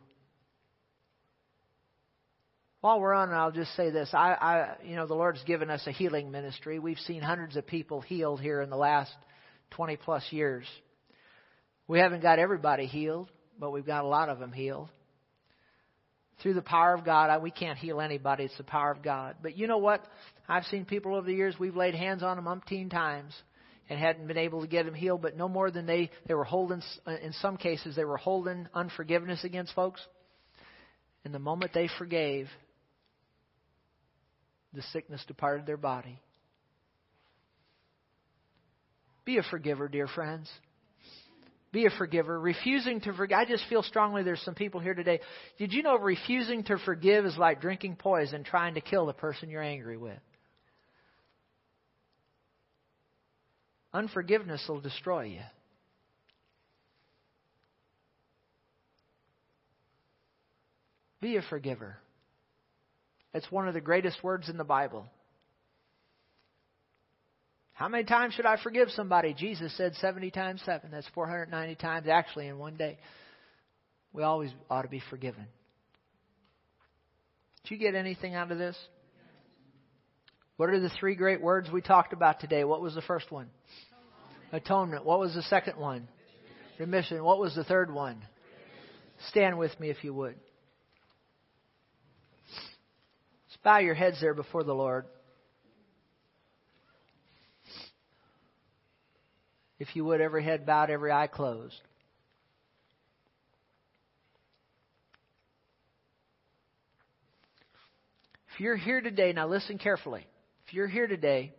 While 2.81 3.01
we're 3.01 3.13
on, 3.13 3.31
I'll 3.31 3.53
just 3.53 3.75
say 3.77 3.91
this. 3.91 4.09
I, 4.15 4.33
I, 4.33 4.77
you 4.83 4.97
know, 4.97 5.07
the 5.07 5.15
Lord's 5.15 5.43
given 5.45 5.69
us 5.69 5.87
a 5.87 5.91
healing 5.91 6.31
ministry. 6.31 6.79
We've 6.79 6.99
seen 7.01 7.21
hundreds 7.21 7.57
of 7.57 7.67
people 7.67 8.01
healed 8.01 8.41
here 8.41 8.63
in 8.63 8.71
the 8.71 8.77
last 8.77 9.13
20 9.73 9.97
plus 9.97 10.25
years. 10.31 10.65
We 11.87 11.99
haven't 11.99 12.23
got 12.23 12.39
everybody 12.39 12.87
healed, 12.87 13.29
but 13.59 13.71
we've 13.71 13.85
got 13.85 14.05
a 14.05 14.09
lot 14.09 14.31
of 14.31 14.39
them 14.39 14.53
healed. 14.53 14.89
Through 16.43 16.55
the 16.55 16.63
power 16.63 16.95
of 16.95 17.05
God, 17.05 17.43
we 17.43 17.51
can't 17.51 17.77
heal 17.77 18.01
anybody. 18.01 18.45
It's 18.45 18.57
the 18.57 18.65
power 18.65 18.91
of 18.91 19.03
God. 19.03 19.37
But 19.43 19.59
you 19.59 19.67
know 19.67 19.77
what? 19.77 20.03
I've 20.49 20.65
seen 20.65 20.87
people 20.87 21.15
over 21.15 21.27
the 21.27 21.35
years, 21.35 21.57
we've 21.59 21.77
laid 21.77 21.95
hands 21.95 22.23
on 22.23 22.37
them 22.37 22.47
umpteen 22.47 22.91
times 22.91 23.35
and 23.91 23.99
hadn't 23.99 24.27
been 24.27 24.39
able 24.39 24.63
to 24.63 24.67
get 24.67 24.87
them 24.87 24.95
healed, 24.95 25.21
but 25.21 25.37
no 25.37 25.49
more 25.51 25.71
than 25.71 25.85
they, 25.85 26.11
they 26.27 26.33
were 26.33 26.45
holding, 26.45 26.81
uh, 27.07 27.17
in 27.23 27.35
some 27.35 27.59
cases, 27.59 27.95
they 27.95 28.05
were 28.05 28.17
holding 28.17 28.69
unforgiveness 28.73 29.45
against 29.45 29.75
folks. 29.75 30.01
And 31.25 31.35
the 31.35 31.39
moment 31.39 31.73
they 31.75 31.91
forgave, 31.99 32.49
the 34.73 34.83
sickness 34.93 35.23
departed 35.27 35.67
their 35.67 35.77
body. 35.77 36.21
Be 39.25 39.39
a 39.39 39.43
forgiver, 39.43 39.89
dear 39.89 40.07
friends. 40.07 40.51
Be 41.73 41.87
a 41.87 41.91
forgiver. 41.91 42.39
Refusing 42.39 43.01
to 43.03 43.13
forgive. 43.13 43.39
I 43.39 43.45
just 43.45 43.65
feel 43.69 43.83
strongly 43.83 44.23
there's 44.23 44.43
some 44.43 44.55
people 44.55 44.81
here 44.81 44.95
today. 44.95 45.21
Did 45.59 45.73
you 45.73 45.83
know 45.83 45.99
refusing 45.99 46.65
to 46.65 46.79
forgive 46.79 47.25
is 47.25 47.37
like 47.37 47.61
drinking 47.61 47.97
poison, 47.97 48.43
trying 48.43 48.75
to 48.75 48.81
kill 48.81 49.07
the 49.07 49.13
person 49.13 49.51
you're 49.51 49.63
angry 49.63 49.97
with? 49.97 50.19
Unforgiveness 53.93 54.65
will 54.69 54.81
destroy 54.81 55.25
you. 55.25 55.41
Be 61.21 61.37
a 61.37 61.43
forgiver. 61.43 61.99
It's 63.33 63.51
one 63.51 63.69
of 63.69 63.75
the 63.75 63.81
greatest 63.81 64.23
words 64.25 64.49
in 64.49 64.57
the 64.57 64.65
Bible. 64.65 65.07
How 67.73 67.89
many 67.89 68.05
times 68.05 68.35
should 68.35 68.47
I 68.47 68.63
forgive 68.63 68.91
somebody? 68.91 69.33
Jesus 69.33 69.75
said 69.77 69.95
70 69.95 70.31
times 70.33 70.61
7. 70.67 70.91
That's 70.91 71.09
490 71.15 71.77
times 71.77 72.09
actually 72.09 72.49
in 72.49 72.59
one 72.59 72.77
day. 72.77 72.99
We 74.13 74.23
always 74.23 74.51
ought 74.69 74.83
to 74.83 74.89
be 74.89 75.03
forgiven. 75.09 75.47
Did 77.63 77.71
you 77.71 77.79
get 77.79 77.95
anything 77.95 78.35
out 78.35 78.51
of 78.53 78.59
this? 78.59 78.77
What 80.57 80.69
are 80.69 80.79
the 80.79 80.91
three 81.01 81.15
great 81.15 81.41
words 81.41 81.71
we 81.71 81.81
talked 81.81 82.13
about 82.13 82.41
today? 82.41 82.65
What 82.65 82.83
was 82.83 82.95
the 82.95 83.01
first 83.01 83.31
one? 83.31 83.49
Atonement. 84.53 85.07
What 85.07 85.21
was 85.21 85.35
the 85.35 85.43
second 85.43 85.79
one? 85.79 86.07
Remission. 86.79 87.25
What 87.25 87.39
was 87.39 87.55
the 87.55 87.65
third 87.65 87.91
one? 87.91 88.21
Stand 89.29 89.59
with 89.59 89.79
me 89.81 89.89
if 89.89 90.03
you 90.03 90.13
would. 90.13 90.35
Let's 93.47 93.50
bow 93.63 93.79
your 93.79 93.95
heads 93.95 94.21
there 94.21 94.35
before 94.35 94.65
the 94.65 94.75
Lord. 94.75 95.07
If 99.79 99.97
you 99.97 100.05
would, 100.05 100.21
every 100.21 100.45
head 100.45 100.67
bowed, 100.67 100.91
every 100.91 101.11
eye 101.11 101.27
closed. 101.27 101.81
If 108.53 108.61
you're 108.61 108.77
here 108.77 109.01
today, 109.01 109.33
now 109.33 109.49
listen 109.49 109.79
carefully. 109.79 110.27
If 110.67 110.75
you're 110.75 110.87
here 110.87 111.07
today 111.07 111.55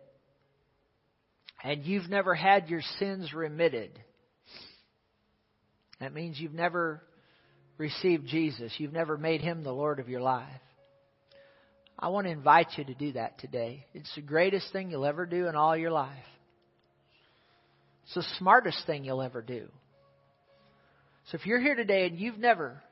and 1.64 1.84
you've 1.84 2.08
never 2.08 2.32
had 2.34 2.68
your 2.68 2.82
sins 3.00 3.32
remitted, 3.32 3.98
that 5.98 6.14
means 6.14 6.38
you've 6.38 6.54
never 6.54 7.02
received 7.76 8.28
Jesus. 8.28 8.72
You've 8.78 8.92
never 8.92 9.16
made 9.16 9.40
him 9.40 9.64
the 9.64 9.72
Lord 9.72 9.98
of 9.98 10.08
your 10.08 10.20
life. 10.20 10.46
I 12.02 12.08
want 12.08 12.26
to 12.26 12.32
invite 12.32 12.66
you 12.76 12.84
to 12.84 12.94
do 12.94 13.12
that 13.12 13.38
today. 13.38 13.86
It's 13.94 14.12
the 14.16 14.22
greatest 14.22 14.72
thing 14.72 14.90
you'll 14.90 15.06
ever 15.06 15.24
do 15.24 15.46
in 15.46 15.54
all 15.54 15.76
your 15.76 15.92
life. 15.92 16.10
It's 18.02 18.14
the 18.14 18.24
smartest 18.38 18.84
thing 18.86 19.04
you'll 19.04 19.22
ever 19.22 19.40
do. 19.40 19.68
So 21.30 21.36
if 21.36 21.46
you're 21.46 21.60
here 21.60 21.76
today 21.76 22.08
and 22.08 22.18
you've 22.18 22.38
never 22.38 22.82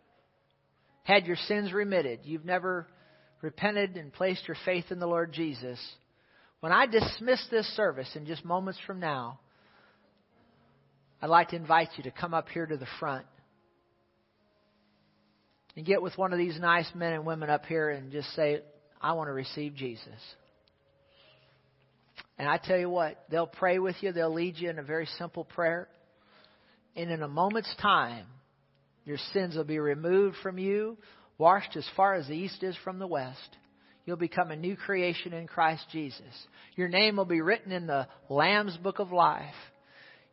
had 1.03 1.27
your 1.27 1.35
sins 1.35 1.73
remitted, 1.73 2.21
you've 2.23 2.45
never 2.45 2.87
repented 3.43 3.97
and 3.97 4.13
placed 4.13 4.47
your 4.47 4.57
faith 4.65 4.85
in 4.93 5.01
the 5.01 5.09
Lord 5.09 5.33
Jesus, 5.33 5.81
when 6.61 6.71
I 6.71 6.87
dismiss 6.87 7.45
this 7.51 7.67
service 7.75 8.15
in 8.15 8.27
just 8.27 8.45
moments 8.45 8.79
from 8.87 9.01
now, 9.01 9.41
I'd 11.21 11.31
like 11.31 11.49
to 11.49 11.57
invite 11.57 11.89
you 11.97 12.05
to 12.05 12.13
come 12.13 12.33
up 12.33 12.49
here 12.49 12.65
to 12.65 12.77
the 12.77 12.87
front 13.01 13.27
and 15.75 15.85
get 15.85 16.01
with 16.01 16.17
one 16.17 16.33
of 16.33 16.39
these 16.39 16.61
nice 16.61 16.89
men 16.95 17.13
and 17.13 17.27
women 17.27 17.51
up 17.51 17.67
here 17.67 17.91
and 17.91 18.13
just 18.13 18.33
say, 18.37 18.61
I 19.01 19.12
want 19.12 19.28
to 19.28 19.32
receive 19.32 19.74
Jesus. 19.74 20.09
And 22.38 22.48
I 22.48 22.59
tell 22.59 22.78
you 22.78 22.88
what, 22.88 23.24
they'll 23.30 23.46
pray 23.46 23.78
with 23.78 23.96
you, 24.01 24.12
they'll 24.12 24.32
lead 24.32 24.57
you 24.57 24.70
in 24.70 24.78
a 24.78 24.82
very 24.82 25.07
simple 25.18 25.44
prayer. 25.44 25.88
And 26.96 27.11
in 27.11 27.22
a 27.22 27.28
moment's 27.28 27.74
time, 27.80 28.26
your 29.05 29.18
sins 29.32 29.57
will 29.57 29.64
be 29.64 29.78
removed 29.78 30.36
from 30.42 30.59
you, 30.59 30.96
washed 31.38 31.76
as 31.76 31.86
far 31.96 32.14
as 32.14 32.26
the 32.26 32.34
east 32.34 32.62
is 32.62 32.76
from 32.82 32.98
the 32.98 33.07
west. 33.07 33.57
You'll 34.05 34.16
become 34.16 34.51
a 34.51 34.57
new 34.57 34.76
creation 34.76 35.32
in 35.32 35.46
Christ 35.46 35.84
Jesus. 35.92 36.22
Your 36.76 36.88
name 36.88 37.16
will 37.16 37.24
be 37.24 37.42
written 37.42 37.72
in 37.72 37.86
the 37.86 38.09
Lamb's 38.28 38.76
book 38.78 38.98
of 38.98 39.12
life. 39.12 39.55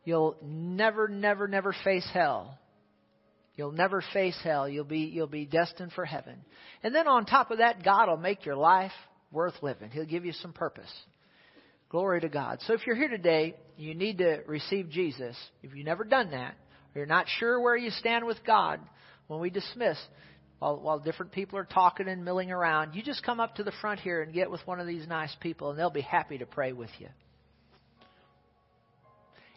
You'll 0.04 0.36
never, 0.42 1.08
never, 1.08 1.46
never 1.46 1.74
face 1.84 2.08
hell. 2.12 2.58
You'll 3.58 3.72
never 3.72 4.04
face 4.12 4.38
hell. 4.44 4.68
You'll 4.68 4.84
be, 4.84 5.00
you'll 5.00 5.26
be 5.26 5.44
destined 5.44 5.92
for 5.92 6.04
heaven. 6.04 6.36
And 6.84 6.94
then 6.94 7.08
on 7.08 7.26
top 7.26 7.50
of 7.50 7.58
that, 7.58 7.82
God 7.82 8.08
will 8.08 8.16
make 8.16 8.46
your 8.46 8.54
life 8.54 8.92
worth 9.32 9.54
living. 9.62 9.90
He'll 9.90 10.06
give 10.06 10.24
you 10.24 10.32
some 10.32 10.52
purpose. 10.52 10.90
Glory 11.90 12.20
to 12.20 12.28
God. 12.28 12.60
So 12.68 12.74
if 12.74 12.86
you're 12.86 12.94
here 12.94 13.08
today, 13.08 13.56
you 13.76 13.96
need 13.96 14.18
to 14.18 14.42
receive 14.46 14.90
Jesus. 14.90 15.36
If 15.64 15.74
you've 15.74 15.84
never 15.84 16.04
done 16.04 16.30
that, 16.30 16.54
or 16.94 16.98
you're 17.00 17.06
not 17.06 17.26
sure 17.40 17.60
where 17.60 17.76
you 17.76 17.90
stand 17.90 18.24
with 18.24 18.36
God, 18.46 18.78
when 19.26 19.40
we 19.40 19.50
dismiss, 19.50 19.98
while, 20.60 20.78
while 20.78 21.00
different 21.00 21.32
people 21.32 21.58
are 21.58 21.64
talking 21.64 22.06
and 22.06 22.24
milling 22.24 22.52
around, 22.52 22.94
you 22.94 23.02
just 23.02 23.24
come 23.24 23.40
up 23.40 23.56
to 23.56 23.64
the 23.64 23.72
front 23.80 23.98
here 23.98 24.22
and 24.22 24.32
get 24.32 24.52
with 24.52 24.64
one 24.68 24.78
of 24.78 24.86
these 24.86 25.08
nice 25.08 25.34
people, 25.40 25.70
and 25.70 25.78
they'll 25.78 25.90
be 25.90 26.00
happy 26.00 26.38
to 26.38 26.46
pray 26.46 26.72
with 26.72 26.90
you. 27.00 27.08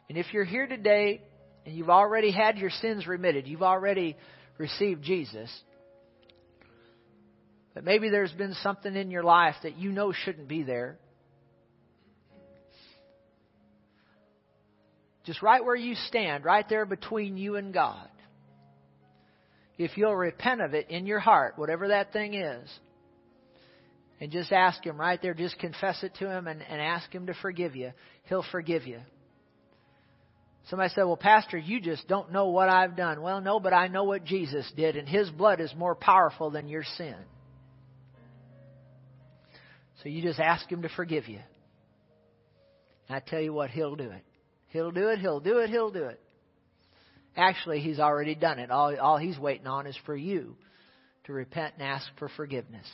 And 0.09 0.17
if 0.17 0.33
you're 0.33 0.43
here 0.43 0.65
today 0.65 1.21
and 1.65 1.75
you've 1.75 1.89
already 1.89 2.31
had 2.31 2.57
your 2.57 2.69
sins 2.69 3.07
remitted, 3.07 3.47
you've 3.47 3.61
already 3.61 4.17
received 4.57 5.03
Jesus, 5.03 5.49
but 7.73 7.83
maybe 7.83 8.09
there's 8.09 8.31
been 8.33 8.53
something 8.55 8.95
in 8.95 9.11
your 9.11 9.23
life 9.23 9.55
that 9.63 9.77
you 9.77 9.91
know 9.91 10.11
shouldn't 10.11 10.47
be 10.47 10.63
there. 10.63 10.97
Just 15.25 15.41
right 15.41 15.63
where 15.63 15.75
you 15.75 15.95
stand, 16.07 16.43
right 16.43 16.67
there 16.67 16.85
between 16.85 17.37
you 17.37 17.55
and 17.55 17.73
God. 17.73 18.09
If 19.77 19.97
you'll 19.97 20.15
repent 20.15 20.61
of 20.61 20.73
it 20.73 20.89
in 20.89 21.05
your 21.05 21.19
heart, 21.19 21.57
whatever 21.57 21.89
that 21.89 22.11
thing 22.11 22.33
is, 22.33 22.69
and 24.19 24.31
just 24.31 24.51
ask 24.51 24.83
Him 24.85 24.99
right 24.99 25.19
there, 25.21 25.33
just 25.33 25.57
confess 25.59 26.03
it 26.03 26.13
to 26.19 26.29
Him 26.29 26.47
and, 26.47 26.61
and 26.61 26.81
ask 26.81 27.11
Him 27.11 27.27
to 27.27 27.33
forgive 27.41 27.75
you, 27.75 27.91
He'll 28.25 28.45
forgive 28.51 28.85
you. 28.85 28.99
Somebody 30.69 30.93
said, 30.93 31.03
Well, 31.03 31.17
Pastor, 31.17 31.57
you 31.57 31.81
just 31.81 32.07
don't 32.07 32.31
know 32.31 32.49
what 32.49 32.69
I've 32.69 32.95
done. 32.95 33.21
Well, 33.21 33.41
no, 33.41 33.59
but 33.59 33.73
I 33.73 33.87
know 33.87 34.03
what 34.03 34.23
Jesus 34.23 34.71
did, 34.75 34.95
and 34.95 35.07
His 35.07 35.29
blood 35.29 35.59
is 35.59 35.73
more 35.75 35.95
powerful 35.95 36.51
than 36.51 36.67
your 36.67 36.83
sin. 36.97 37.15
So 40.03 40.09
you 40.09 40.21
just 40.21 40.39
ask 40.39 40.69
Him 40.71 40.83
to 40.83 40.89
forgive 40.89 41.27
you. 41.27 41.39
And 43.07 43.15
I 43.15 43.19
tell 43.19 43.41
you 43.41 43.53
what, 43.53 43.69
He'll 43.71 43.95
do 43.95 44.09
it. 44.09 44.23
He'll 44.69 44.91
do 44.91 45.09
it, 45.09 45.19
He'll 45.19 45.39
do 45.39 45.59
it, 45.59 45.69
He'll 45.69 45.91
do 45.91 46.05
it. 46.05 46.19
Actually, 47.35 47.79
He's 47.79 47.99
already 47.99 48.35
done 48.35 48.59
it. 48.59 48.71
All, 48.71 48.97
all 48.99 49.17
He's 49.17 49.37
waiting 49.37 49.67
on 49.67 49.87
is 49.87 49.97
for 50.05 50.15
you 50.15 50.55
to 51.25 51.33
repent 51.33 51.75
and 51.77 51.83
ask 51.83 52.05
for 52.17 52.29
forgiveness. 52.29 52.87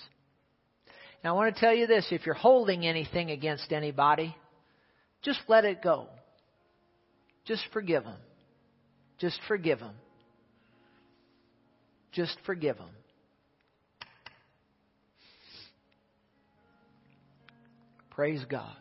Now, 1.24 1.34
I 1.34 1.36
want 1.36 1.56
to 1.56 1.60
tell 1.60 1.74
you 1.74 1.88
this 1.88 2.08
if 2.12 2.26
you're 2.26 2.36
holding 2.36 2.86
anything 2.86 3.32
against 3.32 3.72
anybody, 3.72 4.36
just 5.24 5.40
let 5.48 5.66
it 5.66 5.82
go. 5.82 6.08
Just 7.48 7.64
forgive 7.72 8.04
them. 8.04 8.18
Just 9.20 9.40
forgive 9.48 9.80
them. 9.80 9.96
Just 12.12 12.38
forgive 12.46 12.78
them. 12.78 12.90
Praise 18.10 18.44
God. 18.50 18.76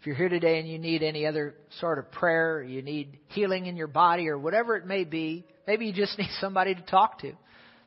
If 0.00 0.06
you're 0.06 0.14
here 0.14 0.28
today 0.28 0.60
and 0.60 0.68
you 0.68 0.78
need 0.78 1.02
any 1.02 1.26
other 1.26 1.54
sort 1.80 1.98
of 1.98 2.12
prayer, 2.12 2.62
you 2.62 2.82
need 2.82 3.18
healing 3.28 3.66
in 3.66 3.76
your 3.76 3.88
body 3.88 4.28
or 4.28 4.38
whatever 4.38 4.76
it 4.76 4.86
may 4.86 5.02
be, 5.02 5.44
maybe 5.66 5.86
you 5.86 5.92
just 5.92 6.16
need 6.18 6.30
somebody 6.40 6.74
to 6.74 6.82
talk 6.82 7.20
to. 7.20 7.32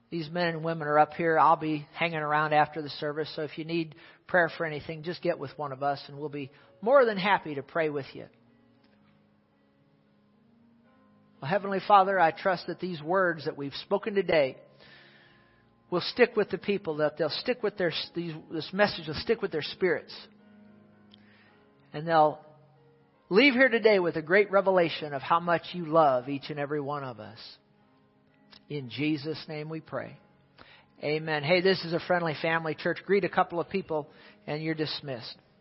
These 0.10 0.30
men 0.30 0.48
and 0.48 0.64
women 0.64 0.90
are 0.90 1.00
up 1.00 1.14
here. 1.14 1.40
I'll 1.40 1.56
be 1.56 1.88
hanging 1.94 2.18
around 2.18 2.52
after 2.52 2.82
the 2.82 2.90
service. 2.90 3.32
So 3.36 3.44
if 3.44 3.58
you 3.58 3.64
need 3.64 3.96
prayer 4.32 4.50
for 4.58 4.66
anything, 4.66 5.04
just 5.04 5.22
get 5.22 5.38
with 5.38 5.52
one 5.58 5.74
of 5.74 5.84
us 5.84 6.02
and 6.08 6.18
we'll 6.18 6.30
be 6.30 6.50
more 6.82 7.06
than 7.06 7.18
happy 7.18 7.54
to 7.56 7.62
pray 7.62 7.90
with 7.90 8.06
you. 8.14 8.26
Well, 11.42 11.52
Heavenly 11.52 11.82
Father, 11.86 12.18
I 12.18 12.32
trust 12.32 12.68
that 12.68 12.80
these 12.80 13.02
words 13.02 13.44
that 13.46 13.58
we've 13.58 13.76
spoken 13.84 14.16
today 14.16 14.56
will 15.90 16.02
stick 16.02 16.38
with 16.38 16.50
the 16.50 16.58
people, 16.58 16.98
that 16.98 17.18
they'll 17.18 17.30
stick 17.30 17.62
with 17.62 17.78
their, 17.78 17.92
these, 18.16 18.34
this 18.50 18.70
message 18.72 19.08
will 19.08 19.16
stick 19.16 19.42
with 19.42 19.52
their 19.52 19.62
spirits. 19.62 20.16
And 21.92 22.08
they'll 22.08 22.40
leave 23.30 23.54
here 23.54 23.68
today 23.68 24.00
with 24.00 24.16
a 24.16 24.22
great 24.22 24.50
revelation 24.50 25.14
of 25.14 25.22
how 25.22 25.42
much 25.42 25.64
you 25.74 25.88
love 25.88 26.30
each 26.30 26.50
and 26.50 26.58
every 26.58 26.80
one 26.80 27.04
of 27.04 27.20
us. 27.20 27.38
In 28.70 28.90
Jesus' 28.90 29.44
name 29.50 29.68
we 29.68 29.82
pray. 29.82 30.18
Amen. 31.04 31.44
Hey, 31.44 31.62
this 31.62 31.84
is 31.84 31.94
a 31.94 32.00
friendly 32.00 32.36
family 32.44 32.76
church. 32.76 33.00
Greet 33.08 33.24
a 33.24 33.30
couple 33.30 33.60
of 33.60 33.68
people 33.70 34.08
and 34.46 34.62
you're 34.62 34.76
dismissed. 34.76 35.36